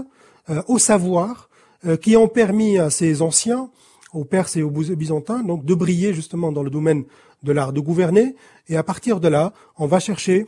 euh, 0.50 0.62
aux 0.68 0.78
savoirs 0.78 1.48
euh, 1.48 1.51
qui 2.00 2.16
ont 2.16 2.28
permis 2.28 2.78
à 2.78 2.90
ces 2.90 3.22
anciens, 3.22 3.68
aux 4.12 4.24
Perses 4.24 4.56
et 4.56 4.62
aux 4.62 4.70
Byzantins, 4.70 5.42
donc 5.42 5.64
de 5.64 5.74
briller 5.74 6.14
justement 6.14 6.52
dans 6.52 6.62
le 6.62 6.70
domaine 6.70 7.04
de 7.42 7.52
l'art 7.52 7.72
de 7.72 7.80
gouverner. 7.80 8.36
Et 8.68 8.76
à 8.76 8.82
partir 8.82 9.20
de 9.20 9.28
là, 9.28 9.52
on 9.78 9.86
va 9.86 9.98
chercher 9.98 10.46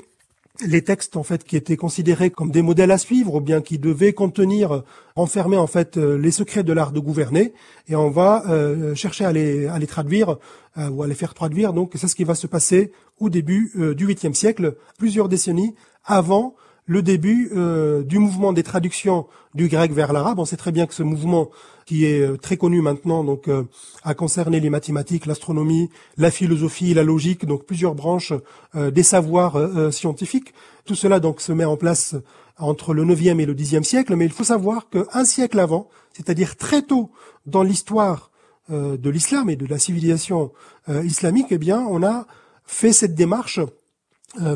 les 0.64 0.82
textes 0.82 1.16
en 1.16 1.24
fait 1.24 1.42
qui 1.42 1.56
étaient 1.56 1.76
considérés 1.76 2.30
comme 2.30 2.52
des 2.52 2.62
modèles 2.62 2.92
à 2.92 2.98
suivre 2.98 3.34
ou 3.34 3.40
bien 3.40 3.60
qui 3.60 3.78
devaient 3.78 4.12
contenir 4.12 4.84
enfermer 5.16 5.56
en 5.56 5.66
fait 5.66 5.96
euh, 5.96 6.16
les 6.16 6.30
secrets 6.30 6.62
de 6.62 6.72
l'art 6.72 6.92
de 6.92 7.00
gouverner 7.00 7.52
et 7.88 7.96
on 7.96 8.08
va 8.08 8.44
euh, 8.48 8.94
chercher 8.94 9.24
à 9.24 9.32
les, 9.32 9.86
traduire 9.88 10.36
euh, 10.78 10.88
ou 10.90 11.02
à 11.02 11.08
les 11.08 11.14
faire 11.14 11.34
traduire 11.34 11.72
donc 11.72 11.92
c'est 11.96 12.06
ce 12.06 12.14
qui 12.14 12.22
va 12.22 12.36
se 12.36 12.46
passer 12.46 12.92
au 13.18 13.30
début 13.30 13.72
du 13.96 14.06
huitième 14.06 14.34
siècle 14.34 14.76
plusieurs 14.96 15.28
décennies 15.28 15.74
avant 16.04 16.54
le 16.86 17.02
début 17.02 17.50
euh, 17.54 18.02
du 18.02 18.18
mouvement 18.18 18.52
des 18.52 18.62
traductions 18.62 19.26
du 19.54 19.68
grec 19.68 19.92
vers 19.92 20.12
l'arabe. 20.12 20.38
On 20.38 20.44
sait 20.44 20.56
très 20.56 20.72
bien 20.72 20.86
que 20.86 20.94
ce 20.94 21.02
mouvement, 21.02 21.50
qui 21.86 22.04
est 22.04 22.20
euh, 22.20 22.36
très 22.36 22.56
connu 22.56 22.82
maintenant, 22.82 23.24
donc 23.24 23.48
euh, 23.48 23.64
a 24.02 24.14
concerné 24.14 24.60
les 24.60 24.70
mathématiques, 24.70 25.26
l'astronomie, 25.26 25.88
la 26.18 26.30
philosophie, 26.30 26.92
la 26.92 27.02
logique, 27.02 27.46
donc 27.46 27.64
plusieurs 27.64 27.94
branches 27.94 28.32
des 28.74 29.02
savoirs 29.02 29.92
scientifiques. 29.92 30.52
Tout 30.84 30.94
cela 30.94 31.20
donc 31.20 31.40
se 31.40 31.52
met 31.52 31.64
en 31.64 31.76
place 31.76 32.16
entre 32.58 32.92
le 32.92 33.04
9e 33.04 33.40
et 33.40 33.46
le 33.46 33.54
10e 33.54 33.82
siècle, 33.82 34.14
mais 34.16 34.24
il 34.24 34.32
faut 34.32 34.44
savoir 34.44 34.88
qu'un 34.90 35.24
siècle 35.24 35.58
avant, 35.58 35.88
c'est-à-dire 36.12 36.56
très 36.56 36.82
tôt 36.82 37.10
dans 37.46 37.62
l'histoire 37.62 38.30
de 38.68 39.10
l'islam 39.10 39.48
et 39.48 39.56
de 39.56 39.66
la 39.66 39.78
civilisation 39.78 40.52
islamique, 40.88 41.48
eh 41.50 41.58
bien, 41.58 41.80
on 41.88 42.02
a 42.02 42.26
fait 42.64 42.92
cette 42.92 43.14
démarche 43.14 43.60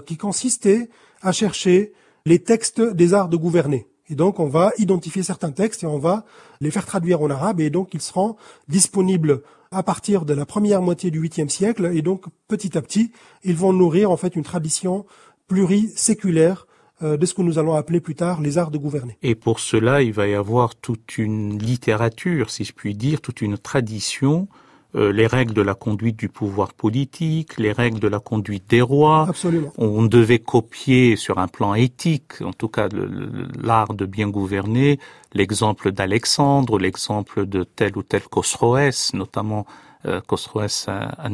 qui 0.06 0.16
consistait 0.16 0.88
à 1.22 1.32
chercher 1.32 1.92
les 2.28 2.38
textes 2.38 2.80
des 2.80 3.14
arts 3.14 3.28
de 3.28 3.36
gouverner. 3.36 3.86
Et 4.10 4.14
donc, 4.14 4.38
on 4.38 4.48
va 4.48 4.72
identifier 4.78 5.22
certains 5.22 5.50
textes 5.50 5.82
et 5.82 5.86
on 5.86 5.98
va 5.98 6.24
les 6.60 6.70
faire 6.70 6.86
traduire 6.86 7.20
en 7.20 7.30
arabe 7.30 7.60
et 7.60 7.70
donc 7.70 7.92
ils 7.92 8.00
seront 8.00 8.36
disponibles 8.68 9.42
à 9.70 9.82
partir 9.82 10.24
de 10.24 10.32
la 10.32 10.46
première 10.46 10.80
moitié 10.80 11.10
du 11.10 11.20
8e 11.20 11.48
siècle 11.48 11.90
et 11.92 12.00
donc 12.00 12.24
petit 12.46 12.78
à 12.78 12.82
petit, 12.82 13.12
ils 13.44 13.56
vont 13.56 13.72
nourrir 13.72 14.10
en 14.10 14.16
fait 14.16 14.34
une 14.36 14.44
tradition 14.44 15.04
pluriséculaire 15.46 16.66
euh, 17.02 17.16
de 17.16 17.26
ce 17.26 17.34
que 17.34 17.42
nous 17.42 17.58
allons 17.58 17.74
appeler 17.74 18.00
plus 18.00 18.14
tard 18.14 18.40
les 18.40 18.56
arts 18.56 18.70
de 18.70 18.78
gouverner. 18.78 19.18
Et 19.22 19.34
pour 19.34 19.60
cela, 19.60 20.02
il 20.02 20.12
va 20.12 20.26
y 20.26 20.34
avoir 20.34 20.74
toute 20.74 21.18
une 21.18 21.58
littérature, 21.58 22.50
si 22.50 22.64
je 22.64 22.72
puis 22.72 22.94
dire, 22.94 23.20
toute 23.20 23.42
une 23.42 23.58
tradition 23.58 24.48
euh, 24.94 25.12
les 25.12 25.26
règles 25.26 25.52
de 25.52 25.60
la 25.60 25.74
conduite 25.74 26.16
du 26.16 26.30
pouvoir 26.30 26.72
politique, 26.72 27.58
les 27.58 27.72
règles 27.72 28.00
de 28.00 28.08
la 28.08 28.20
conduite 28.20 28.64
des 28.70 28.80
rois. 28.80 29.26
Absolument. 29.28 29.70
On 29.76 30.02
devait 30.04 30.38
copier 30.38 31.16
sur 31.16 31.38
un 31.38 31.46
plan 31.46 31.74
éthique, 31.74 32.40
en 32.40 32.54
tout 32.54 32.68
cas 32.68 32.88
l'art 33.62 33.92
de 33.92 34.06
bien 34.06 34.30
gouverner, 34.30 34.98
l'exemple 35.34 35.92
d'Alexandre, 35.92 36.78
l'exemple 36.78 37.44
de 37.44 37.64
tel 37.64 37.98
ou 37.98 38.02
tel 38.02 38.22
Khosroès, 38.22 39.12
notamment 39.12 39.66
euh, 40.06 40.22
Khosroès 40.22 40.86
à, 40.88 41.08
à 41.18 41.28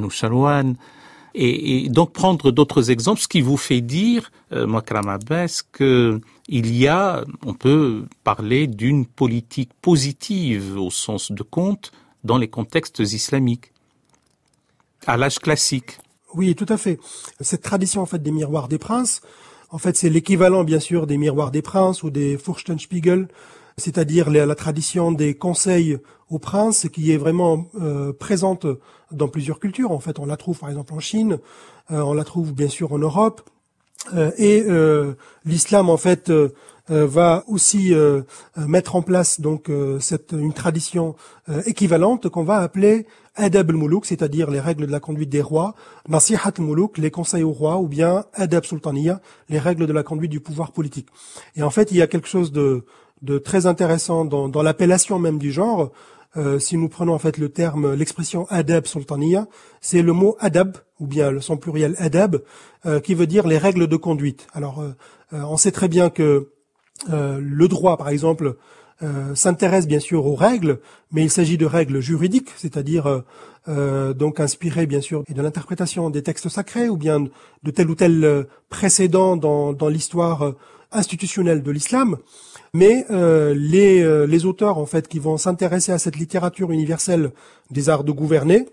Et, 1.36 1.84
et, 1.84 1.88
donc 1.90 2.12
prendre 2.12 2.50
d'autres 2.50 2.90
exemples, 2.90 3.20
ce 3.20 3.28
qui 3.28 3.40
vous 3.40 3.56
fait 3.56 3.82
dire, 3.82 4.32
euh, 4.52 4.66
Makram 4.66 5.08
Abbas, 5.08 5.62
que 5.70 6.20
il 6.48 6.74
y 6.76 6.88
a, 6.88 7.24
on 7.46 7.54
peut 7.54 8.04
parler 8.24 8.66
d'une 8.66 9.06
politique 9.06 9.70
positive 9.80 10.76
au 10.76 10.90
sens 10.90 11.30
de 11.30 11.42
compte 11.42 11.92
dans 12.24 12.38
les 12.38 12.48
contextes 12.48 13.00
islamiques, 13.00 13.72
à 15.06 15.16
l'âge 15.16 15.38
classique. 15.38 15.98
Oui, 16.34 16.54
tout 16.54 16.66
à 16.68 16.76
fait. 16.76 16.98
Cette 17.40 17.62
tradition 17.62 18.02
en 18.02 18.06
fait 18.06 18.22
des 18.22 18.32
miroirs 18.32 18.68
des 18.68 18.78
princes, 18.78 19.20
en 19.70 19.78
fait, 19.78 19.96
c'est 19.96 20.08
l'équivalent 20.08 20.62
bien 20.62 20.78
sûr 20.78 21.06
des 21.06 21.18
miroirs 21.18 21.50
des 21.50 21.60
princes 21.60 22.04
ou 22.04 22.10
des 22.10 22.38
Furstenspiegel, 22.38 23.26
c'est-à-dire 23.76 24.30
la 24.30 24.54
tradition 24.54 25.10
des 25.10 25.34
conseils 25.34 25.98
aux 26.30 26.38
princes 26.38 26.88
qui 26.88 27.10
est 27.10 27.16
vraiment 27.16 27.66
euh, 27.80 28.12
présente 28.12 28.66
dans 29.10 29.26
plusieurs 29.26 29.58
cultures. 29.58 29.90
En 29.90 29.98
fait, 29.98 30.20
on 30.20 30.26
la 30.26 30.36
trouve 30.36 30.60
par 30.60 30.68
exemple 30.68 30.94
en 30.94 31.00
Chine, 31.00 31.38
euh, 31.90 32.00
on 32.02 32.14
la 32.14 32.22
trouve 32.22 32.52
bien 32.52 32.68
sûr 32.68 32.92
en 32.92 32.98
Europe, 32.98 33.42
euh, 34.14 34.30
et 34.38 34.64
l'islam 35.44 35.90
en 35.90 35.96
fait 35.96 36.30
va 36.88 37.44
aussi 37.48 37.94
euh, 37.94 38.22
euh, 38.58 38.66
mettre 38.66 38.96
en 38.96 39.02
place 39.02 39.40
donc 39.40 39.70
cette 40.00 40.32
une 40.32 40.52
tradition 40.52 41.14
équivalente 41.66 42.28
qu'on 42.28 42.44
va 42.44 42.58
appeler 42.58 43.06
adab 43.36 43.70
al-muluk, 43.70 44.06
c'est-à-dire 44.06 44.50
les 44.50 44.60
règles 44.60 44.86
de 44.86 44.92
la 44.92 45.00
conduite 45.00 45.30
des 45.30 45.42
rois, 45.42 45.74
nasihat 46.08 46.52
al-muluk, 46.56 46.98
les 46.98 47.10
conseils 47.10 47.42
aux 47.42 47.52
rois, 47.52 47.78
ou 47.78 47.88
bien 47.88 48.24
adab 48.34 48.64
sultaniya, 48.64 49.20
les 49.48 49.58
règles 49.58 49.86
de 49.86 49.92
la 49.92 50.02
conduite 50.02 50.30
du 50.30 50.40
pouvoir 50.40 50.72
politique. 50.72 51.08
Et 51.56 51.62
en 51.62 51.70
fait, 51.70 51.90
il 51.90 51.96
y 51.96 52.02
a 52.02 52.06
quelque 52.06 52.28
chose 52.28 52.52
de, 52.52 52.84
de 53.22 53.38
très 53.38 53.66
intéressant 53.66 54.24
dans, 54.24 54.48
dans 54.48 54.62
l'appellation 54.62 55.18
même 55.18 55.38
du 55.38 55.52
genre. 55.52 55.90
Euh, 56.36 56.58
si 56.58 56.76
nous 56.76 56.88
prenons 56.88 57.14
en 57.14 57.18
fait 57.18 57.38
le 57.38 57.48
terme, 57.48 57.94
l'expression 57.94 58.46
adab 58.50 58.86
sultaniya, 58.86 59.46
c'est 59.80 60.02
le 60.02 60.12
mot 60.12 60.36
adab, 60.40 60.76
ou 60.98 61.06
bien 61.06 61.40
son 61.40 61.56
pluriel 61.56 61.94
adab, 61.98 62.42
euh, 62.86 63.00
qui 63.00 63.14
veut 63.14 63.26
dire 63.26 63.46
les 63.46 63.58
règles 63.58 63.86
de 63.86 63.96
conduite. 63.96 64.46
Alors, 64.52 64.80
euh, 64.80 64.92
on 65.32 65.56
sait 65.56 65.72
très 65.72 65.88
bien 65.88 66.10
que 66.10 66.22
euh, 66.22 66.53
le 67.08 67.66
droit, 67.68 67.96
par 67.96 68.08
exemple, 68.08 68.56
euh, 69.02 69.34
s'intéresse 69.34 69.88
bien 69.88 69.98
sûr 69.98 70.24
aux 70.24 70.36
règles, 70.36 70.78
mais 71.10 71.24
il 71.24 71.30
s'agit 71.30 71.58
de 71.58 71.66
règles 71.66 71.98
juridiques, 71.98 72.50
c'est-à-dire 72.56 73.24
euh, 73.68 74.14
donc 74.14 74.38
inspirées 74.38 74.86
bien 74.86 75.00
sûr 75.00 75.24
de 75.28 75.42
l'interprétation 75.42 76.10
des 76.10 76.22
textes 76.22 76.48
sacrés 76.48 76.88
ou 76.88 76.96
bien 76.96 77.24
de 77.64 77.70
tel 77.72 77.90
ou 77.90 77.96
tel 77.96 78.46
précédent 78.68 79.36
dans, 79.36 79.88
l'histoire 79.88 80.54
institutionnelle 80.92 81.64
de 81.64 81.70
l'islam. 81.72 82.18
Mais 82.72 83.04
les, 83.10 84.26
les 84.26 84.46
auteurs 84.46 84.78
en 84.78 84.86
fait 84.86 85.08
qui 85.08 85.18
vont 85.18 85.38
s'intéresser 85.38 85.90
à 85.90 85.98
cette 85.98 86.16
littérature 86.16 86.70
universelle 86.70 87.32
des 87.72 87.88
arts 87.88 88.04
de 88.04 88.12
gouverner 88.12 88.68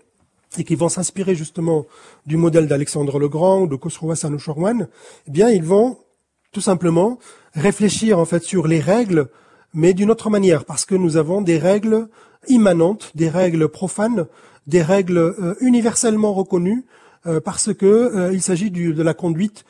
et 0.56 0.62
qui 0.62 0.76
vont 0.76 0.88
s'inspirer 0.88 1.34
justement 1.34 1.84
du 2.26 2.36
modèle 2.36 2.68
d'Alexandre 2.68 3.18
le 3.18 3.28
Grand 3.28 3.62
ou 3.62 3.66
de 3.66 3.74
Khosrow 3.74 4.12
Anushirwan, 4.24 4.88
eh 5.26 5.30
bien 5.30 5.50
ils 5.50 5.64
vont 5.64 5.98
tout 6.52 6.60
simplement 6.60 7.18
réfléchir 7.54 8.18
en 8.18 8.24
fait 8.24 8.42
sur 8.42 8.66
les 8.66 8.80
règles, 8.80 9.28
mais 9.74 9.94
d'une 9.94 10.10
autre 10.10 10.30
manière, 10.30 10.64
parce 10.64 10.84
que 10.84 10.94
nous 10.94 11.16
avons 11.16 11.40
des 11.40 11.58
règles 11.58 12.08
immanentes, 12.48 13.12
des 13.14 13.28
règles 13.28 13.68
profanes, 13.68 14.26
des 14.66 14.82
règles 14.82 15.18
euh, 15.18 15.54
universellement 15.60 16.32
reconnues, 16.32 16.84
euh, 17.26 17.40
parce 17.40 17.72
que 17.72 17.86
euh, 17.86 18.32
il 18.32 18.42
s'agit 18.42 18.70
de 18.70 19.02
la 19.02 19.14
conduite 19.14 19.64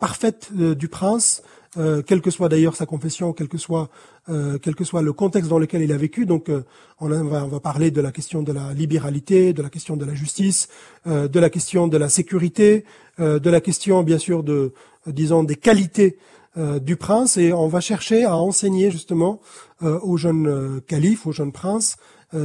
parfaite 0.00 0.52
du 0.52 0.88
prince, 0.88 1.40
quelle 1.76 2.20
que 2.20 2.32
soit 2.32 2.48
d'ailleurs 2.48 2.74
sa 2.74 2.84
confession, 2.84 3.32
quel 3.32 3.46
que 3.46 3.58
soit 3.58 3.90
quel 4.26 4.74
que 4.74 4.82
soit 4.82 5.02
le 5.02 5.12
contexte 5.12 5.48
dans 5.48 5.60
lequel 5.60 5.82
il 5.82 5.92
a 5.92 5.96
vécu. 5.96 6.26
Donc, 6.26 6.50
on, 6.98 7.08
va, 7.08 7.44
on, 7.44 7.46
va, 7.46 7.60
parler 7.60 7.92
de 7.92 8.00
la 8.00 8.10
question 8.10 8.42
de 8.42 8.50
la 8.50 8.74
libéralité, 8.74 9.52
de 9.52 9.62
la 9.62 9.70
question 9.70 9.96
de 9.96 10.04
la 10.04 10.16
justice, 10.16 10.68
de 11.06 11.38
la 11.38 11.48
question 11.48 11.86
de 11.86 11.96
la 11.96 12.08
sécurité, 12.08 12.84
de 13.20 13.50
la 13.50 13.60
question 13.60 14.02
bien 14.02 14.18
sûr 14.18 14.42
de 14.42 14.72
disons 15.06 15.44
des 15.44 15.54
qualités 15.54 16.18
du 16.80 16.96
prince 16.96 17.36
et 17.36 17.52
on 17.52 17.68
va 17.68 17.80
chercher 17.80 18.24
à 18.24 18.36
enseigner 18.36 18.90
justement 18.90 19.40
euh, 19.82 19.98
aux 20.02 20.16
jeunes 20.16 20.48
euh, 20.48 20.80
califes, 20.80 21.26
aux 21.26 21.32
jeunes 21.32 21.52
princes, 21.52 21.96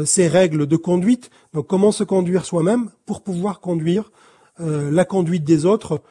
ces 0.06 0.30
règles 0.30 0.66
de 0.66 0.78
conduite. 0.78 1.30
Donc 1.54 1.68
comment 1.68 1.92
se 1.92 2.06
conduire 2.06 2.46
soi-même 2.46 2.90
pour 3.06 3.22
pouvoir 3.22 3.60
conduire 3.60 4.14
la 4.58 5.04
conduite 5.04 5.44
des 5.44 5.66
autres 5.66 6.02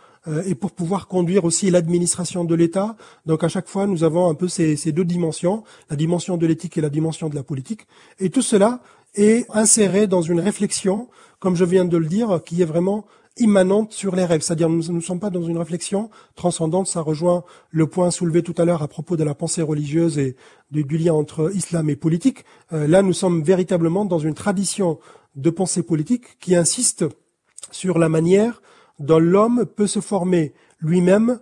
et 0.45 0.55
pour 0.55 0.73
pouvoir 0.73 1.09
conduire 1.09 1.47
aussi 1.47 1.71
l'administration 1.71 2.45
de 2.45 2.55
l'État. 2.55 2.97
Donc 3.25 3.45
à 3.45 3.49
chaque 3.49 3.69
fois, 3.69 3.87
nous 3.87 4.05
avons 4.05 4.29
un 4.29 4.35
peu 4.35 4.47
ces, 4.47 4.77
ces 4.77 4.93
deux 4.93 5.07
dimensions, 5.07 5.65
la 5.89 5.97
dimension 5.97 6.37
de 6.37 6.47
l'éthique 6.47 6.77
et 6.77 6.83
la 6.83 6.91
dimension 6.91 7.31
de 7.31 7.35
la 7.35 7.43
politique. 7.43 7.87
Et 8.21 8.29
tout 8.29 8.43
cela 8.43 8.81
est 9.15 9.47
inséré 9.55 10.07
dans 10.07 10.21
une 10.21 10.41
réflexion, 10.41 11.09
comme 11.39 11.57
je 11.57 11.65
viens 11.65 11.87
de 11.87 11.97
le 11.97 12.07
dire, 12.07 12.43
qui 12.45 12.61
est 12.61 12.67
vraiment 12.67 13.07
immanente 13.37 13.93
sur 13.93 14.15
les 14.15 14.25
règles. 14.25 14.43
C'est-à-dire, 14.43 14.69
nous 14.69 14.93
ne 14.93 15.01
sommes 15.01 15.21
pas 15.21 15.31
dans 15.31 15.43
une 15.43 15.59
réflexion 15.59 16.11
transcendante. 16.35 16.87
Ça 16.87 17.01
rejoint 17.01 17.45
le 17.71 17.87
point 17.87 18.11
soulevé 18.11 18.43
tout 18.43 18.55
à 18.59 18.65
l'heure 18.65 18.83
à 18.83 18.89
propos 18.89 19.17
de 19.17 19.25
la 19.25 19.35
pensée 19.35 19.63
religieuse 19.63 20.19
et 20.19 20.37
du, 20.71 20.99
lien 20.99 21.15
entre 21.15 21.51
islam 21.55 21.91
et 21.91 21.97
politique. 21.97 22.45
Euh, 22.73 22.87
là, 22.87 23.03
nous 23.03 23.13
sommes 23.13 23.43
véritablement 23.43 24.05
dans 24.05 24.19
une 24.19 24.35
tradition 24.35 24.99
de 25.37 25.51
pensée 25.51 25.83
politique 25.83 26.39
qui 26.41 26.55
insiste 26.55 27.05
sur 27.71 27.99
la 27.99 28.09
manière 28.09 28.61
dont 28.99 29.19
l'homme 29.19 29.65
peut 29.65 29.87
se 29.87 30.01
former 30.01 30.53
lui-même 30.81 31.41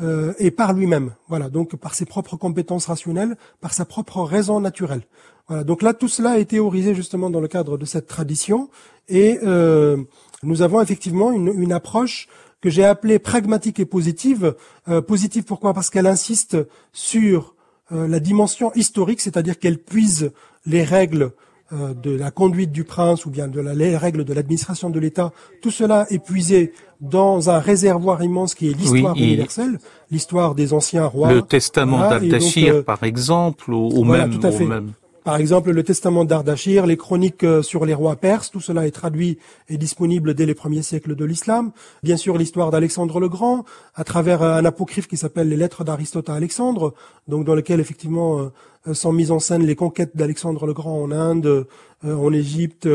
euh, 0.00 0.32
et 0.38 0.50
par 0.50 0.72
lui-même. 0.72 1.14
Voilà, 1.28 1.50
donc 1.50 1.76
par 1.76 1.94
ses 1.94 2.06
propres 2.06 2.36
compétences 2.36 2.86
rationnelles, 2.86 3.36
par 3.60 3.74
sa 3.74 3.84
propre 3.84 4.22
raison 4.22 4.60
naturelle. 4.60 5.02
Voilà, 5.48 5.64
donc 5.64 5.82
là, 5.82 5.92
tout 5.92 6.08
cela 6.08 6.38
est 6.38 6.46
théorisé 6.46 6.94
justement 6.94 7.30
dans 7.30 7.40
le 7.40 7.48
cadre 7.48 7.76
de 7.76 7.84
cette 7.84 8.06
tradition 8.06 8.70
et 9.08 9.38
euh, 9.42 9.98
nous 10.42 10.62
avons 10.62 10.80
effectivement 10.80 11.32
une, 11.32 11.48
une 11.48 11.72
approche 11.72 12.28
que 12.60 12.70
j'ai 12.70 12.84
appelée 12.84 13.18
pragmatique 13.18 13.80
et 13.80 13.84
positive. 13.84 14.54
Euh, 14.88 15.02
positive 15.02 15.44
pourquoi? 15.44 15.74
Parce 15.74 15.90
qu'elle 15.90 16.06
insiste 16.06 16.56
sur 16.92 17.54
euh, 17.90 18.06
la 18.06 18.20
dimension 18.20 18.72
historique, 18.74 19.20
c'est-à-dire 19.20 19.58
qu'elle 19.58 19.78
puise 19.78 20.32
les 20.64 20.84
règles 20.84 21.32
euh, 21.72 21.92
de 21.94 22.12
la 22.12 22.30
conduite 22.30 22.70
du 22.70 22.84
prince 22.84 23.26
ou 23.26 23.30
bien 23.30 23.48
de 23.48 23.60
la, 23.60 23.74
les 23.74 23.96
règles 23.96 24.24
de 24.24 24.32
l'administration 24.32 24.90
de 24.90 25.00
l'État. 25.00 25.32
Tout 25.60 25.72
cela 25.72 26.06
est 26.10 26.20
puisé 26.20 26.72
dans 27.00 27.50
un 27.50 27.58
réservoir 27.58 28.22
immense 28.22 28.54
qui 28.54 28.70
est 28.70 28.74
l'histoire 28.74 29.16
universelle, 29.16 29.78
l'histoire 30.10 30.54
des 30.54 30.72
anciens 30.72 31.06
rois. 31.06 31.32
Le 31.32 31.42
testament 31.42 31.98
voilà, 31.98 32.82
par 32.84 33.02
exemple, 33.02 33.72
ou, 33.72 34.04
voilà, 34.04 34.28
même, 34.28 34.38
tout 34.38 34.46
à 34.46 34.52
fait. 34.52 34.64
même 34.64 34.92
par 35.24 35.36
exemple, 35.36 35.70
le 35.70 35.82
testament 35.84 36.24
d'Ardachir, 36.24 36.84
les 36.84 36.96
chroniques 36.96 37.44
euh, 37.44 37.62
sur 37.62 37.84
les 37.84 37.94
rois 37.94 38.16
perses, 38.16 38.50
tout 38.50 38.60
cela 38.60 38.86
est 38.86 38.90
traduit 38.90 39.38
et 39.68 39.78
disponible 39.78 40.34
dès 40.34 40.46
les 40.46 40.54
premiers 40.54 40.82
siècles 40.82 41.14
de 41.14 41.24
l'islam. 41.24 41.70
Bien 42.02 42.16
sûr, 42.16 42.36
l'histoire 42.36 42.72
d'Alexandre 42.72 43.20
le 43.20 43.28
Grand, 43.28 43.64
à 43.94 44.02
travers 44.02 44.42
euh, 44.42 44.56
un 44.56 44.64
apocryphe 44.64 45.06
qui 45.06 45.16
s'appelle 45.16 45.48
les 45.48 45.56
Lettres 45.56 45.84
d'Aristote 45.84 46.28
à 46.28 46.34
Alexandre, 46.34 46.94
donc 47.28 47.44
dans 47.44 47.54
lequel 47.54 47.78
effectivement 47.78 48.50
euh, 48.88 48.94
sont 48.94 49.12
mises 49.12 49.30
en 49.30 49.38
scène 49.38 49.64
les 49.64 49.76
conquêtes 49.76 50.16
d'Alexandre 50.16 50.66
le 50.66 50.72
Grand 50.72 51.00
en 51.00 51.12
Inde, 51.12 51.66
en 52.04 52.32
Égypte 52.32 52.88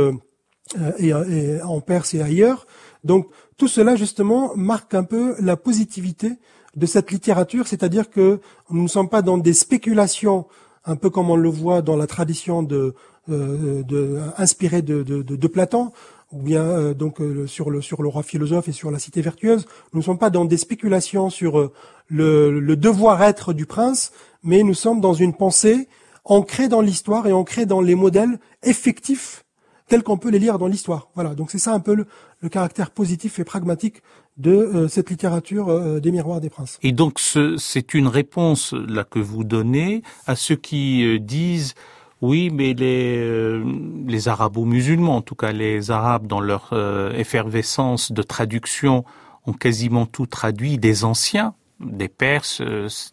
et, 1.00 1.14
en 1.14 1.80
Perse 1.80 2.14
et 2.14 2.22
ailleurs. 2.22 2.68
Donc 3.06 3.28
tout 3.56 3.70
cela 3.70 3.96
justement 3.96 4.52
marque 4.58 4.94
un 4.96 5.06
peu 5.06 5.36
la 5.40 5.56
positivité 5.56 6.34
de 6.76 6.86
cette 6.86 7.10
littérature, 7.10 7.68
c'est-à-dire 7.68 8.10
que 8.10 8.42
nous 8.70 8.84
ne 8.84 8.88
sommes 8.90 9.08
pas 9.08 9.22
dans 9.22 9.38
des 9.38 9.54
spéculations 9.54 10.46
un 10.88 10.96
peu 10.96 11.10
comme 11.10 11.30
on 11.30 11.36
le 11.36 11.50
voit 11.50 11.82
dans 11.82 11.96
la 11.96 12.08
tradition 12.08 12.64
de, 12.64 12.96
euh, 13.30 13.84
de 13.84 14.20
inspirée 14.38 14.82
de, 14.82 15.48
Platon, 15.48 15.92
ou 16.32 16.42
bien 16.42 16.64
euh, 16.64 16.94
donc 16.94 17.22
euh, 17.22 17.46
sur 17.46 17.70
le 17.70 18.08
roi 18.08 18.24
philosophe 18.24 18.70
et 18.70 18.72
sur 18.72 18.90
la 18.90 18.98
cité 18.98 19.22
vertueuse. 19.22 19.68
Nous 19.94 20.00
ne 20.00 20.04
sommes 20.04 20.18
pas 20.18 20.30
dans 20.30 20.46
des 20.46 20.58
spéculations 20.58 21.30
sur 21.30 21.72
le, 22.08 22.60
le 22.60 22.76
devoir-être 22.76 23.54
du 23.54 23.66
prince, 23.66 24.12
mais 24.44 24.64
nous 24.64 24.74
sommes 24.74 25.02
dans 25.02 25.14
une 25.14 25.34
pensée 25.34 25.88
ancrée 26.24 26.70
dans 26.70 26.82
l'histoire 26.82 27.28
et 27.28 27.34
ancrée 27.34 27.66
dans 27.66 27.82
les 27.82 27.96
modèles 27.96 28.40
effectifs 28.64 29.44
tels 29.88 30.04
qu'on 30.04 30.18
peut 30.18 30.30
les 30.30 30.40
lire 30.40 30.58
dans 30.58 30.68
l'histoire. 30.68 31.10
Voilà, 31.16 31.36
donc 31.36 31.52
c'est 31.52 31.60
ça 31.60 31.74
un 31.74 31.80
peu 31.80 31.96
le, 31.96 32.06
le, 32.42 32.50
caractère 32.50 32.92
positif 32.92 33.40
et 33.40 33.44
pragmatique 33.44 34.02
de 34.38 34.88
cette 34.88 35.10
littérature 35.10 36.00
des 36.00 36.12
miroirs 36.12 36.42
des 36.42 36.50
princes. 36.50 36.78
Et 36.84 36.92
donc 36.92 37.20
c'est 37.20 37.94
une 37.94 38.08
réponse 38.08 38.74
là 38.74 39.04
que 39.04 39.18
vous 39.18 39.44
donnez 39.44 40.04
à 40.28 40.36
ceux 40.36 40.56
qui 40.56 41.20
disent 41.20 41.74
oui, 42.22 42.52
mais 42.52 42.74
les, 42.74 43.64
les 44.06 44.28
arabo-musulmans, 44.28 45.16
en 45.18 45.22
tout 45.22 45.36
cas 45.36 45.52
les 45.52 45.90
arabes 45.90 46.28
dans 46.28 46.40
leur 46.40 46.72
effervescence 47.16 48.12
de 48.12 48.22
traduction, 48.22 49.06
ont 49.48 49.54
quasiment 49.54 50.06
tout 50.06 50.28
traduit 50.28 50.78
des 50.78 51.04
anciens, 51.04 51.56
des 51.80 52.10
Perses, 52.10 52.62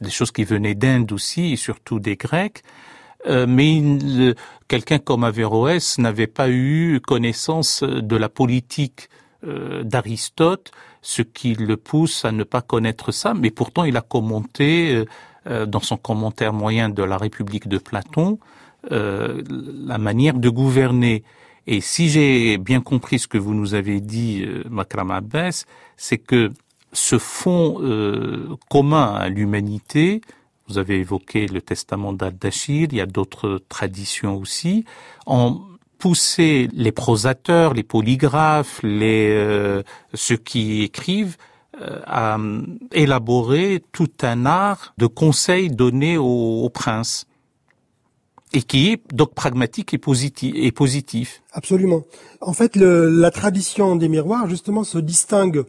des 0.00 0.10
choses 0.10 0.32
qui 0.32 0.44
venaient 0.44 0.74
d'Inde 0.74 1.12
aussi, 1.12 1.52
et 1.52 1.56
surtout 1.56 2.00
des 2.00 2.16
Grecs. 2.16 2.62
Euh, 3.26 3.46
mais 3.48 3.82
quelqu'un 4.68 4.98
comme 4.98 5.24
Averroès 5.24 5.98
n'avait 5.98 6.26
pas 6.26 6.50
eu 6.50 7.00
connaissance 7.00 7.82
de 7.82 8.16
la 8.16 8.28
politique 8.28 9.08
euh, 9.46 9.82
d'Aristote, 9.82 10.72
ce 11.00 11.22
qui 11.22 11.54
le 11.54 11.76
pousse 11.76 12.24
à 12.24 12.32
ne 12.32 12.44
pas 12.44 12.62
connaître 12.62 13.12
ça, 13.12 13.34
mais 13.34 13.50
pourtant 13.50 13.84
il 13.84 13.96
a 13.96 14.02
commenté 14.02 15.04
euh, 15.46 15.66
dans 15.66 15.80
son 15.80 15.96
commentaire 15.96 16.52
moyen 16.52 16.88
de 16.88 17.02
la 17.02 17.16
République 17.16 17.68
de 17.68 17.78
Platon 17.78 18.38
la 18.90 19.96
manière 19.96 20.34
de 20.34 20.50
gouverner. 20.50 21.24
Et 21.66 21.80
si 21.80 22.10
j'ai 22.10 22.58
bien 22.58 22.82
compris 22.82 23.18
ce 23.18 23.26
que 23.26 23.38
vous 23.38 23.54
nous 23.54 23.72
avez 23.72 24.02
dit, 24.02 24.46
Makram 24.68 25.10
Abbas, 25.10 25.64
c'est 25.96 26.18
que 26.18 26.52
ce 26.92 27.18
fond 27.18 27.80
commun 28.68 29.14
à 29.14 29.30
l'humanité, 29.30 30.20
vous 30.68 30.79
avez 30.79 30.98
évoqué 30.98 31.46
le 31.46 31.61
testament 31.61 32.12
d'Al-Dashir, 32.12 32.88
il 32.90 32.96
y 32.96 33.00
a 33.00 33.07
d'autres 33.07 33.61
traditions 33.68 34.37
aussi, 34.38 34.85
ont 35.27 35.61
poussé 35.98 36.68
les 36.72 36.92
prosateurs, 36.92 37.74
les 37.74 37.83
polygraphes, 37.83 38.81
les, 38.83 39.31
euh, 39.31 39.83
ceux 40.12 40.37
qui 40.37 40.83
écrivent, 40.83 41.37
euh, 41.81 42.00
à 42.07 42.38
élaborer 42.92 43.83
tout 43.92 44.11
un 44.22 44.46
art 44.46 44.94
de 44.98 45.07
conseils 45.07 45.70
donnés 45.70 46.16
aux, 46.16 46.68
princes 46.68 47.27
et 48.53 48.62
qui 48.62 48.92
est 48.92 49.03
donc 49.12 49.35
pragmatique 49.35 49.92
et 49.92 49.98
positif. 49.98 50.55
Et 50.57 50.70
positif. 50.70 51.42
Absolument. 51.53 52.05
En 52.40 52.53
fait, 52.53 52.77
le, 52.77 53.09
la 53.09 53.31
tradition 53.31 53.96
des 53.96 54.09
miroirs, 54.09 54.48
justement, 54.48 54.85
se 54.85 54.98
distingue 54.98 55.64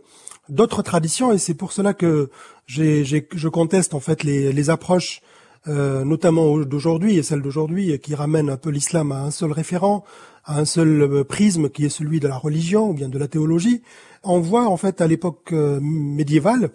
d'autres 0.50 0.84
traditions 0.84 1.32
et 1.32 1.38
c'est 1.38 1.56
pour 1.56 1.72
cela 1.72 1.94
que 1.94 2.30
je 2.68 3.48
conteste 3.48 3.94
en 3.94 4.00
fait 4.00 4.24
les, 4.24 4.52
les 4.52 4.70
approches, 4.70 5.22
euh, 5.68 6.04
notamment 6.04 6.60
d'aujourd'hui 6.60 7.18
et 7.18 7.24
celles 7.24 7.42
d'aujourd'hui, 7.42 7.98
qui 8.00 8.14
ramènent 8.14 8.52
un 8.52 8.58
peu 8.58 8.70
l'islam 8.70 9.12
à 9.12 9.22
un 9.22 9.32
seul 9.32 9.52
référent, 9.52 10.04
à 10.44 10.60
un 10.60 10.66
seul 10.66 11.02
euh, 11.02 11.24
prisme 11.24 11.70
qui 11.70 11.86
est 11.86 11.90
celui 11.90 12.20
de 12.20 12.28
la 12.28 12.38
religion 12.38 12.92
ou 12.92 12.94
bien 12.94 13.10
de 13.10 13.18
la 13.18 13.28
théologie. 13.28 13.82
On 14.24 14.40
voit 14.40 14.68
en 14.68 14.78
fait 14.78 15.02
à 15.02 15.08
l'époque 15.08 15.54
euh, 15.54 15.80
médiévale, 15.82 16.70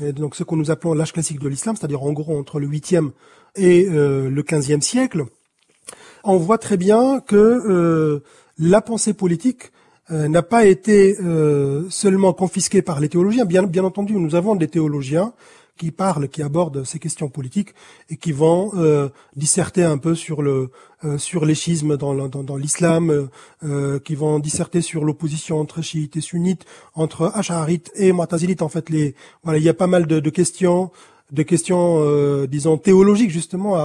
donc 0.00 0.34
ce 0.34 0.42
que 0.42 0.54
nous 0.54 0.70
appelons 0.70 0.94
l'âge 0.94 1.12
classique 1.12 1.38
de 1.38 1.48
l'islam, 1.48 1.76
c'est-à-dire 1.76 2.02
en 2.02 2.12
gros 2.12 2.36
entre 2.36 2.58
le 2.58 2.66
8e 2.66 3.10
et 3.54 3.84
le 3.84 4.42
15e 4.42 4.80
siècle, 4.80 5.24
on 6.24 6.38
voit 6.38 6.56
très 6.56 6.78
bien 6.78 7.20
que 7.20 8.22
la 8.58 8.80
pensée 8.80 9.12
politique 9.12 9.70
euh, 10.12 10.28
n'a 10.28 10.42
pas 10.42 10.66
été 10.66 11.16
euh, 11.20 11.88
seulement 11.88 12.34
confisqué 12.34 12.82
par 12.82 13.00
les 13.00 13.08
théologiens. 13.08 13.46
Bien, 13.46 13.62
bien 13.62 13.84
entendu, 13.84 14.14
nous 14.14 14.34
avons 14.34 14.54
des 14.56 14.68
théologiens 14.68 15.32
qui 15.78 15.90
parlent, 15.90 16.28
qui 16.28 16.42
abordent 16.42 16.84
ces 16.84 16.98
questions 16.98 17.30
politiques 17.30 17.70
et 18.10 18.16
qui 18.16 18.30
vont 18.30 18.72
euh, 18.76 19.08
disserter 19.36 19.84
un 19.84 19.96
peu 19.96 20.14
sur 20.14 20.42
le 20.42 20.70
sur 21.18 21.44
les 21.44 21.56
schismes 21.56 21.96
dans, 21.96 22.56
l'islam, 22.56 23.28
qui 24.04 24.14
vont 24.14 24.38
disserter 24.38 24.82
sur 24.82 25.04
l'opposition 25.04 25.58
entre 25.58 25.82
chiites 25.82 26.16
et 26.16 26.20
sunnites, 26.20 26.64
entre 26.94 27.32
ash'arites 27.34 27.90
et 27.96 28.12
mu'tazilites. 28.12 28.62
En 28.62 28.68
fait, 28.68 28.88
les 28.88 29.16
voilà, 29.42 29.58
il 29.58 29.64
y 29.64 29.68
a 29.68 29.74
pas 29.74 29.88
mal 29.88 30.06
de 30.06 30.30
questions 30.30 30.92
de 31.32 31.42
questions, 31.42 31.96
euh, 31.98 32.46
disons, 32.46 32.76
théologiques 32.76 33.30
justement 33.30 33.76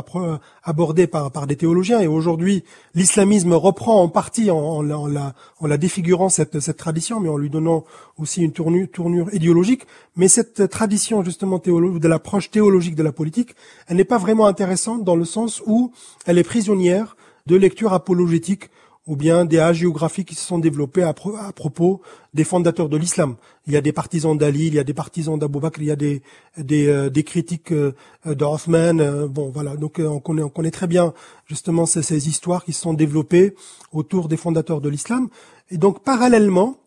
abordées 0.64 1.08
par, 1.08 1.48
des 1.48 1.56
théologiens. 1.56 2.02
Et 2.02 2.08
aujourd'hui, 2.08 2.64
l'islamisme 2.94 3.54
reprend 3.54 4.02
en 4.02 4.10
partie 4.10 4.52
en, 4.52 4.82
la, 4.82 5.34
en 5.60 5.68
la 5.68 5.78
défigurant 5.78 6.28
cette, 6.28 6.60
cette 6.60 6.78
tradition, 6.78 7.22
mais 7.22 7.30
en 7.30 7.38
lui 7.38 7.50
donnant 7.50 7.86
aussi 8.18 8.42
une 8.42 8.52
tournure, 8.52 8.88
tournure 8.92 9.34
idéologique. 9.34 9.88
Mais 10.18 10.28
cette 10.28 10.70
tradition 10.70 11.24
justement 11.24 11.60
de 11.60 12.08
l'approche 12.08 12.52
théologique 12.52 12.96
de 12.96 13.04
la 13.04 13.14
politique, 13.14 13.56
elle 13.88 13.96
n'est 13.96 14.04
pas 14.04 14.18
vraiment 14.18 14.48
intéressante 14.48 15.06
dans 15.06 15.16
le 15.16 15.26
sens 15.26 15.64
où 15.66 15.92
elle 16.26 16.38
est 16.38 16.44
prisonnière 16.44 17.16
de 17.46 17.56
lecture 17.56 17.94
apologétique 17.94 18.70
ou 19.08 19.16
bien 19.16 19.46
des 19.46 19.60
hagiographies 19.60 20.26
qui 20.26 20.36
se 20.36 20.46
sont 20.46 20.60
développées 20.60 21.04
à, 21.04 21.14
propos 21.14 22.02
des 22.34 22.44
fondateurs 22.44 22.90
de 22.90 22.98
l'islam. 22.98 23.36
Il 23.66 23.74
y 23.74 23.78
a 23.78 23.82
des 23.82 23.94
partisans 23.94 24.38
d'Ali, 24.38 24.68
il 24.68 24.76
y 24.76 24.80
a 24.80 24.84
des 24.84 24.94
partisans 24.94 25.40
d'Abou 25.40 25.60
Bakr, 25.60 25.82
il 25.82 25.88
y 25.88 25.92
a 25.92 25.96
des 25.96 26.22
des, 26.58 26.88
euh, 26.88 27.10
des 27.10 27.24
critiques 27.24 27.72
euh, 27.72 27.94
d'Othman. 28.26 29.00
Euh, 29.00 29.28
bon, 29.28 29.50
voilà. 29.50 29.76
Donc 29.76 30.00
on 30.00 30.20
connaît 30.20 30.44
on 30.44 30.50
connaît 30.50 30.72
très 30.72 30.88
bien 30.88 31.14
justement 31.46 31.86
ces, 31.86 32.04
ces 32.04 32.28
histoires 32.28 32.64
qui 32.64 32.74
se 32.74 32.82
sont 32.82 32.94
développées 32.94 33.56
autour 33.92 34.28
des 34.28 34.38
fondateurs 34.38 34.82
de 34.82 34.90
l'islam. 34.90 35.30
Et 35.72 35.78
donc 35.78 36.04
parallèlement, 36.04 36.78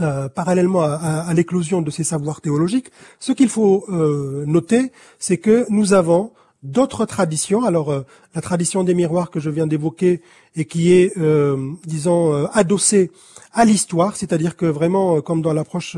euh, 0.00 0.28
parallèlement 0.28 0.82
à, 0.82 0.94
à, 1.28 1.32
l'éclosion 1.32 1.80
de 1.80 1.92
ces 1.92 2.02
savoirs 2.02 2.40
théologiques, 2.40 2.90
ce 3.20 3.30
qu'il 3.30 3.48
faut 3.48 3.84
euh, 3.88 4.44
noter, 4.44 4.90
c'est 5.20 5.38
que 5.38 5.64
nous 5.68 5.92
avons 5.92 6.32
d'autres 6.66 7.06
traditions. 7.06 7.64
Alors 7.64 7.90
euh, 7.90 8.02
la 8.34 8.40
tradition 8.40 8.84
des 8.84 8.94
miroirs 8.94 9.30
que 9.30 9.40
je 9.40 9.50
viens 9.50 9.66
d'évoquer 9.66 10.20
et 10.54 10.64
qui 10.64 10.92
est, 10.92 11.16
euh, 11.16 11.72
disons, 11.86 12.34
euh, 12.34 12.46
adossée 12.52 13.10
à 13.52 13.64
l'histoire, 13.64 14.16
c'est-à-dire 14.16 14.56
que 14.56 14.66
vraiment, 14.66 15.20
comme 15.22 15.40
dans 15.40 15.54
l'approche 15.54 15.96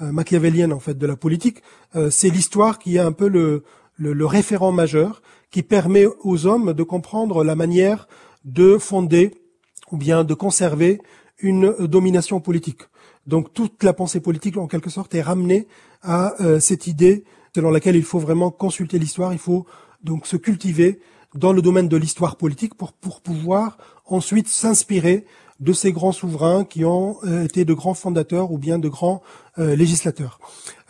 machiavélienne 0.00 0.72
en 0.72 0.80
fait 0.80 0.98
de 0.98 1.06
la 1.06 1.14
politique, 1.14 1.62
c'est 2.10 2.30
l'histoire 2.30 2.80
qui 2.80 2.96
est 2.96 3.00
un 3.00 3.12
peu 3.12 3.28
le, 3.28 3.62
le, 3.96 4.12
le, 4.12 4.26
référent 4.26 4.72
majeur 4.72 5.22
qui 5.52 5.62
permet 5.62 6.06
aux 6.24 6.46
hommes 6.46 6.72
de 6.72 6.82
comprendre 6.82 7.44
la 7.44 7.54
manière 7.54 8.08
de 8.44 8.76
fonder 8.76 9.30
ou 9.92 9.96
bien 9.96 10.24
de 10.24 10.34
conserver 10.34 11.00
une 11.38 11.72
domination 11.86 12.40
politique. 12.40 12.82
Donc 13.28 13.54
toute 13.54 13.84
la 13.84 13.92
pensée 13.92 14.18
politique, 14.18 14.56
en 14.56 14.66
quelque 14.66 14.90
sorte, 14.90 15.14
est 15.14 15.22
ramenée 15.22 15.68
à 16.02 16.34
cette 16.58 16.88
idée 16.88 17.22
selon 17.56 17.70
laquelle 17.70 17.96
il 17.96 18.04
faut 18.04 18.18
vraiment 18.18 18.50
consulter 18.50 18.98
l'histoire, 18.98 19.32
il 19.32 19.38
faut 19.38 19.64
donc 20.06 20.26
se 20.26 20.36
cultiver 20.36 21.00
dans 21.34 21.52
le 21.52 21.60
domaine 21.60 21.88
de 21.88 21.96
l'histoire 21.98 22.36
politique 22.36 22.74
pour, 22.74 22.92
pour 22.94 23.20
pouvoir 23.20 23.76
ensuite 24.06 24.48
s'inspirer 24.48 25.26
de 25.60 25.72
ces 25.72 25.92
grands 25.92 26.12
souverains 26.12 26.64
qui 26.64 26.84
ont 26.84 27.18
euh, 27.24 27.44
été 27.44 27.64
de 27.64 27.74
grands 27.74 27.94
fondateurs 27.94 28.52
ou 28.52 28.58
bien 28.58 28.78
de 28.78 28.88
grands 28.88 29.22
euh, 29.58 29.74
législateurs. 29.74 30.38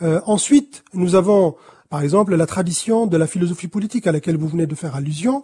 Euh, 0.01 0.21
ensuite, 0.25 0.83
nous 0.93 1.15
avons 1.15 1.55
par 1.89 2.01
exemple 2.01 2.35
la 2.35 2.45
tradition 2.45 3.07
de 3.07 3.17
la 3.17 3.27
philosophie 3.27 3.67
politique 3.67 4.07
à 4.07 4.11
laquelle 4.11 4.37
vous 4.37 4.47
venez 4.47 4.67
de 4.67 4.75
faire 4.75 4.95
allusion, 4.95 5.43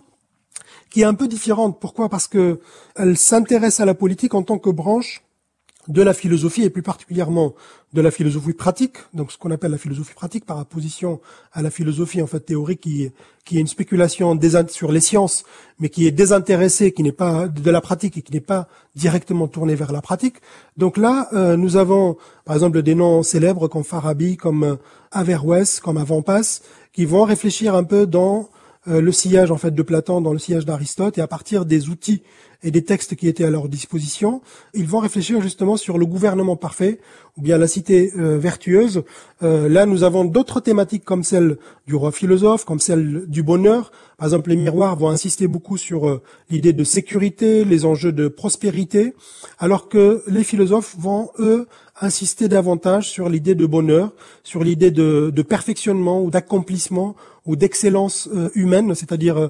qui 0.90 1.02
est 1.02 1.06
un 1.06 1.14
peu 1.14 1.28
différente. 1.28 1.80
Pourquoi? 1.80 2.10
Parce 2.10 2.28
que 2.28 2.60
elle 2.96 3.18
s'intéresse 3.18 3.80
à 3.80 3.86
la 3.86 3.94
politique 3.94 4.34
en 4.34 4.44
tant 4.44 4.60
que 4.60 4.70
branche 4.70 5.23
de 5.88 6.02
la 6.02 6.14
philosophie 6.14 6.64
et 6.64 6.70
plus 6.70 6.82
particulièrement 6.82 7.54
de 7.94 8.02
la 8.02 8.10
philosophie 8.10 8.54
pratique, 8.54 8.98
donc 9.14 9.32
ce 9.32 9.38
qu'on 9.38 9.52
appelle 9.52 9.72
la 9.72 9.78
philosophie 9.78 10.14
pratique 10.14 10.46
par 10.46 10.58
opposition 10.58 11.20
à 11.52 11.62
la 11.62 11.70
philosophie 11.70 12.22
en 12.22 12.28
fait 12.28 12.40
théorique 12.40 12.82
qui 12.82 13.12
qui 13.46 13.58
est 13.58 13.62
une 13.62 13.68
spéculation 13.68 14.40
sur 14.70 14.92
les 14.92 15.02
sciences 15.02 15.44
mais 15.80 15.90
qui 15.90 16.08
est 16.08 16.12
désintéressée, 16.12 16.94
qui 16.94 17.04
n'est 17.04 17.12
pas 17.12 17.48
de 17.48 17.70
la 17.70 17.82
pratique 17.82 18.18
et 18.18 18.22
qui 18.22 18.32
n'est 18.32 18.40
pas 18.40 18.68
directement 18.96 19.48
tournée 19.48 19.76
vers 19.76 19.92
la 19.92 20.02
pratique. 20.02 20.38
Donc 20.78 20.98
là, 20.98 21.28
euh, 21.34 21.58
nous 21.58 21.76
avons 21.76 22.18
par 22.46 22.56
exemple 22.56 22.82
des 22.82 22.96
noms 22.96 23.22
célèbres 23.22 23.68
comme 23.68 23.84
Farabi, 23.84 24.38
comme 24.38 24.78
Averroès, 25.12 25.80
comme 25.82 25.98
Avampas, 25.98 26.62
qui 26.94 27.06
vont 27.06 27.24
réfléchir 27.24 27.76
un 27.76 27.84
peu 27.84 28.08
dans 28.08 28.50
le 28.86 29.12
sillage 29.12 29.52
en 29.52 29.58
fait 29.58 29.72
de 29.72 29.82
Platon, 29.82 30.22
dans 30.22 30.34
le 30.34 30.40
sillage 30.40 30.66
d'Aristote 30.66 31.18
et 31.18 31.22
à 31.22 31.28
partir 31.28 31.66
des 31.66 31.90
outils 31.90 32.22
et 32.64 32.72
des 32.72 32.84
textes 32.84 33.16
qui 33.16 33.28
étaient 33.28 33.44
à 33.44 33.50
leur 33.50 33.68
disposition, 33.68 34.42
ils 34.74 34.88
vont 34.88 35.00
réfléchir 35.00 35.42
justement 35.42 35.78
sur 35.78 35.98
le 35.98 36.06
gouvernement 36.06 36.56
parfait 36.56 37.00
ou 37.38 37.42
bien 37.42 37.58
la 37.58 37.68
cité 37.68 38.14
euh, 38.18 38.38
vertueuse. 38.38 39.04
Euh, 39.42 39.68
là, 39.68 39.86
nous 39.86 40.04
avons 40.04 40.24
d'autres 40.24 40.62
thématiques 40.62 41.04
comme 41.04 41.24
celle 41.24 41.58
du 41.88 41.96
roi 41.96 42.12
philosophe, 42.12 42.64
comme 42.64 42.80
celle 42.80 43.26
du 43.28 43.44
bonheur. 43.44 43.92
Par 44.18 44.28
exemple, 44.28 44.52
les 44.52 44.56
miroirs 44.56 44.96
vont 44.96 45.10
insister 45.10 45.48
beaucoup 45.48 45.78
sur 45.78 46.08
euh, 46.08 46.22
l'idée 46.50 46.74
de 46.74 46.84
sécurité, 46.84 47.66
les 47.66 47.86
enjeux 47.86 48.12
de 48.12 48.28
prospérité, 48.28 49.14
alors 49.60 49.90
que 49.90 50.24
les 50.28 50.44
philosophes 50.44 50.96
vont, 50.98 51.32
eux, 51.40 51.68
insister 52.02 52.48
davantage 52.48 53.10
sur 53.10 53.30
l'idée 53.30 53.56
de 53.56 53.66
bonheur, 53.66 54.12
sur 54.44 54.64
l'idée 54.64 54.92
de, 54.92 55.42
perfectionnement 55.42 56.22
ou 56.22 56.30
d'accomplissement 56.30 57.16
ou 57.46 57.56
d'excellence 57.56 58.30
humaine, 58.56 58.96
c'est-à-dire 58.96 59.50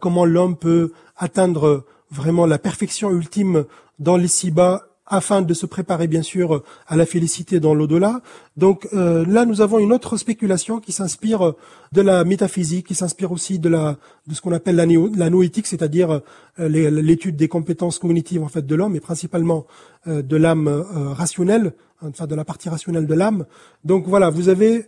comment 0.00 0.24
l'homme 0.24 0.56
peut 0.56 0.92
atteindre 1.16 1.84
vraiment 2.10 2.46
la 2.46 2.58
perfection 2.58 3.10
ultime 3.10 3.64
dans 3.98 4.16
les 4.16 4.28
bas 4.50 4.89
afin 5.10 5.42
de 5.42 5.52
se 5.52 5.66
préparer 5.66 6.06
bien 6.06 6.22
sûr 6.22 6.62
à 6.86 6.96
la 6.96 7.04
félicité 7.04 7.58
dans 7.58 7.74
l'au-delà. 7.74 8.22
Donc 8.56 8.88
euh, 8.94 9.26
là, 9.26 9.44
nous 9.44 9.60
avons 9.60 9.80
une 9.80 9.92
autre 9.92 10.16
spéculation 10.16 10.78
qui 10.78 10.92
s'inspire 10.92 11.54
de 11.92 12.00
la 12.00 12.24
métaphysique, 12.24 12.86
qui 12.86 12.94
s'inspire 12.94 13.32
aussi 13.32 13.58
de 13.58 13.68
la 13.68 13.98
de 14.28 14.34
ce 14.34 14.40
qu'on 14.40 14.52
appelle 14.52 14.76
la, 14.76 15.30
noétique, 15.30 15.66
c'est-à-dire 15.66 16.20
euh, 16.60 16.68
l'étude 16.68 17.36
des 17.36 17.48
compétences 17.48 17.98
cognitives 17.98 18.42
en 18.42 18.48
fait 18.48 18.64
de 18.64 18.74
l'homme 18.76 18.94
et 18.94 19.00
principalement 19.00 19.66
euh, 20.06 20.22
de 20.22 20.36
l'âme 20.36 20.68
rationnelle, 20.68 21.72
enfin 22.00 22.26
de 22.26 22.34
la 22.36 22.44
partie 22.44 22.68
rationnelle 22.68 23.06
de 23.06 23.14
l'âme. 23.14 23.46
Donc 23.84 24.06
voilà, 24.06 24.30
vous 24.30 24.48
avez 24.48 24.86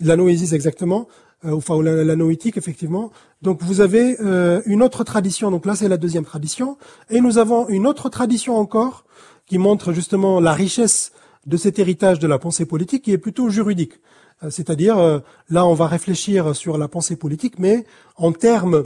la 0.00 0.16
noésis 0.16 0.52
exactement, 0.52 1.08
enfin 1.42 1.82
la, 1.82 2.04
la, 2.04 2.16
noétique 2.16 2.58
effectivement. 2.58 3.10
Donc 3.40 3.62
vous 3.62 3.80
avez 3.80 4.18
une 4.66 4.82
autre 4.82 5.04
tradition. 5.04 5.50
Donc 5.50 5.64
là, 5.64 5.74
c'est 5.74 5.88
la 5.88 5.96
deuxième 5.96 6.26
tradition, 6.26 6.76
et 7.08 7.22
nous 7.22 7.38
avons 7.38 7.66
une 7.68 7.86
autre 7.86 8.10
tradition 8.10 8.56
encore 8.56 9.05
qui 9.46 9.58
montre 9.58 9.92
justement 9.92 10.40
la 10.40 10.52
richesse 10.52 11.12
de 11.46 11.56
cet 11.56 11.78
héritage 11.78 12.18
de 12.18 12.26
la 12.26 12.38
pensée 12.38 12.66
politique 12.66 13.04
qui 13.04 13.12
est 13.12 13.18
plutôt 13.18 13.48
juridique. 13.48 13.94
Euh, 14.42 14.50
c'est-à-dire, 14.50 14.98
euh, 14.98 15.20
là, 15.48 15.66
on 15.66 15.74
va 15.74 15.86
réfléchir 15.86 16.54
sur 16.54 16.76
la 16.76 16.88
pensée 16.88 17.16
politique, 17.16 17.58
mais 17.58 17.84
en 18.16 18.32
termes, 18.32 18.84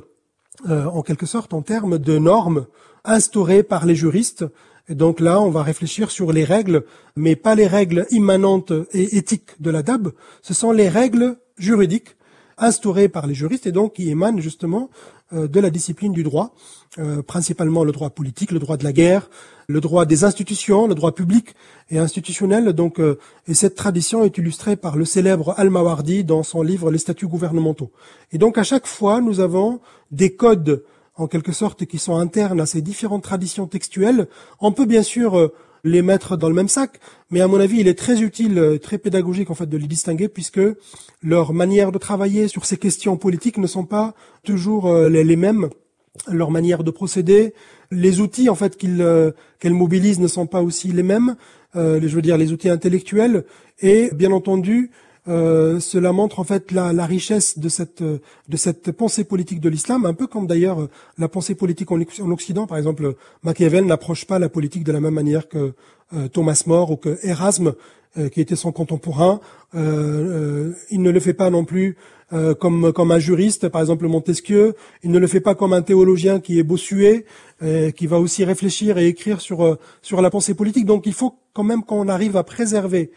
euh, 0.69 0.85
en 0.85 1.03
quelque 1.03 1.27
sorte, 1.27 1.55
en 1.55 1.63
termes 1.63 1.99
de 1.99 2.19
normes 2.19 2.67
instaurées 3.05 3.63
par 3.63 3.87
les 3.87 3.95
juristes. 3.95 4.45
Et 4.89 4.95
donc 4.95 5.21
là, 5.21 5.41
on 5.41 5.51
va 5.51 5.63
réfléchir 5.63 6.11
sur 6.11 6.33
les 6.33 6.45
règles, 6.45 6.85
mais 7.17 7.37
pas 7.37 7.55
les 7.55 7.67
règles 7.67 8.07
immanentes 8.11 8.73
et 8.93 9.17
éthiques 9.17 9.61
de 9.61 9.71
la 9.71 9.83
DAB, 9.83 10.13
ce 10.43 10.53
sont 10.53 10.73
les 10.73 10.89
règles 10.89 11.39
juridiques 11.57 12.17
instaurées 12.59 13.09
par 13.09 13.27
les 13.27 13.35
juristes 13.35 13.67
et 13.67 13.73
donc 13.73 13.95
qui 13.95 14.11
émanent 14.11 14.41
justement 14.41 14.91
de 15.33 15.61
la 15.61 15.71
discipline 15.71 16.13
du 16.13 16.23
droit, 16.23 16.55
principalement 17.27 17.85
le 17.85 17.93
droit 17.93 18.11
politique, 18.11 18.51
le 18.51 18.59
droit 18.59 18.77
de 18.77 18.85
la 18.85 18.93
guerre, 18.93 19.29
le 19.71 19.81
droit 19.81 20.05
des 20.05 20.25
institutions, 20.25 20.89
le 20.89 20.95
droit 20.95 21.13
public 21.13 21.55
et 21.91 21.99
institutionnel. 21.99 22.73
Donc, 22.73 22.99
euh, 22.99 23.19
et 23.47 23.55
cette 23.55 23.77
tradition 23.77 24.25
est 24.25 24.37
illustrée 24.37 24.77
par 24.77 24.97
le 24.97 25.05
célèbre 25.05 25.55
Al-Mawardi 25.57 26.25
dans 26.25 26.43
son 26.43 26.63
livre 26.63 26.91
Les 26.91 26.99
statuts 26.99 27.29
gouvernementaux. 27.29 27.93
Et 28.33 28.39
donc, 28.39 28.59
à 28.59 28.65
chaque 28.65 28.87
fois, 28.87 29.21
nous 29.21 29.39
avons 29.41 29.81
des 30.11 30.35
codes, 30.35 30.85
en 31.15 31.29
quelque 31.29 31.53
sorte, 31.53 31.87
qui 31.87 31.99
sont 31.99 32.17
internes 32.17 32.61
à 32.61 32.67
ces 32.67 32.83
différentes 32.83 33.23
traditions 33.23 33.67
textuelles. 33.69 34.27
On 34.59 34.73
peut 34.73 34.87
bien 34.87 35.05
sûr 35.05 35.39
euh, 35.39 35.53
les 35.85 36.03
mettre 36.03 36.37
dans 36.37 36.49
le 36.49 36.55
même 36.55 36.69
sac, 36.69 37.01
mais 37.31 37.41
à 37.41 37.49
mon 37.49 37.61
avis, 37.61 37.81
il 37.81 37.89
est 37.89 37.99
très 37.99 38.23
utile, 38.23 38.59
euh, 38.59 38.79
très 38.79 38.99
pédagogique 38.99 39.51
en 39.51 39.55
fait 39.55 39.67
de 39.67 39.77
les 39.77 39.87
distinguer 39.87 40.29
puisque 40.29 40.61
leur 41.23 41.53
manière 41.53 41.93
de 41.93 41.99
travailler 41.99 42.49
sur 42.49 42.65
ces 42.65 42.77
questions 42.77 43.17
politiques 43.17 43.59
ne 43.59 43.67
sont 43.67 43.85
pas 43.85 44.15
toujours 44.43 44.93
les 44.95 45.37
mêmes. 45.37 45.69
Leur 46.29 46.51
manière 46.51 46.83
de 46.83 46.91
procéder, 46.91 47.55
les 47.91 48.21
outils 48.21 48.49
en 48.49 48.55
fait 48.55 48.77
qu'ils 48.77 49.03
euh, 49.03 49.33
qu'elles 49.59 49.75
mobilisent 49.75 50.21
ne 50.21 50.29
sont 50.29 50.47
pas 50.47 50.63
aussi 50.63 50.89
les 50.89 51.03
mêmes. 51.03 51.37
Euh, 51.77 52.01
je 52.03 52.15
veux 52.15 52.23
dire 52.23 52.37
les 52.37 52.53
outils 52.53 52.69
intellectuels. 52.69 53.45
Et 53.81 54.11
bien 54.15 54.33
entendu 54.33 54.91
euh, 55.31 55.81
cela 55.81 56.13
montre 56.13 56.41
en 56.41 56.45
fait 56.45 56.73
la, 56.73 56.93
la, 56.93 57.07
richesse 57.07 57.59
de 57.59 57.69
cette 57.69 58.03
de 58.03 58.57
cette 58.57 58.93
pensée 58.93 59.25
politique 59.25 59.61
de 59.61 59.69
l'islam, 59.69 60.05
un 60.05 60.15
peu 60.15 60.27
comme 60.27 60.47
d'ailleurs 60.47 60.89
la 61.17 61.29
pensée 61.29 61.55
politique 61.55 61.91
en, 61.93 62.01
Occident. 62.31 62.67
Par 62.67 62.77
exemple, 62.77 63.15
Machiavel 63.43 63.87
n'approche 63.87 64.27
pas 64.27 64.39
la 64.39 64.49
politique 64.49 64.85
de 64.85 64.93
la 64.93 65.01
même 65.01 65.15
manière 65.15 65.49
que 65.49 65.73
Thomas 66.33 66.63
More 66.67 66.91
ou 66.91 66.97
que 66.97 67.19
Erasme, 67.23 67.75
qui 68.33 68.41
était 68.41 68.57
son 68.57 68.73
contemporain. 68.73 69.41
il 69.75 71.03
ne 71.03 71.11
le 71.11 71.21
fait 71.21 71.35
pas 71.35 71.51
non 71.51 71.65
plus 71.65 71.97
euh, 72.33 72.55
comme, 72.55 72.93
comme 72.93 73.11
un 73.11 73.19
juriste, 73.19 73.69
par 73.69 73.81
exemple 73.81 74.07
Montesquieu. 74.07 74.75
Il 75.03 75.11
ne 75.11 75.19
le 75.19 75.27
fait 75.27 75.41
pas 75.41 75.57
comme 75.57 75.73
un 75.73 75.83
théologien 75.83 76.39
qui 76.39 76.61
est 76.61 76.63
bossué, 76.63 77.27
euh, 77.63 77.91
qui 77.91 78.07
va 78.07 78.21
aussi 78.21 78.45
réfléchir 78.45 78.99
et 78.99 79.09
écrire 79.09 79.41
sur, 79.41 79.65
euh, 79.65 79.79
sur 80.01 80.23
la 80.23 80.31
pensée 80.31 80.55
politique. 80.55 80.87
Donc 80.87 81.07
il 81.07 81.13
faut 81.13 81.35
quand 81.55 81.65
même 81.65 81.83
qu'on 81.83 82.07
arrive 82.07 82.37
à 82.37 82.45
préserver 82.45 83.11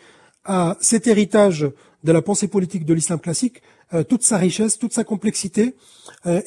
à 0.45 0.77
cet 0.81 1.05
héritage 1.05 1.69
de 2.03 2.11
la 2.11 2.21
pensée 2.21 2.47
politique 2.47 2.85
de 2.85 2.93
l'islam 2.93 3.19
classique 3.19 3.61
toute 4.09 4.23
sa 4.23 4.37
richesse, 4.37 4.79
toute 4.79 4.93
sa 4.93 5.03
complexité, 5.03 5.75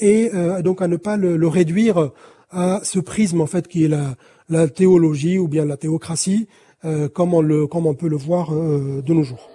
et 0.01 0.31
donc 0.65 0.83
à 0.83 0.89
ne 0.89 0.97
pas 0.97 1.17
le, 1.17 1.47
réduire 1.47 2.11
à 2.51 2.81
ce 2.83 2.99
prisme 2.99 3.41
en 3.41 3.47
fait 3.47 3.69
qui 3.69 3.85
est 3.85 3.93
la, 4.49 4.69
théologie 4.69 5.39
ou 5.39 5.47
bien 5.47 5.65
la 5.65 5.77
théocratie, 5.77 6.49
comme 7.15 7.35
on 7.35 7.95
peut 7.95 8.09
le 8.09 8.17
voir 8.17 8.51
de 8.53 9.13
nos 9.15 9.23
jours. 9.23 9.49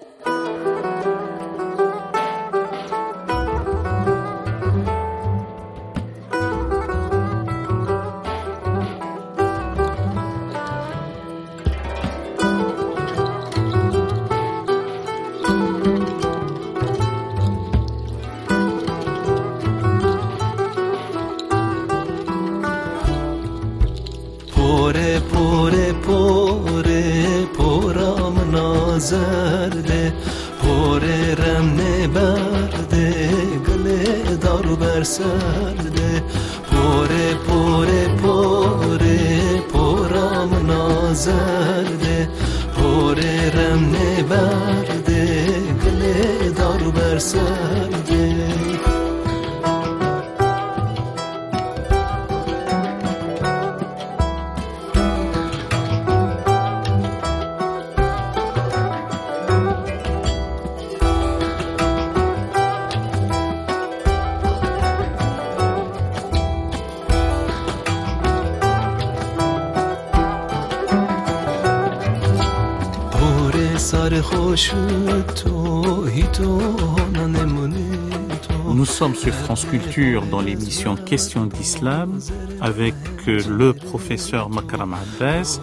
Dans 80.30 80.42
l'émission 80.42 80.98
Questions 80.98 81.46
d'Islam 81.46 82.20
avec 82.60 82.94
le 83.26 83.72
professeur 83.72 84.50
Makram 84.50 84.94
Abbas, 84.94 85.62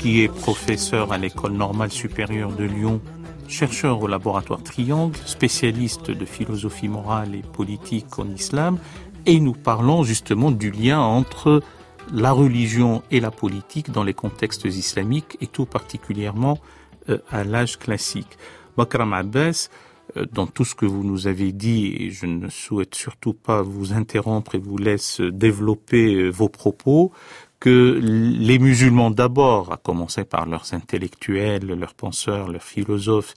qui 0.00 0.22
est 0.22 0.28
professeur 0.28 1.12
à 1.12 1.18
l'École 1.18 1.52
normale 1.52 1.92
supérieure 1.92 2.50
de 2.50 2.64
Lyon, 2.64 3.00
chercheur 3.46 4.02
au 4.02 4.08
laboratoire 4.08 4.64
Triangle, 4.64 5.16
spécialiste 5.24 6.10
de 6.10 6.24
philosophie 6.24 6.88
morale 6.88 7.36
et 7.36 7.42
politique 7.42 8.18
en 8.18 8.28
islam, 8.30 8.78
et 9.26 9.38
nous 9.38 9.52
parlons 9.54 10.02
justement 10.02 10.50
du 10.50 10.72
lien 10.72 10.98
entre 10.98 11.62
la 12.12 12.32
religion 12.32 13.04
et 13.12 13.20
la 13.20 13.30
politique 13.30 13.92
dans 13.92 14.02
les 14.02 14.14
contextes 14.14 14.64
islamiques 14.64 15.36
et 15.40 15.46
tout 15.46 15.66
particulièrement 15.66 16.58
euh, 17.10 17.18
à 17.30 17.44
l'âge 17.44 17.78
classique. 17.78 18.38
Bakram 18.76 19.12
Abbas, 19.12 19.68
euh, 19.68 19.95
dans 20.32 20.46
tout 20.46 20.64
ce 20.64 20.74
que 20.74 20.86
vous 20.86 21.04
nous 21.04 21.26
avez 21.26 21.52
dit, 21.52 21.94
et 21.98 22.10
je 22.10 22.26
ne 22.26 22.48
souhaite 22.48 22.94
surtout 22.94 23.34
pas 23.34 23.62
vous 23.62 23.92
interrompre 23.92 24.54
et 24.54 24.58
vous 24.58 24.78
laisse 24.78 25.20
développer 25.20 26.14
euh, 26.14 26.28
vos 26.30 26.48
propos, 26.48 27.12
que 27.58 27.98
les 28.02 28.58
musulmans 28.58 29.10
d'abord, 29.10 29.72
à 29.72 29.76
commencer 29.78 30.24
par 30.24 30.46
leurs 30.46 30.74
intellectuels, 30.74 31.66
leurs 31.66 31.94
penseurs, 31.94 32.48
leurs 32.48 32.62
philosophes, 32.62 33.34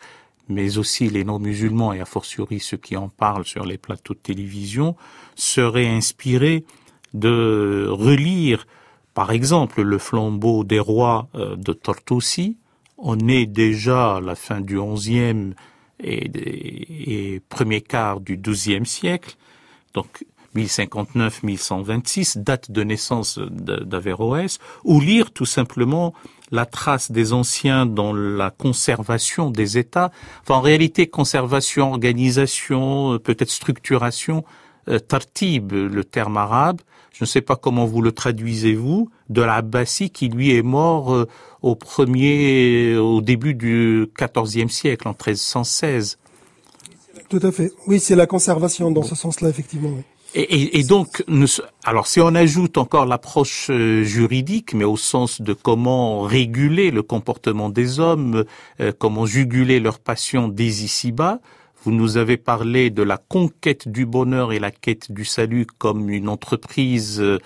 mais 0.50 0.78
aussi 0.78 1.10
les 1.10 1.24
non-musulmans 1.24 1.94
et 1.94 2.02
a 2.02 2.06
fortiori 2.06 2.60
ceux 2.60 2.78
qui 2.78 2.98
en 2.98 3.08
parlent 3.08 3.46
sur 3.46 3.66
les 3.66 3.78
plateaux 3.78 4.14
de 4.14 4.20
télévision, 4.20 4.96
seraient 5.36 5.88
inspirés 5.88 6.66
de 7.14 7.88
relire, 7.90 8.68
par 9.14 9.32
exemple, 9.32 9.82
le 9.82 9.98
flambeau 9.98 10.64
des 10.64 10.80
rois 10.80 11.28
de 11.34 11.74
Tortosi, 11.74 12.58
on 12.98 13.28
est 13.28 13.46
déjà 13.46 14.18
à 14.18 14.22
la 14.22 14.36
fin 14.36 14.60
du 14.62 14.80
XIe 14.80 15.54
et, 16.04 17.42
premier 17.50 17.82
quart 17.82 18.20
du 18.20 18.38
XIIe 18.38 18.86
siècle, 18.86 19.36
donc 19.94 20.26
1059-1126, 20.56 22.42
date 22.42 22.72
de 22.72 22.84
naissance 22.84 23.40
d'Averroès, 23.40 24.60
ou 24.84 25.00
lire 25.00 25.32
tout 25.32 25.46
simplement 25.46 26.14
la 26.52 26.66
trace 26.66 27.12
des 27.12 27.34
anciens 27.34 27.86
dans 27.86 28.14
la 28.14 28.50
conservation 28.50 29.52
des 29.52 29.78
États, 29.78 30.12
enfin 30.42 30.56
en 30.56 30.62
réalité 30.62 31.08
conservation, 31.08 31.92
organisation, 31.92 33.20
peut-être 33.20 33.52
structuration 33.52 34.44
tartib, 35.08 35.72
le 35.72 36.04
terme 36.04 36.38
arabe, 36.38 36.82
je 37.12 37.24
ne 37.24 37.28
sais 37.28 37.42
pas 37.42 37.56
comment 37.56 37.86
vous 37.86 38.02
le 38.02 38.12
traduisez 38.12 38.74
vous, 38.74 39.10
de 39.30 39.42
l'Abbasi 39.42 40.10
qui 40.10 40.30
lui 40.30 40.56
est 40.56 40.62
mort 40.62 41.28
au 41.62 41.76
premier, 41.76 42.96
au 42.96 43.22
début 43.22 43.54
du 43.54 44.08
XIVe 44.18 44.70
siècle, 44.70 45.08
en 45.08 45.12
1316. 45.12 46.18
Tout 47.30 47.40
à 47.44 47.52
fait. 47.52 47.72
Oui, 47.88 48.00
c'est 48.00 48.16
la 48.16 48.26
conservation 48.26 48.90
dans 48.90 49.04
ce 49.04 49.16
sens-là, 49.16 49.50
effectivement. 49.50 49.92
Et, 50.36 50.80
et, 50.80 50.84
donc, 50.84 51.24
alors 51.84 52.06
si 52.06 52.22
on 52.22 52.36
ajoute 52.36 52.78
encore 52.78 53.08
l'approche 53.08 53.68
euh, 53.72 54.04
juridique, 54.04 54.76
mais 54.76 54.84
au 54.84 54.98
sens 54.98 55.42
de 55.42 55.54
comment 55.54 56.22
réguler 56.22 56.92
le 56.92 57.02
comportement 57.02 57.70
des 57.70 58.00
hommes, 58.00 58.46
euh, 58.80 58.92
comment 58.96 59.26
juguler 59.26 59.80
leur 59.80 59.98
passion 59.98 60.48
dès 60.48 60.68
ici-bas, 60.68 61.40
vous 61.84 61.92
nous 61.92 62.18
avez 62.18 62.38
parlé 62.38 62.90
de 62.90 63.04
la 63.04 63.18
conquête 63.18 63.88
du 63.88 64.06
bonheur 64.06 64.52
et 64.52 64.60
la 64.60 64.72
quête 64.72 65.12
du 65.12 65.26
salut 65.26 65.66
comme 65.66 66.10
une 66.10 66.30
entreprise 66.30 67.22
euh, 67.22 67.40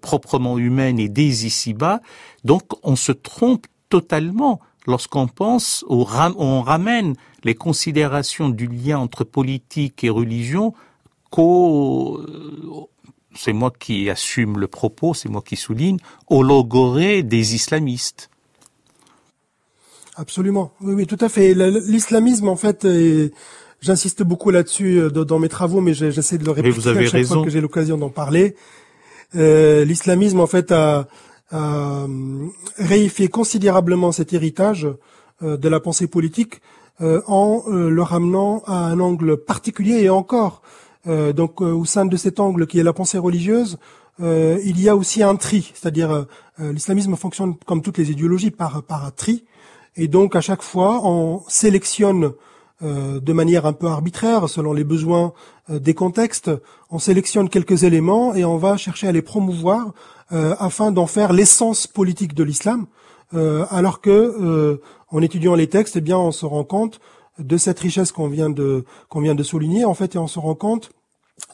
proprement 0.00 0.58
humaine 0.58 0.98
et 0.98 1.08
dès 1.08 1.26
ici-bas. 1.26 2.00
Donc, 2.44 2.62
on 2.82 2.96
se 2.96 3.12
trompe 3.12 3.66
totalement 3.90 4.60
lorsqu'on 4.86 5.26
pense, 5.26 5.84
au 5.88 6.06
on 6.36 6.62
ramène 6.62 7.14
les 7.42 7.54
considérations 7.54 8.48
du 8.48 8.66
lien 8.66 8.98
entre 8.98 9.24
politique 9.24 10.04
et 10.04 10.10
religion 10.10 10.74
c'est 13.36 13.52
moi 13.52 13.72
qui 13.76 14.08
assume 14.10 14.58
le 14.58 14.68
propos, 14.68 15.14
c'est 15.14 15.28
moi 15.28 15.42
qui 15.42 15.56
souligne, 15.56 15.98
au 16.28 16.42
logoré 16.42 17.22
des 17.22 17.54
islamistes. 17.54 18.30
Absolument, 20.16 20.72
oui, 20.80 20.94
oui, 20.94 21.06
tout 21.06 21.18
à 21.20 21.28
fait. 21.28 21.54
L'islamisme, 21.54 22.48
en 22.48 22.56
fait, 22.56 22.86
j'insiste 23.80 24.22
beaucoup 24.22 24.50
là-dessus 24.50 25.00
euh, 25.00 25.10
dans 25.10 25.38
mes 25.38 25.48
travaux, 25.48 25.80
mais 25.80 25.94
j'essaie 25.94 26.38
de 26.38 26.44
le 26.44 26.50
répéter 26.50 26.74
vous 26.74 26.88
avez 26.88 27.00
à 27.00 27.04
chaque 27.04 27.12
raison. 27.12 27.34
fois 27.36 27.44
que 27.44 27.50
j'ai 27.50 27.60
l'occasion 27.60 27.98
d'en 27.98 28.10
parler. 28.10 28.56
Euh, 29.34 29.84
l'islamisme, 29.84 30.40
en 30.40 30.46
fait, 30.46 30.72
a, 30.72 31.06
réifié 32.78 33.28
considérablement 33.28 34.10
cet 34.10 34.32
héritage 34.32 34.88
euh, 35.42 35.56
de 35.56 35.68
la 35.68 35.78
pensée 35.78 36.08
politique 36.08 36.60
en 37.00 37.64
le 37.68 38.02
ramenant 38.02 38.62
à 38.66 38.86
un 38.86 39.00
angle 39.00 39.36
particulier 39.36 40.02
et 40.02 40.10
encore 40.10 40.62
euh, 41.06 41.32
donc 41.32 41.60
euh, 41.60 41.72
au 41.72 41.84
sein 41.84 42.06
de 42.06 42.16
cet 42.16 42.40
angle 42.40 42.66
qui 42.66 42.78
est 42.78 42.82
la 42.82 42.92
pensée 42.92 43.18
religieuse, 43.18 43.78
euh, 44.20 44.58
il 44.64 44.80
y 44.80 44.88
a 44.88 44.96
aussi 44.96 45.22
un 45.22 45.36
tri, 45.36 45.72
c'est-à-dire 45.74 46.26
l'islamisme 46.58 47.16
fonctionne 47.16 47.56
comme 47.66 47.82
toutes 47.82 47.98
les 47.98 48.12
idéologies 48.12 48.52
par 48.52 48.82
par 48.82 49.04
un 49.04 49.10
tri, 49.10 49.44
et 49.96 50.06
donc 50.08 50.36
à 50.36 50.40
chaque 50.40 50.62
fois 50.62 51.00
on 51.04 51.42
sélectionne 51.48 52.32
de 52.82 53.32
manière 53.32 53.66
un 53.66 53.72
peu 53.72 53.86
arbitraire, 53.86 54.48
selon 54.48 54.72
les 54.72 54.84
besoins 54.84 55.32
des 55.68 55.94
contextes, 55.94 56.50
on 56.90 56.98
sélectionne 56.98 57.48
quelques 57.48 57.84
éléments 57.84 58.34
et 58.34 58.44
on 58.44 58.56
va 58.56 58.76
chercher 58.76 59.08
à 59.08 59.12
les 59.12 59.22
promouvoir 59.22 59.92
afin 60.30 60.90
d'en 60.90 61.06
faire 61.06 61.32
l'essence 61.32 61.86
politique 61.86 62.34
de 62.34 62.42
l'islam, 62.42 62.86
alors 63.32 64.00
que 64.00 64.80
en 65.08 65.22
étudiant 65.22 65.54
les 65.54 65.68
textes, 65.68 65.96
eh 65.96 66.00
bien 66.00 66.18
on 66.18 66.32
se 66.32 66.44
rend 66.44 66.64
compte 66.64 67.00
de 67.38 67.56
cette 67.56 67.80
richesse 67.80 68.12
qu'on 68.12 68.28
vient 68.28 68.50
de 68.50 68.84
qu'on 69.08 69.20
vient 69.20 69.34
de 69.34 69.42
souligner 69.42 69.84
en 69.84 69.94
fait 69.94 70.14
et 70.14 70.18
on 70.18 70.26
se 70.26 70.38
rend 70.38 70.54
compte 70.54 70.90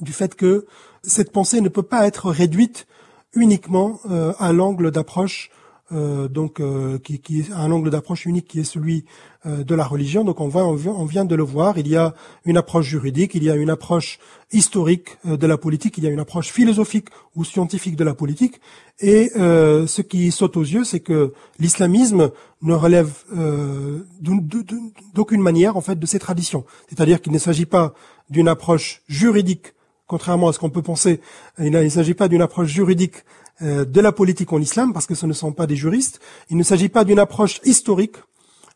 du 0.01 0.13
fait 0.13 0.35
que 0.35 0.67
cette 1.03 1.33
pensée 1.33 1.61
ne 1.61 1.69
peut 1.69 1.83
pas 1.83 2.07
être 2.07 2.31
réduite 2.31 2.87
uniquement 3.35 4.01
euh, 4.11 4.33
à 4.39 4.53
l'angle 4.53 4.91
d'approche 4.91 5.51
euh, 5.93 6.29
donc 6.29 6.61
euh, 6.61 6.99
qui, 6.99 7.41
est 7.41 7.53
un 7.53 7.73
angle 7.73 7.91
d'approche 7.91 8.25
unique 8.25 8.47
qui 8.47 8.61
est 8.61 8.65
celui 8.65 9.05
euh, 9.45 9.65
de 9.65 9.75
la 9.75 9.85
religion. 9.85 10.23
Donc 10.23 10.41
on, 10.41 10.47
va, 10.47 10.65
on 10.65 11.05
vient 11.05 11.25
de 11.25 11.35
le 11.35 11.43
voir, 11.43 11.79
il 11.79 11.89
y 11.89 11.97
a 11.97 12.15
une 12.45 12.57
approche 12.57 12.87
juridique, 12.87 13.35
il 13.35 13.43
y 13.43 13.51
a 13.51 13.57
une 13.57 13.71
approche 13.71 14.21
historique 14.53 15.19
de 15.25 15.47
la 15.47 15.59
politique, 15.59 15.99
il 15.99 16.05
y 16.05 16.07
a 16.07 16.11
une 16.11 16.21
approche 16.21 16.53
philosophique 16.53 17.09
ou 17.35 17.45
scientifique 17.45 17.97
de 17.97 18.05
la 18.05 18.15
politique. 18.15 18.61
Et 19.01 19.31
ce 19.35 20.03
qui 20.03 20.31
saute 20.33 20.57
aux 20.57 20.63
yeux, 20.63 20.85
c'est 20.85 21.01
que 21.01 21.33
l'islamisme 21.59 22.31
ne 22.63 22.75
relève 22.75 23.13
d'aucune 25.15 25.41
manière 25.41 25.77
en 25.77 25.81
fait 25.81 25.99
de 25.99 26.07
ces 26.07 26.19
traditions. 26.19 26.65
C'est-à-dire 26.89 27.21
qu'il 27.23 27.33
ne 27.33 27.39
s'agit 27.39 27.67
pas 27.67 27.95
d'une 28.29 28.49
approche 28.49 29.03
juridique 29.09 29.73
contrairement 30.11 30.49
à 30.49 30.53
ce 30.53 30.59
qu'on 30.59 30.71
peut 30.71 30.83
penser, 30.83 31.21
il 31.61 31.71
ne 31.71 31.89
s'agit 31.89 32.15
pas 32.15 32.27
d'une 32.27 32.43
approche 32.43 32.67
juridique 32.67 33.23
de 33.61 34.01
la 34.01 34.13
politique 34.13 34.53
en 34.53 34.61
islam, 34.61 34.93
parce 34.93 35.07
que 35.07 35.15
ce 35.15 35.27
ne 35.27 35.33
sont 35.33 35.53
pas 35.53 35.67
des 35.67 35.77
juristes. 35.77 36.21
Il 36.49 36.57
ne 36.57 36.63
s'agit 36.63 36.89
pas 36.89 37.05
d'une 37.05 37.19
approche 37.19 37.61
historique, 37.65 38.17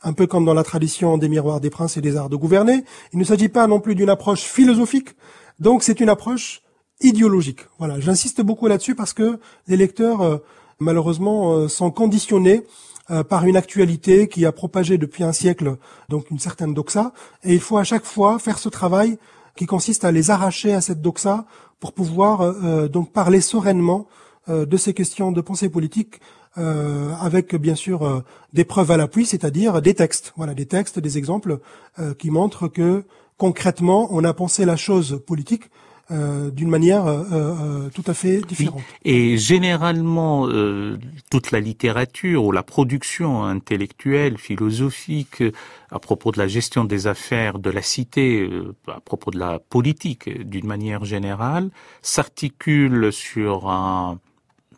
un 0.03 0.13
peu 0.13 0.27
comme 0.27 0.45
dans 0.45 0.55
la 0.55 0.65
tradition 0.65 1.17
des 1.17 1.29
miroirs 1.29 1.61
des 1.61 1.71
princes 1.71 1.97
et 1.97 2.01
des 2.01 2.17
arts 2.17 2.29
de 2.29 2.37
gouverner. 2.37 2.85
Il 3.13 3.19
ne 3.19 3.25
s'agit 3.25 3.49
pas 3.49 3.67
non 3.67 3.81
plus 3.81 3.95
d'une 3.95 4.11
approche 4.11 4.43
philosophique. 4.43 5.17
Donc 5.59 5.83
c'est 5.83 6.01
une 6.01 6.09
approche 6.11 6.63
idéologique. 7.01 7.61
Voilà, 7.79 7.99
j'insiste 8.01 8.43
beaucoup 8.43 8.67
là-dessus 8.67 8.95
parce 8.95 9.15
que 9.15 9.39
les 9.67 9.77
lecteurs, 9.77 10.21
euh, 10.21 10.39
malheureusement, 10.79 11.55
euh, 11.55 11.69
sont 11.69 11.91
conditionnés 11.91 12.63
par 13.29 13.45
une 13.45 13.59
actualité 13.59 14.29
qui 14.29 14.47
a 14.47 14.53
propagé 14.53 14.97
depuis 14.97 15.25
un 15.25 15.33
siècle 15.33 15.77
donc 16.09 16.31
une 16.31 16.39
certaine 16.39 16.73
doxa, 16.73 17.13
et 17.43 17.53
il 17.53 17.61
faut 17.61 17.77
à 17.77 17.85
chaque 17.85 18.07
fois 18.07 18.39
faire 18.39 18.59
ce 18.59 18.71
travail 18.71 19.19
qui 19.57 19.67
consiste 19.67 20.07
à 20.07 20.11
les 20.11 20.31
arracher 20.31 20.73
à 20.73 20.81
cette 20.81 21.03
doxa 21.03 21.45
pour 21.81 21.93
pouvoir 21.93 22.89
donc 22.89 23.13
parler 23.13 23.43
sereinement 23.43 24.07
euh, 24.09 24.24
de 24.49 24.77
ces 24.77 24.95
questions 24.95 25.33
de 25.33 25.41
pensée 25.41 25.69
politique 25.69 26.21
euh, 26.57 27.13
avec 27.21 27.57
bien 27.57 27.75
sûr 27.75 28.05
euh, 28.05 28.21
des 28.53 28.65
preuves 28.65 28.93
à 28.93 28.97
l'appui, 28.97 29.27
c'est-à-dire 29.27 29.83
des 29.83 29.95
textes. 29.95 30.33
Voilà, 30.37 30.55
des 30.55 30.67
textes, 30.67 31.01
des 31.01 31.19
exemples 31.19 31.59
qui 32.19 32.31
montrent 32.31 32.69
que 32.69 33.05
concrètement, 33.39 34.09
on 34.13 34.23
a 34.23 34.33
pensé 34.33 34.65
la 34.65 34.77
chose 34.77 35.21
politique 35.27 35.65
d'une 36.11 36.69
manière 36.69 37.07
tout 37.95 38.03
à 38.07 38.15
fait 38.15 38.43
différente. 38.43 38.83
Et 39.05 39.39
généralement, 39.39 40.47
toute 41.31 41.51
la 41.51 41.61
littérature 41.61 42.45
ou 42.45 42.53
la 42.53 42.63
production 42.63 43.45
intellectuelle, 43.45 44.37
philosophique, 44.37 45.43
à 45.91 45.99
propos 45.99 46.31
de 46.31 46.39
la 46.39 46.47
gestion 46.47 46.85
des 46.85 47.07
affaires 47.07 47.59
de 47.59 47.71
la 47.71 47.81
cité, 47.81 48.51
à 48.87 49.01
propos 49.01 49.31
de 49.31 49.39
la 49.39 49.59
politique 49.59 50.29
d'une 50.47 50.67
manière 50.67 51.05
générale, 51.05 51.71
s'articule 52.03 53.13
sur 53.13 53.71
un 53.71 54.19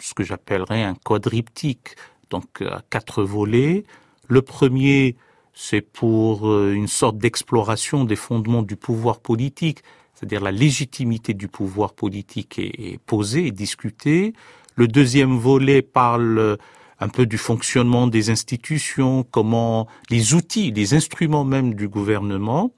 ce 0.02 0.14
que 0.14 0.24
j'appellerais 0.24 0.82
un 0.82 0.94
quadriptyque, 0.94 1.96
donc 2.30 2.62
à 2.62 2.82
quatre 2.90 3.22
volets. 3.22 3.84
Le 4.28 4.42
premier, 4.42 5.16
c'est 5.54 5.80
pour 5.80 6.48
euh, 6.48 6.72
une 6.72 6.86
sorte 6.86 7.18
d'exploration 7.18 8.04
des 8.04 8.14
fondements 8.14 8.62
du 8.62 8.76
pouvoir 8.76 9.20
politique, 9.20 9.80
c'est-à-dire 10.14 10.42
la 10.42 10.52
légitimité 10.52 11.34
du 11.34 11.48
pouvoir 11.48 11.94
politique 11.94 12.58
est, 12.58 12.98
posée 13.06 13.46
et 13.46 13.50
discutée. 13.52 14.34
Le 14.74 14.86
deuxième 14.86 15.36
volet 15.38 15.82
parle 15.82 16.38
euh, 16.38 16.56
un 17.00 17.08
peu 17.08 17.26
du 17.26 17.38
fonctionnement 17.38 18.06
des 18.06 18.30
institutions, 18.30 19.24
comment 19.24 19.86
les 20.10 20.34
outils, 20.34 20.72
les 20.72 20.94
instruments 20.94 21.44
même 21.44 21.74
du 21.74 21.88
gouvernement. 21.88 22.72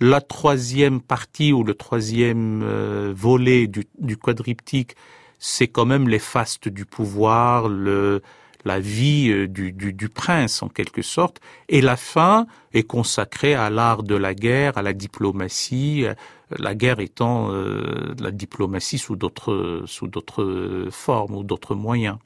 La 0.00 0.20
troisième 0.20 1.00
partie 1.00 1.52
ou 1.52 1.64
le 1.64 1.74
troisième 1.74 2.62
euh, 2.62 3.12
volet 3.16 3.66
du, 3.66 3.84
du 3.98 4.16
quadriptyque, 4.16 4.94
c'est 5.38 5.68
quand 5.68 5.86
même 5.86 6.08
les 6.08 6.18
fastes 6.18 6.68
du 6.68 6.84
pouvoir, 6.84 7.68
le, 7.68 8.22
la 8.64 8.80
vie 8.80 9.30
euh, 9.30 9.46
du, 9.46 9.72
du, 9.72 9.92
du, 9.92 10.08
prince 10.08 10.62
en 10.62 10.68
quelque 10.68 11.02
sorte, 11.02 11.40
et 11.68 11.80
la 11.80 11.96
fin 11.96 12.46
est 12.74 12.82
consacrée 12.82 13.54
à 13.54 13.70
l'art 13.70 14.02
de 14.02 14.14
la 14.14 14.34
guerre, 14.34 14.76
à 14.78 14.82
la 14.82 14.92
diplomatie, 14.92 16.04
euh, 16.04 16.14
la 16.58 16.74
guerre 16.74 17.00
étant 17.00 17.50
euh, 17.50 18.14
la 18.18 18.30
diplomatie 18.30 18.98
sous 18.98 19.16
d'autres 19.16 19.82
sous 19.86 20.06
d'autres 20.06 20.88
formes 20.90 21.34
ou 21.36 21.42
d'autres 21.42 21.74
moyens. 21.74 22.16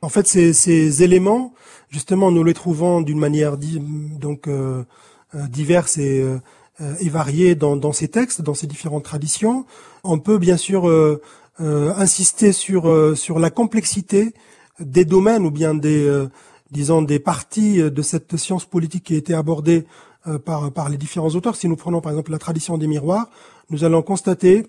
En 0.00 0.08
fait, 0.08 0.26
ces, 0.26 0.52
ces, 0.52 1.02
éléments, 1.02 1.52
justement, 1.90 2.30
nous 2.30 2.44
les 2.44 2.54
trouvons 2.54 3.02
d'une 3.02 3.18
manière 3.18 3.56
donc 3.58 4.46
euh, 4.46 4.84
diverse 5.34 5.98
et, 5.98 6.24
et 7.00 7.08
variée 7.08 7.56
dans, 7.56 7.76
dans, 7.76 7.92
ces 7.92 8.08
textes, 8.08 8.40
dans 8.40 8.54
ces 8.54 8.68
différentes 8.68 9.04
traditions. 9.04 9.66
On 10.04 10.18
peut 10.18 10.38
bien 10.38 10.56
sûr 10.56 10.88
euh, 10.88 11.20
insister 11.60 12.52
sur 12.52 12.88
euh, 12.88 13.14
sur 13.14 13.38
la 13.38 13.50
complexité 13.50 14.34
des 14.80 15.04
domaines 15.04 15.44
ou 15.44 15.50
bien 15.50 15.74
des 15.74 16.06
euh, 16.06 16.28
disons 16.70 17.02
des 17.02 17.18
parties 17.18 17.78
de 17.90 18.02
cette 18.02 18.36
science 18.36 18.64
politique 18.64 19.04
qui 19.04 19.14
a 19.14 19.18
été 19.18 19.34
abordée 19.34 19.86
par 20.44 20.70
par 20.72 20.88
les 20.88 20.98
différents 20.98 21.30
auteurs. 21.30 21.56
Si 21.56 21.68
nous 21.68 21.76
prenons 21.76 22.00
par 22.00 22.12
exemple 22.12 22.30
la 22.30 22.38
tradition 22.38 22.76
des 22.76 22.86
miroirs, 22.86 23.28
nous 23.70 23.84
allons 23.84 24.02
constater 24.02 24.66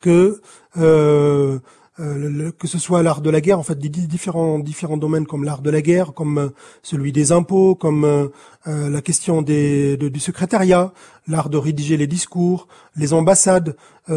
que 0.00 0.40
euh, 0.76 1.58
que 1.96 2.66
ce 2.66 2.78
soit 2.78 3.02
l'art 3.04 3.20
de 3.20 3.30
la 3.30 3.40
guerre, 3.40 3.58
en 3.58 3.62
fait, 3.62 3.78
des 3.78 3.88
différents 3.88 4.58
différents 4.58 4.96
domaines 4.96 5.26
comme 5.26 5.44
l'art 5.44 5.62
de 5.62 5.70
la 5.70 5.80
guerre, 5.80 6.12
comme 6.12 6.38
euh, 6.38 6.48
celui 6.82 7.12
des 7.12 7.30
impôts, 7.30 7.76
comme 7.76 8.04
euh, 8.04 8.28
la 8.66 9.00
question 9.00 9.42
des, 9.42 9.96
du 9.96 10.20
secrétariat, 10.20 10.92
l'art 11.28 11.50
de 11.50 11.56
rédiger 11.56 11.96
les 11.96 12.08
discours, 12.08 12.66
les 12.96 13.12
ambassades, 13.12 13.76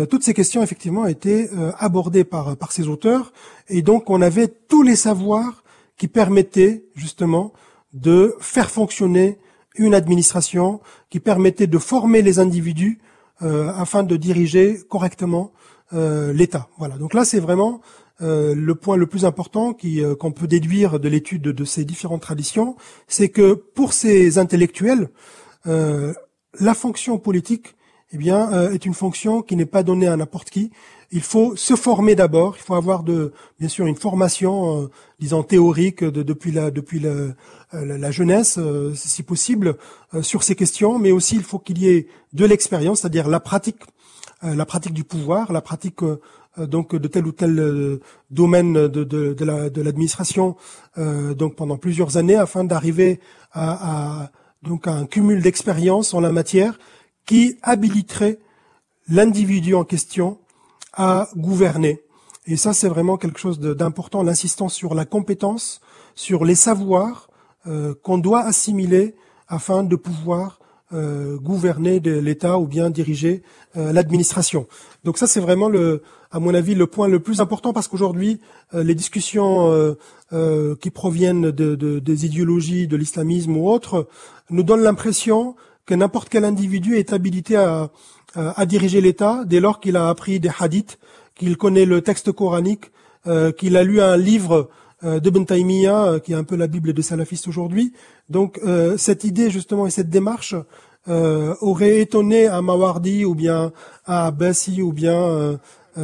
toutes 0.09 0.23
ces 0.23 0.33
questions 0.33 0.61
effectivement 0.63 1.05
étaient 1.05 1.49
abordées 1.79 2.25
par 2.25 2.57
par 2.57 2.73
ces 2.73 2.87
auteurs, 2.89 3.31
et 3.69 3.81
donc 3.81 4.09
on 4.09 4.21
avait 4.21 4.47
tous 4.47 4.83
les 4.83 4.97
savoirs 4.97 5.63
qui 5.97 6.07
permettaient 6.07 6.83
justement 6.95 7.53
de 7.93 8.35
faire 8.39 8.69
fonctionner 8.69 9.37
une 9.75 9.93
administration, 9.93 10.81
qui 11.09 11.19
permettait 11.19 11.67
de 11.67 11.77
former 11.77 12.21
les 12.21 12.39
individus 12.39 12.99
afin 13.41 14.03
de 14.03 14.15
diriger 14.17 14.79
correctement 14.89 15.51
l'État. 15.91 16.67
Voilà. 16.77 16.97
Donc 16.97 17.13
là, 17.13 17.25
c'est 17.25 17.39
vraiment 17.39 17.81
le 18.19 18.73
point 18.73 18.97
le 18.97 19.07
plus 19.07 19.25
important 19.25 19.73
qui 19.73 20.01
qu'on 20.19 20.31
peut 20.31 20.47
déduire 20.47 20.99
de 20.99 21.07
l'étude 21.07 21.43
de, 21.43 21.65
ces 21.65 21.85
différentes 21.85 22.21
traditions, 22.21 22.75
c'est 23.07 23.29
que 23.29 23.53
pour 23.53 23.93
ces 23.93 24.37
intellectuels, 24.37 25.09
la 25.65 26.73
fonction 26.73 27.17
politique, 27.19 27.75
eh 28.11 28.17
bien, 28.17 28.71
est 28.71 28.85
une 28.85 28.93
fonction 28.93 29.41
qui 29.41 29.55
n'est 29.55 29.65
pas 29.65 29.83
donnée 29.83 30.07
à 30.07 30.17
n'importe 30.17 30.49
qui, 30.49 30.71
il 31.11 31.21
faut 31.21 31.55
se 31.55 31.75
former 31.75 32.15
d'abord. 32.15 32.55
Il 32.57 32.63
faut 32.63 32.75
avoir 32.75 33.03
de, 33.03 33.33
bien 33.59 33.69
sûr, 33.69 33.85
une 33.85 33.95
formation, 33.95 34.83
euh, 34.83 34.87
disons 35.19 35.43
théorique 35.43 36.03
de, 36.03 36.23
depuis 36.23 36.51
la 36.51 36.69
depuis 36.71 36.99
la, 36.99 37.09
euh, 37.09 37.33
la, 37.71 38.11
jeunesse, 38.11 38.57
euh, 38.57 38.93
si 38.93 39.23
possible, 39.23 39.77
sur 40.21 40.43
ces 40.43 40.55
questions. 40.55 40.99
Mais 40.99 41.11
aussi, 41.11 41.35
il 41.35 41.43
faut 41.43 41.59
qu'il 41.59 41.77
y 41.79 41.87
ait 41.87 42.07
de 42.33 42.45
l'expérience, 42.45 43.01
c'est-à-dire 43.01 43.27
la 43.27 43.39
pratique, 43.39 43.79
la 44.41 44.65
pratique 44.65 44.93
du 44.93 45.03
pouvoir, 45.03 45.51
la 45.51 45.61
pratique 45.61 45.99
donc 46.57 46.95
de 46.95 47.07
tel 47.07 47.27
ou 47.27 47.31
tel 47.31 47.99
domaine 48.29 48.73
de, 48.73 49.03
de, 49.03 49.33
de 49.33 49.81
l'administration, 49.81 50.55
donc 50.95 51.55
pendant 51.55 51.77
plusieurs 51.77 52.17
années, 52.17 52.35
afin 52.35 52.63
d'arriver 52.63 53.19
à, 53.51 54.31
donc 54.63 54.87
un 54.87 55.05
cumul 55.05 55.41
d'expérience 55.41 56.13
en 56.13 56.19
la 56.19 56.31
matière 56.31 56.79
qui 57.25 57.57
habiliterait 57.61 58.39
l'individu 59.07 59.75
en 59.75 59.83
question 59.83 60.39
à 60.93 61.29
gouverner. 61.35 62.01
Et 62.45 62.55
ça, 62.57 62.73
c'est 62.73 62.87
vraiment 62.87 63.17
quelque 63.17 63.39
chose 63.39 63.59
d'important, 63.59 64.23
l'insistance 64.23 64.73
sur 64.73 64.95
la 64.95 65.05
compétence, 65.05 65.81
sur 66.15 66.45
les 66.45 66.55
savoirs 66.55 67.29
euh, 67.67 67.93
qu'on 68.01 68.17
doit 68.17 68.41
assimiler 68.41 69.15
afin 69.47 69.83
de 69.83 69.95
pouvoir 69.95 70.59
euh, 70.93 71.37
gouverner 71.37 71.99
l'État 71.99 72.59
ou 72.59 72.67
bien 72.67 72.89
diriger 72.89 73.43
euh, 73.75 73.91
l'administration. 73.91 74.67
Donc 75.03 75.17
ça, 75.17 75.27
c'est 75.27 75.39
vraiment 75.39 75.69
le, 75.69 76.01
à 76.31 76.39
mon 76.39 76.53
avis, 76.53 76.75
le 76.75 76.87
point 76.87 77.07
le 77.07 77.19
plus 77.19 77.41
important 77.41 77.73
parce 77.73 77.87
qu'aujourd'hui, 77.87 78.39
les 78.73 78.95
discussions 78.95 79.95
qui 80.81 80.89
proviennent 80.91 81.51
de, 81.51 81.75
de, 81.75 81.99
des 81.99 82.25
idéologies 82.25 82.87
de 82.87 82.97
l'islamisme 82.97 83.55
ou 83.55 83.69
autres 83.69 84.07
nous 84.49 84.63
donnent 84.63 84.83
l'impression 84.83 85.55
que 85.85 85.95
n'importe 85.95 86.27
quel 86.29 86.43
individu 86.43 86.97
est 86.97 87.13
habilité 87.13 87.55
à, 87.55 87.89
euh, 88.35 88.51
à 88.55 88.65
diriger 88.65 88.99
l'État 88.99 89.43
dès 89.45 89.61
lors 89.61 89.79
qu'il 89.79 89.95
a 89.95 90.09
appris 90.09 90.39
des 90.39 90.51
hadiths, 90.59 90.99
qu'il 91.33 91.55
connaît 91.55 91.85
le 91.85 92.01
texte 92.01 92.31
coranique, 92.33 92.91
euh, 93.25 93.51
qu'il 93.51 93.77
a 93.77 93.83
lu 93.83 94.01
un 94.01 94.17
livre 94.17 94.53
euh, 94.53 94.69
de 95.03 95.29
Ben 95.29 95.45
qui 96.19 96.31
est 96.31 96.35
un 96.35 96.43
peu 96.43 96.55
la 96.55 96.67
Bible 96.67 96.93
des 96.93 97.01
salafistes 97.01 97.47
aujourd'hui. 97.47 97.93
Donc 98.29 98.59
cette 98.97 99.23
idée 99.23 99.49
justement 99.49 99.85
et 99.85 99.91
cette 99.91 100.09
démarche 100.09 100.55
aurait 101.07 101.99
étonné 101.99 102.47
un 102.47 102.61
Mawardi 102.61 103.23
ou 103.23 103.35
bien 103.35 103.71
un 104.07 104.15
Abbasi 104.25 104.81
ou 104.81 104.93
bien 104.93 105.59
un, 105.95 106.03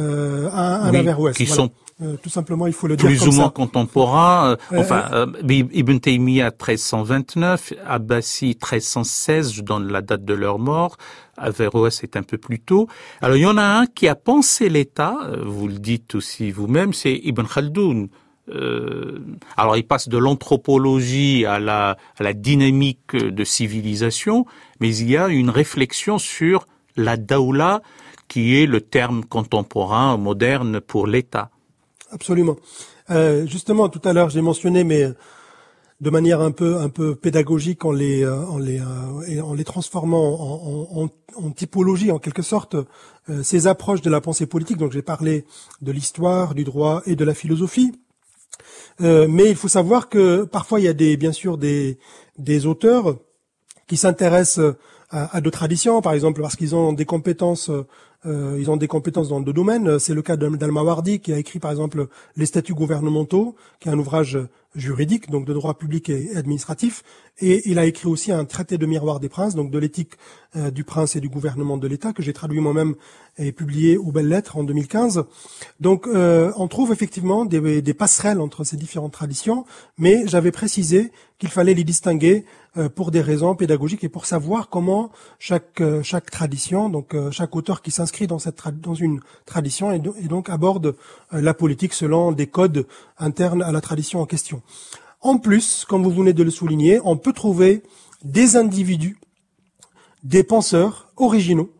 un 0.52 1.14
oui, 1.16 1.32
Qui 1.32 1.46
sont 1.46 1.70
euh, 2.02 2.16
tout 2.20 2.28
simplement, 2.28 2.66
il 2.66 2.72
faut 2.72 2.88
le 2.88 2.96
dire 2.96 3.06
plus 3.06 3.28
ou 3.28 3.32
moins 3.32 3.50
contemporain. 3.50 4.50
Euh, 4.50 4.56
euh, 4.72 4.80
enfin, 4.80 5.26
Ibn 5.48 5.98
Taymiyyah 5.98 6.50
1329, 6.50 7.74
Abbasi 7.86 8.46
1316, 8.46 9.52
je 9.52 9.62
donne 9.62 9.92
la 9.92 10.02
date 10.02 10.24
de 10.24 10.34
leur 10.34 10.58
mort. 10.58 10.96
Averroès 11.36 12.02
est 12.02 12.16
un 12.16 12.24
peu 12.24 12.36
plus 12.36 12.58
tôt. 12.58 12.88
Alors 13.20 13.36
il 13.36 13.42
y 13.42 13.46
en 13.46 13.56
a 13.56 13.62
un 13.62 13.86
qui 13.86 14.08
a 14.08 14.16
pensé 14.16 14.68
l'État, 14.68 15.16
vous 15.44 15.68
le 15.68 15.78
dites 15.78 16.16
aussi 16.16 16.50
vous-même, 16.50 16.92
c'est 16.92 17.14
Ibn 17.14 17.44
Khaldoun. 17.44 18.08
Euh, 18.50 19.20
alors 19.56 19.76
il 19.76 19.86
passe 19.86 20.08
de 20.08 20.18
l'anthropologie 20.18 21.46
à 21.46 21.58
la, 21.58 21.96
dynamique 22.34 23.16
de 23.16 23.44
civilisation, 23.44 24.46
mais 24.80 24.94
il 24.94 25.10
y 25.10 25.16
a 25.16 25.28
une 25.28 25.50
réflexion 25.50 26.18
sur 26.18 26.66
la 26.96 27.16
daoula, 27.16 27.82
qui 28.28 28.56
est 28.60 28.66
le 28.66 28.80
terme 28.80 29.24
contemporain, 29.24 30.16
moderne 30.16 30.80
pour 30.80 31.06
l'État. 31.06 31.50
Absolument. 32.10 32.56
Euh, 33.10 33.46
justement, 33.46 33.88
tout 33.88 34.00
à 34.04 34.12
l'heure, 34.12 34.30
j'ai 34.30 34.40
mentionné, 34.40 34.84
mais 34.84 35.08
de 36.00 36.10
manière 36.10 36.40
un 36.40 36.50
peu 36.50 37.14
pédagogique 37.14 37.84
en 37.84 37.92
les 37.92 38.24
euh, 38.24 38.44
en 38.46 38.58
les 38.58 38.80
euh, 38.80 39.42
en 39.42 39.54
les 39.54 39.64
transformant 39.64 40.34
en, 40.92 41.08
en, 41.36 41.50
typologie 41.50 42.10
en 42.10 42.18
quelque 42.18 42.42
sorte 42.42 42.76
ces 43.42 43.66
approches 43.66 44.02
de 44.02 44.10
la 44.10 44.20
pensée 44.20 44.46
politique. 44.46 44.76
Donc 44.76 44.92
j'ai 44.92 45.02
parlé 45.02 45.44
de 45.80 45.92
l'histoire, 45.92 46.54
du 46.54 46.64
droit 46.64 47.02
et 47.06 47.16
de 47.16 47.24
la 47.24 47.34
philosophie. 47.34 47.92
Mais 49.00 49.50
il 49.50 49.56
faut 49.56 49.68
savoir 49.68 50.08
que 50.08 50.44
parfois 50.44 50.80
il 50.80 50.84
y 50.84 50.88
a 50.88 50.92
des 50.92 51.16
bien 51.16 51.32
sûr 51.32 51.58
des 51.58 51.98
auteurs 52.66 53.16
qui 53.86 53.96
s'intéressent 53.96 54.74
à, 55.10 55.36
à, 55.36 55.40
de 55.40 55.50
traditions, 55.50 56.00
par 56.00 56.12
exemple 56.12 56.40
parce 56.40 56.56
qu'ils 56.56 56.74
ont 56.74 56.92
des 56.92 57.04
compétences 57.04 57.70
euh, 58.26 58.56
ils 58.58 58.70
ont 58.70 58.76
des 58.76 58.88
compétences 58.88 59.28
dans 59.28 59.40
deux 59.40 59.52
domaines. 59.52 59.98
C'est 59.98 60.14
le 60.14 60.22
cas 60.22 60.36
d'Al-Mawardi 60.36 61.20
qui 61.20 61.32
a 61.32 61.38
écrit 61.38 61.58
par 61.58 61.70
exemple 61.70 62.08
les 62.36 62.46
statuts 62.46 62.74
gouvernementaux, 62.74 63.54
qui 63.80 63.88
est 63.88 63.92
un 63.92 63.98
ouvrage 63.98 64.38
juridique, 64.74 65.30
donc 65.30 65.44
de 65.44 65.52
droit 65.52 65.74
public 65.74 66.08
et 66.08 66.34
administratif. 66.36 67.02
Et 67.40 67.68
il 67.68 67.78
a 67.78 67.84
écrit 67.84 68.06
aussi 68.06 68.32
un 68.32 68.44
traité 68.44 68.78
de 68.78 68.86
miroir 68.86 69.20
des 69.20 69.28
princes, 69.28 69.54
donc 69.54 69.70
de 69.70 69.78
l'éthique 69.78 70.12
euh, 70.56 70.70
du 70.70 70.84
prince 70.84 71.16
et 71.16 71.20
du 71.20 71.28
gouvernement 71.28 71.76
de 71.76 71.86
l'État, 71.86 72.12
que 72.12 72.22
j'ai 72.22 72.32
traduit 72.32 72.60
moi-même 72.60 72.94
et 73.38 73.52
publié 73.52 73.96
aux 73.96 74.12
belles 74.12 74.28
lettres 74.28 74.56
en 74.56 74.64
2015. 74.64 75.24
Donc 75.80 76.06
euh, 76.06 76.52
on 76.56 76.68
trouve 76.68 76.92
effectivement 76.92 77.44
des, 77.44 77.82
des, 77.82 77.94
passerelles 77.94 78.40
entre 78.40 78.64
ces 78.64 78.76
différentes 78.76 79.12
traditions, 79.12 79.64
mais 79.98 80.26
j'avais 80.26 80.52
précisé 80.52 81.10
qu'il 81.38 81.50
fallait 81.50 81.74
les 81.74 81.84
distinguer 81.84 82.44
euh, 82.44 82.63
pour 82.88 83.10
des 83.10 83.20
raisons 83.20 83.54
pédagogiques 83.54 84.02
et 84.04 84.08
pour 84.08 84.26
savoir 84.26 84.68
comment 84.68 85.10
chaque 85.38 85.80
euh, 85.80 86.02
chaque 86.02 86.30
tradition, 86.30 86.88
donc 86.88 87.14
euh, 87.14 87.30
chaque 87.30 87.54
auteur 87.54 87.82
qui 87.82 87.90
s'inscrit 87.90 88.26
dans 88.26 88.40
cette 88.40 88.60
dans 88.80 88.94
une 88.94 89.20
tradition 89.46 89.92
et, 89.92 90.00
donc 90.00 90.50
aborde 90.50 90.96
la 91.30 91.54
politique 91.54 91.94
selon 91.94 92.32
des 92.32 92.46
codes 92.46 92.86
internes 93.18 93.62
à 93.62 93.70
la 93.70 93.80
tradition 93.80 94.20
en 94.20 94.26
question. 94.26 94.62
En 95.20 95.38
plus, 95.38 95.84
comme 95.88 96.02
vous 96.02 96.10
venez 96.10 96.32
de 96.32 96.42
le 96.42 96.50
souligner, 96.50 97.00
on 97.04 97.16
peut 97.16 97.32
trouver 97.32 97.82
des 98.24 98.56
individus, 98.56 99.18
des 100.22 100.42
penseurs 100.42 101.08
originaux. 101.16 101.70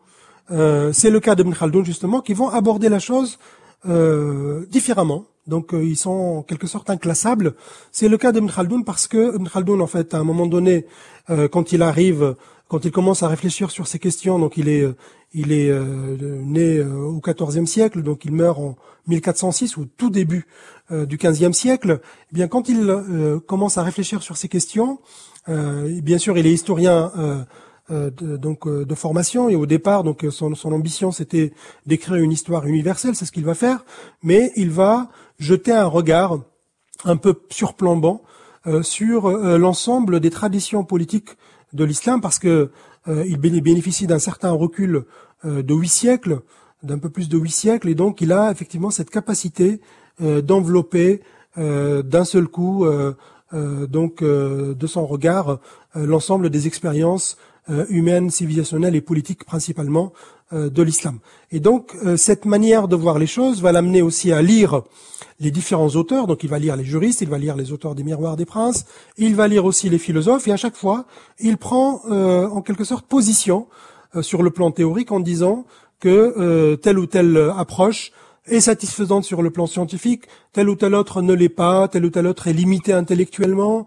C'est 0.48 1.10
le 1.10 1.20
cas 1.20 1.34
de 1.34 1.42
Ibn 1.42 1.52
Khaldun 1.52 1.84
justement, 1.84 2.20
qui 2.20 2.34
vont 2.34 2.48
aborder 2.48 2.88
la 2.88 2.98
chose 2.98 3.38
différemment, 3.84 5.26
donc 5.46 5.74
euh, 5.74 5.84
ils 5.84 5.96
sont 5.96 6.10
en 6.10 6.42
quelque 6.42 6.66
sorte 6.66 6.90
inclassables. 6.90 7.54
C'est 7.92 8.08
le 8.08 8.16
cas 8.16 8.32
d'Ibn 8.32 8.50
Khaldoun 8.50 8.84
parce 8.84 9.06
que 9.06 9.36
Ibn 9.36 9.80
en 9.80 9.86
fait, 9.86 10.14
à 10.14 10.18
un 10.18 10.24
moment 10.24 10.46
donné, 10.46 10.86
euh, 11.30 11.48
quand 11.48 11.72
il 11.72 11.82
arrive, 11.82 12.36
quand 12.68 12.84
il 12.84 12.90
commence 12.90 13.22
à 13.22 13.28
réfléchir 13.28 13.70
sur 13.70 13.86
ces 13.86 13.98
questions, 13.98 14.38
donc 14.38 14.56
il 14.56 14.68
est, 14.68 14.82
euh, 14.82 14.96
il 15.32 15.52
est 15.52 15.72
né 15.72 16.80
au 16.80 17.20
XIVe 17.20 17.66
siècle, 17.66 18.02
donc 18.02 18.24
il 18.24 18.30
meurt 18.30 18.58
en 18.58 18.76
1406, 19.08 19.78
au 19.78 19.84
tout 19.84 20.08
début 20.08 20.46
du 20.90 21.16
XVe 21.16 21.52
siècle. 21.52 22.00
Eh 22.30 22.34
bien, 22.34 22.46
quand 22.46 22.68
il 22.68 23.40
commence 23.48 23.76
à 23.76 23.82
réfléchir 23.82 24.22
sur 24.22 24.36
ces 24.36 24.46
questions, 24.46 25.00
bien 25.48 26.18
sûr, 26.18 26.38
il 26.38 26.46
est 26.46 26.52
historien. 26.52 27.10
de, 27.90 28.36
donc 28.36 28.68
de 28.68 28.94
formation 28.94 29.50
et 29.50 29.56
au 29.56 29.66
départ 29.66 30.04
donc 30.04 30.24
son, 30.30 30.54
son 30.54 30.72
ambition 30.72 31.12
c'était 31.12 31.52
d'écrire 31.84 32.14
une 32.14 32.32
histoire 32.32 32.66
universelle 32.66 33.14
c'est 33.14 33.26
ce 33.26 33.30
qu'il 33.30 33.44
va 33.44 33.52
faire 33.52 33.84
mais 34.22 34.52
il 34.56 34.70
va 34.70 35.10
jeter 35.38 35.72
un 35.72 35.86
regard 35.86 36.38
un 37.04 37.16
peu 37.16 37.34
surplombant 37.50 38.22
euh, 38.66 38.82
sur 38.82 39.26
euh, 39.26 39.58
l'ensemble 39.58 40.20
des 40.20 40.30
traditions 40.30 40.84
politiques 40.84 41.36
de 41.72 41.84
l'islam 41.84 42.20
parce 42.20 42.38
que 42.38 42.70
euh, 43.08 43.24
il 43.26 43.38
bénéficie 43.38 44.06
d'un 44.06 44.18
certain 44.18 44.52
recul 44.52 45.04
de 45.44 45.74
huit 45.74 45.90
siècles, 45.90 46.40
d'un 46.82 46.96
peu 46.98 47.10
plus 47.10 47.28
de 47.28 47.36
huit 47.36 47.50
siècles, 47.50 47.90
et 47.90 47.94
donc 47.94 48.22
il 48.22 48.32
a 48.32 48.50
effectivement 48.50 48.90
cette 48.90 49.10
capacité 49.10 49.78
d'envelopper 50.18 51.20
d'un 51.58 52.24
seul 52.24 52.48
coup, 52.48 52.86
donc 53.52 54.22
de 54.24 54.86
son 54.86 55.04
regard, 55.04 55.58
l'ensemble 55.94 56.48
des 56.48 56.66
expériences 56.66 57.36
humaines, 57.90 58.30
civilisationnelles 58.30 58.96
et 58.96 59.02
politiques 59.02 59.44
principalement 59.44 60.14
de 60.52 60.82
l'islam. 60.82 61.18
Et 61.50 61.58
donc 61.58 61.96
cette 62.16 62.44
manière 62.44 62.86
de 62.86 62.96
voir 62.96 63.18
les 63.18 63.26
choses 63.26 63.62
va 63.62 63.72
l'amener 63.72 64.02
aussi 64.02 64.30
à 64.30 64.42
lire 64.42 64.82
les 65.40 65.50
différents 65.50 65.88
auteurs, 65.88 66.26
donc 66.26 66.44
il 66.44 66.50
va 66.50 66.58
lire 66.58 66.76
les 66.76 66.84
juristes, 66.84 67.20
il 67.20 67.28
va 67.28 67.38
lire 67.38 67.56
les 67.56 67.72
auteurs 67.72 67.94
des 67.94 68.04
miroirs 68.04 68.36
des 68.36 68.44
princes, 68.44 68.86
il 69.16 69.34
va 69.34 69.48
lire 69.48 69.64
aussi 69.64 69.88
les 69.88 69.98
philosophes, 69.98 70.46
et 70.48 70.52
à 70.52 70.56
chaque 70.56 70.76
fois, 70.76 71.06
il 71.40 71.56
prend 71.56 72.02
euh, 72.10 72.48
en 72.48 72.62
quelque 72.62 72.84
sorte 72.84 73.06
position 73.06 73.66
euh, 74.14 74.22
sur 74.22 74.42
le 74.42 74.50
plan 74.50 74.70
théorique 74.70 75.12
en 75.12 75.20
disant 75.20 75.64
que 76.00 76.34
euh, 76.38 76.76
telle 76.76 76.98
ou 76.98 77.06
telle 77.06 77.52
approche 77.56 78.12
est 78.46 78.60
satisfaisante 78.60 79.24
sur 79.24 79.42
le 79.42 79.50
plan 79.50 79.66
scientifique, 79.66 80.24
telle 80.52 80.68
ou 80.68 80.76
telle 80.76 80.94
autre 80.94 81.22
ne 81.22 81.32
l'est 81.32 81.48
pas, 81.48 81.88
telle 81.88 82.04
ou 82.04 82.10
telle 82.10 82.26
autre 82.26 82.46
est 82.48 82.52
limitée 82.52 82.92
intellectuellement, 82.92 83.86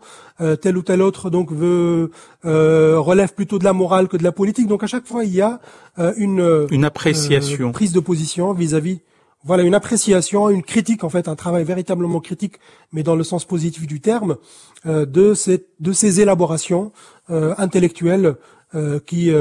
telle 0.61 0.77
ou 0.77 0.81
telle 0.81 1.01
autre 1.01 1.29
donc 1.29 1.51
veut 1.51 2.11
relève 2.43 3.33
plutôt 3.33 3.59
de 3.59 3.63
la 3.63 3.73
morale 3.73 4.07
que 4.07 4.17
de 4.17 4.23
la 4.23 4.31
politique. 4.31 4.67
Donc 4.67 4.83
à 4.83 4.87
chaque 4.87 5.05
fois 5.05 5.23
il 5.23 5.33
y 5.33 5.41
a 5.41 5.59
une 6.17 6.67
une 6.71 6.85
appréciation, 6.85 7.71
prise 7.71 7.91
de 7.91 7.99
position 7.99 8.53
vis-à-vis 8.53 8.93
vis 8.93 8.95
à 8.95 8.97
vis 8.97 9.01
voilà 9.47 9.63
une 9.63 9.75
appréciation, 9.75 10.49
une 10.49 10.63
critique 10.63 11.03
en 11.03 11.09
fait, 11.09 11.27
un 11.27 11.35
travail 11.35 11.63
véritablement 11.63 12.19
critique, 12.19 12.59
mais 12.91 13.01
dans 13.01 13.15
le 13.15 13.23
sens 13.23 13.45
positif 13.45 13.87
du 13.87 14.01
terme, 14.01 14.35
euh, 14.85 15.05
de, 15.05 15.33
ces, 15.33 15.65
de 15.79 15.93
ces 15.93 16.19
élaborations 16.19 16.91
euh, 17.29 17.53
intellectuelles 17.57 18.35
euh, 18.75 18.99
qui 18.99 19.31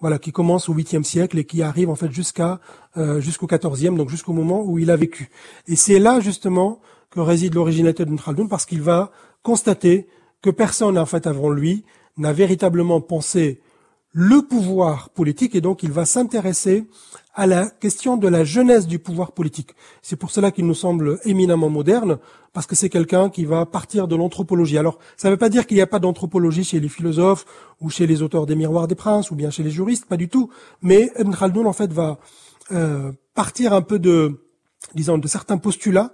voilà, 0.00 0.18
qui 0.18 0.32
commence 0.32 0.68
au 0.68 0.74
8e 0.74 1.02
siècle 1.02 1.38
et 1.38 1.44
qui 1.44 1.62
arrive 1.62 1.88
en 1.88 1.94
fait 1.94 2.10
jusqu'à 2.10 2.60
euh, 2.96 3.20
jusqu'au 3.20 3.46
14e, 3.46 3.96
donc 3.96 4.10
jusqu'au 4.10 4.32
moment 4.32 4.62
où 4.62 4.78
il 4.78 4.90
a 4.90 4.96
vécu. 4.96 5.30
Et 5.66 5.76
c'est 5.76 5.98
là 5.98 6.20
justement 6.20 6.80
que 7.10 7.20
réside 7.20 7.54
l'originalité 7.54 8.04
de 8.04 8.14
Khaldoun 8.16 8.48
parce 8.48 8.66
qu'il 8.66 8.82
va 8.82 9.10
constater 9.42 10.06
que 10.42 10.50
personne 10.50 10.98
en 10.98 11.06
fait 11.06 11.26
avant 11.26 11.50
lui 11.50 11.84
n'a 12.16 12.32
véritablement 12.32 13.00
pensé 13.00 13.60
le 14.12 14.42
pouvoir 14.42 15.10
politique 15.10 15.54
et 15.54 15.60
donc 15.60 15.82
il 15.82 15.92
va 15.92 16.04
s'intéresser 16.04 16.86
à 17.36 17.46
la 17.46 17.66
question 17.66 18.16
de 18.16 18.26
la 18.28 18.44
jeunesse 18.44 18.86
du 18.86 18.98
pouvoir 18.98 19.32
politique. 19.32 19.74
C'est 20.00 20.16
pour 20.16 20.30
cela 20.30 20.50
qu'il 20.50 20.66
nous 20.66 20.74
semble 20.74 21.20
éminemment 21.24 21.68
moderne, 21.68 22.18
parce 22.54 22.66
que 22.66 22.74
c'est 22.74 22.88
quelqu'un 22.88 23.28
qui 23.28 23.44
va 23.44 23.66
partir 23.66 24.08
de 24.08 24.16
l'anthropologie. 24.16 24.78
Alors, 24.78 24.98
ça 25.18 25.28
ne 25.28 25.34
veut 25.34 25.38
pas 25.38 25.50
dire 25.50 25.66
qu'il 25.66 25.76
n'y 25.76 25.82
a 25.82 25.86
pas 25.86 25.98
d'anthropologie 25.98 26.64
chez 26.64 26.80
les 26.80 26.88
philosophes 26.88 27.44
ou 27.82 27.90
chez 27.90 28.06
les 28.06 28.22
auteurs 28.22 28.46
des 28.46 28.54
Miroirs 28.54 28.88
des 28.88 28.94
Princes 28.94 29.30
ou 29.30 29.34
bien 29.34 29.50
chez 29.50 29.62
les 29.62 29.70
juristes, 29.70 30.06
pas 30.06 30.16
du 30.16 30.30
tout. 30.30 30.48
Mais 30.80 31.12
Ibn 31.18 31.32
Khaldoun, 31.32 31.66
en 31.66 31.74
fait, 31.74 31.92
va 31.92 32.18
euh, 32.72 33.12
partir 33.34 33.74
un 33.74 33.82
peu 33.82 33.98
de, 33.98 34.40
disons, 34.94 35.18
de 35.18 35.28
certains 35.28 35.58
postulats 35.58 36.12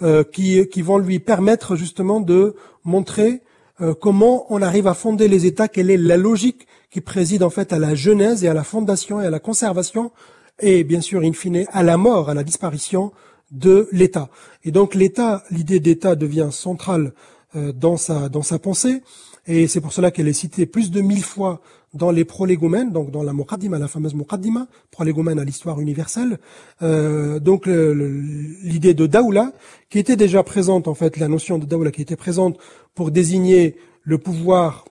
euh, 0.00 0.24
qui, 0.24 0.66
qui 0.68 0.80
vont 0.80 0.96
lui 0.96 1.18
permettre 1.18 1.76
justement 1.76 2.20
de 2.20 2.56
montrer 2.84 3.42
euh, 3.82 3.92
comment 3.92 4.46
on 4.48 4.62
arrive 4.62 4.86
à 4.86 4.94
fonder 4.94 5.28
les 5.28 5.44
États, 5.44 5.68
quelle 5.68 5.90
est 5.90 5.98
la 5.98 6.16
logique 6.16 6.66
qui 6.90 7.00
préside 7.00 7.42
en 7.42 7.50
fait 7.50 7.72
à 7.72 7.78
la 7.78 7.94
genèse 7.94 8.44
et 8.44 8.48
à 8.48 8.54
la 8.54 8.64
fondation 8.64 9.20
et 9.20 9.26
à 9.26 9.30
la 9.30 9.40
conservation 9.40 10.12
et 10.60 10.84
bien 10.84 11.00
sûr, 11.00 11.22
in 11.22 11.32
fine, 11.32 11.64
à 11.72 11.82
la 11.82 11.96
mort, 11.96 12.30
à 12.30 12.34
la 12.34 12.44
disparition 12.44 13.12
de 13.50 13.88
l'État. 13.92 14.28
Et 14.64 14.70
donc 14.70 14.94
l'État, 14.94 15.42
l'idée 15.50 15.80
d'État 15.80 16.16
devient 16.16 16.48
centrale 16.50 17.12
euh, 17.56 17.72
dans 17.72 17.96
sa 17.96 18.28
dans 18.28 18.42
sa 18.42 18.58
pensée, 18.58 19.02
et 19.46 19.68
c'est 19.68 19.80
pour 19.80 19.92
cela 19.92 20.10
qu'elle 20.10 20.28
est 20.28 20.32
citée 20.32 20.66
plus 20.66 20.90
de 20.90 21.00
mille 21.00 21.22
fois 21.22 21.60
dans 21.92 22.10
les 22.10 22.24
prolégomènes, 22.24 22.90
donc 22.90 23.10
dans 23.12 23.22
la 23.22 23.32
Muqaddima, 23.32 23.78
la 23.78 23.86
fameuse 23.86 24.14
Muqaddima, 24.14 24.66
prolégomène 24.90 25.38
à 25.38 25.44
l'histoire 25.44 25.80
universelle. 25.80 26.38
Euh, 26.82 27.38
donc 27.38 27.66
l'idée 27.66 28.94
de 28.94 29.06
Daoula, 29.06 29.52
qui 29.90 30.00
était 30.00 30.16
déjà 30.16 30.42
présente 30.42 30.88
en 30.88 30.94
fait, 30.94 31.16
la 31.18 31.28
notion 31.28 31.58
de 31.58 31.66
Daoula 31.66 31.92
qui 31.92 32.02
était 32.02 32.16
présente 32.16 32.58
pour 32.94 33.12
désigner 33.12 33.76
le 34.02 34.18
pouvoir 34.18 34.84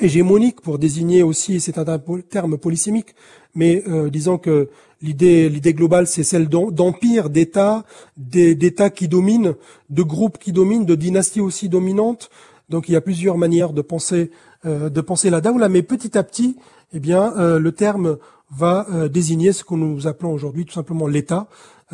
hégémonique, 0.00 0.60
pour 0.60 0.78
désigner 0.78 1.22
aussi, 1.22 1.60
c'est 1.60 1.78
un 1.78 1.98
terme 2.28 2.58
polysémique, 2.58 3.14
mais 3.54 3.82
euh, 3.88 4.10
disons 4.10 4.38
que 4.38 4.68
l'idée, 5.04 5.48
l'idée 5.48 5.74
globale, 5.74 6.06
c'est 6.06 6.24
celle 6.24 6.48
d'empire, 6.48 7.28
d'État, 7.28 7.84
d'États 8.16 8.90
qui 8.90 9.06
dominent, 9.06 9.54
de 9.90 10.02
groupes 10.02 10.38
qui 10.38 10.52
dominent, 10.52 10.86
de 10.86 10.94
dynasties 10.94 11.40
aussi 11.40 11.68
dominantes. 11.68 12.30
Donc 12.70 12.88
il 12.88 12.92
y 12.92 12.96
a 12.96 13.00
plusieurs 13.00 13.36
manières 13.36 13.72
de 13.74 13.82
penser, 13.82 14.30
euh, 14.64 14.88
de 14.88 15.00
penser 15.02 15.28
la 15.28 15.40
Daoula, 15.40 15.68
mais 15.68 15.82
petit 15.82 16.16
à 16.16 16.22
petit, 16.22 16.56
eh 16.92 17.00
bien, 17.00 17.34
euh, 17.36 17.58
le 17.58 17.72
terme 17.72 18.16
va 18.50 18.86
euh, 18.90 19.08
désigner 19.08 19.52
ce 19.52 19.62
que 19.62 19.74
nous 19.74 20.06
appelons 20.06 20.32
aujourd'hui 20.32 20.64
tout 20.64 20.72
simplement 20.72 21.06
l'État, 21.06 21.46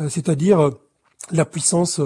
c'est-à-dire 0.07 0.71
la 1.31 1.45
puissance 1.45 2.01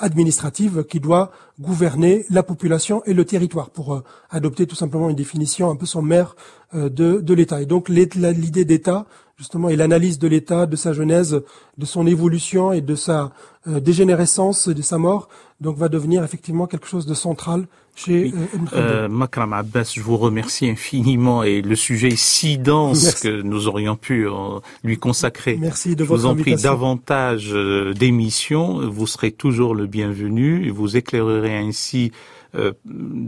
administrative 0.00 0.84
qui 0.84 1.00
doit 1.00 1.32
gouverner 1.58 2.24
la 2.30 2.42
population 2.42 3.02
et 3.04 3.14
le 3.14 3.24
territoire, 3.24 3.70
pour 3.70 4.02
adopter 4.30 4.66
tout 4.66 4.76
simplement 4.76 5.10
une 5.10 5.16
définition 5.16 5.70
un 5.70 5.76
peu 5.76 5.86
sommaire 5.86 6.36
de, 6.72 6.88
de 7.20 7.34
l'État. 7.34 7.62
Et 7.62 7.66
donc 7.66 7.88
l'idée 7.88 8.64
d'État, 8.64 9.06
justement, 9.42 9.68
et 9.68 9.76
l'analyse 9.76 10.18
de 10.18 10.28
l'État, 10.28 10.66
de 10.66 10.76
sa 10.76 10.92
genèse, 10.92 11.42
de 11.76 11.84
son 11.84 12.06
évolution 12.06 12.72
et 12.72 12.80
de 12.80 12.94
sa 12.94 13.32
euh, 13.66 13.80
dégénérescence, 13.80 14.68
de 14.68 14.82
sa 14.82 14.98
mort, 14.98 15.28
donc 15.60 15.76
va 15.76 15.88
devenir 15.88 16.22
effectivement 16.22 16.66
quelque 16.66 16.86
chose 16.86 17.06
de 17.06 17.14
central 17.14 17.66
chez 17.94 18.32
euh, 18.32 18.58
euh, 18.74 19.08
Makram 19.08 19.52
Abbas, 19.52 19.92
je 19.94 20.00
vous 20.00 20.16
remercie 20.16 20.68
infiniment 20.68 21.42
et 21.42 21.60
le 21.60 21.76
sujet 21.76 22.08
est 22.08 22.16
si 22.16 22.56
dense 22.56 23.20
que 23.20 23.42
nous 23.42 23.68
aurions 23.68 23.96
pu 23.96 24.26
euh, 24.26 24.60
lui 24.82 24.96
consacrer. 24.96 25.58
Merci 25.60 25.94
de 25.94 26.04
je 26.04 26.08
votre 26.08 26.22
vous 26.22 26.26
en 26.26 26.36
prie 26.36 26.54
davantage 26.54 27.52
d'émissions. 27.94 28.88
Vous 28.88 29.06
serez 29.06 29.32
toujours 29.32 29.74
le 29.74 29.86
bienvenu 29.86 30.66
et 30.66 30.70
vous 30.70 30.96
éclairerez 30.96 31.56
ainsi 31.56 32.12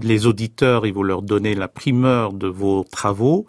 les 0.03 0.27
auditeurs 0.27 0.85
et 0.85 0.93
vous 0.93 1.03
leur 1.03 1.23
donnez 1.23 1.55
la 1.55 1.69
primeur 1.69 2.35
de 2.35 2.47
vos 2.47 2.85
travaux. 2.91 3.47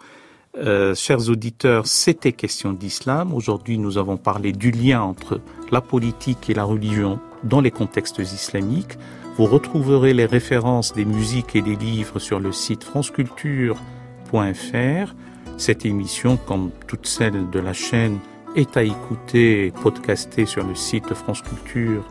Euh, 0.58 0.94
chers 0.94 1.28
auditeurs, 1.28 1.86
c'était 1.86 2.32
question 2.32 2.72
d'islam. 2.72 3.34
Aujourd'hui, 3.34 3.76
nous 3.76 3.98
avons 3.98 4.16
parlé 4.16 4.52
du 4.52 4.70
lien 4.70 5.02
entre 5.02 5.42
la 5.70 5.82
politique 5.82 6.48
et 6.48 6.54
la 6.54 6.64
religion 6.64 7.20
dans 7.44 7.60
les 7.60 7.70
contextes 7.70 8.18
islamiques. 8.18 8.96
Vous 9.36 9.44
retrouverez 9.44 10.14
les 10.14 10.24
références 10.24 10.94
des 10.94 11.04
musiques 11.04 11.54
et 11.56 11.60
des 11.60 11.76
livres 11.76 12.18
sur 12.18 12.40
le 12.40 12.52
site 12.52 12.84
franceculture.fr. 12.84 15.14
Cette 15.58 15.84
émission, 15.84 16.38
comme 16.38 16.70
toutes 16.86 17.06
celles 17.06 17.50
de 17.50 17.58
la 17.58 17.74
chaîne, 17.74 18.18
est 18.54 18.78
à 18.78 18.82
écouter 18.82 19.66
et 19.66 19.72
podcaster 19.72 20.46
sur 20.46 20.66
le 20.66 20.74
site 20.74 21.12
France 21.12 21.42
Culture 21.42 22.02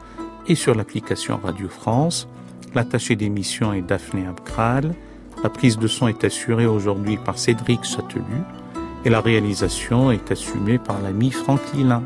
et 0.48 0.54
sur 0.54 0.76
l'application 0.76 1.40
Radio 1.44 1.68
France. 1.68 2.28
L'attaché 2.76 3.16
d'émission 3.16 3.74
est 3.74 3.82
Daphné 3.82 4.28
Abkral. 4.28 4.94
La 5.46 5.52
prise 5.52 5.78
de 5.78 5.86
son 5.86 6.08
est 6.08 6.24
assurée 6.24 6.66
aujourd'hui 6.66 7.18
par 7.18 7.38
Cédric 7.38 7.84
Châtelu 7.84 8.24
et 9.06 9.12
la 9.12 9.22
réalisation 9.22 10.10
est 10.10 10.32
assumée 10.32 10.80
par 10.80 11.00
l'ami 11.04 11.30
Franck 11.30 11.62
Lilin. 11.76 12.02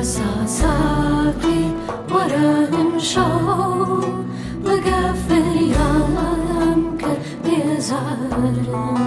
Bağırsa 0.00 0.46
sakli 0.46 1.64
Varanın 2.10 2.98
şov 2.98 4.02
Lıga 4.64 5.14
feryalım 5.28 6.98
Kı 6.98 7.10
bezarım 7.44 8.98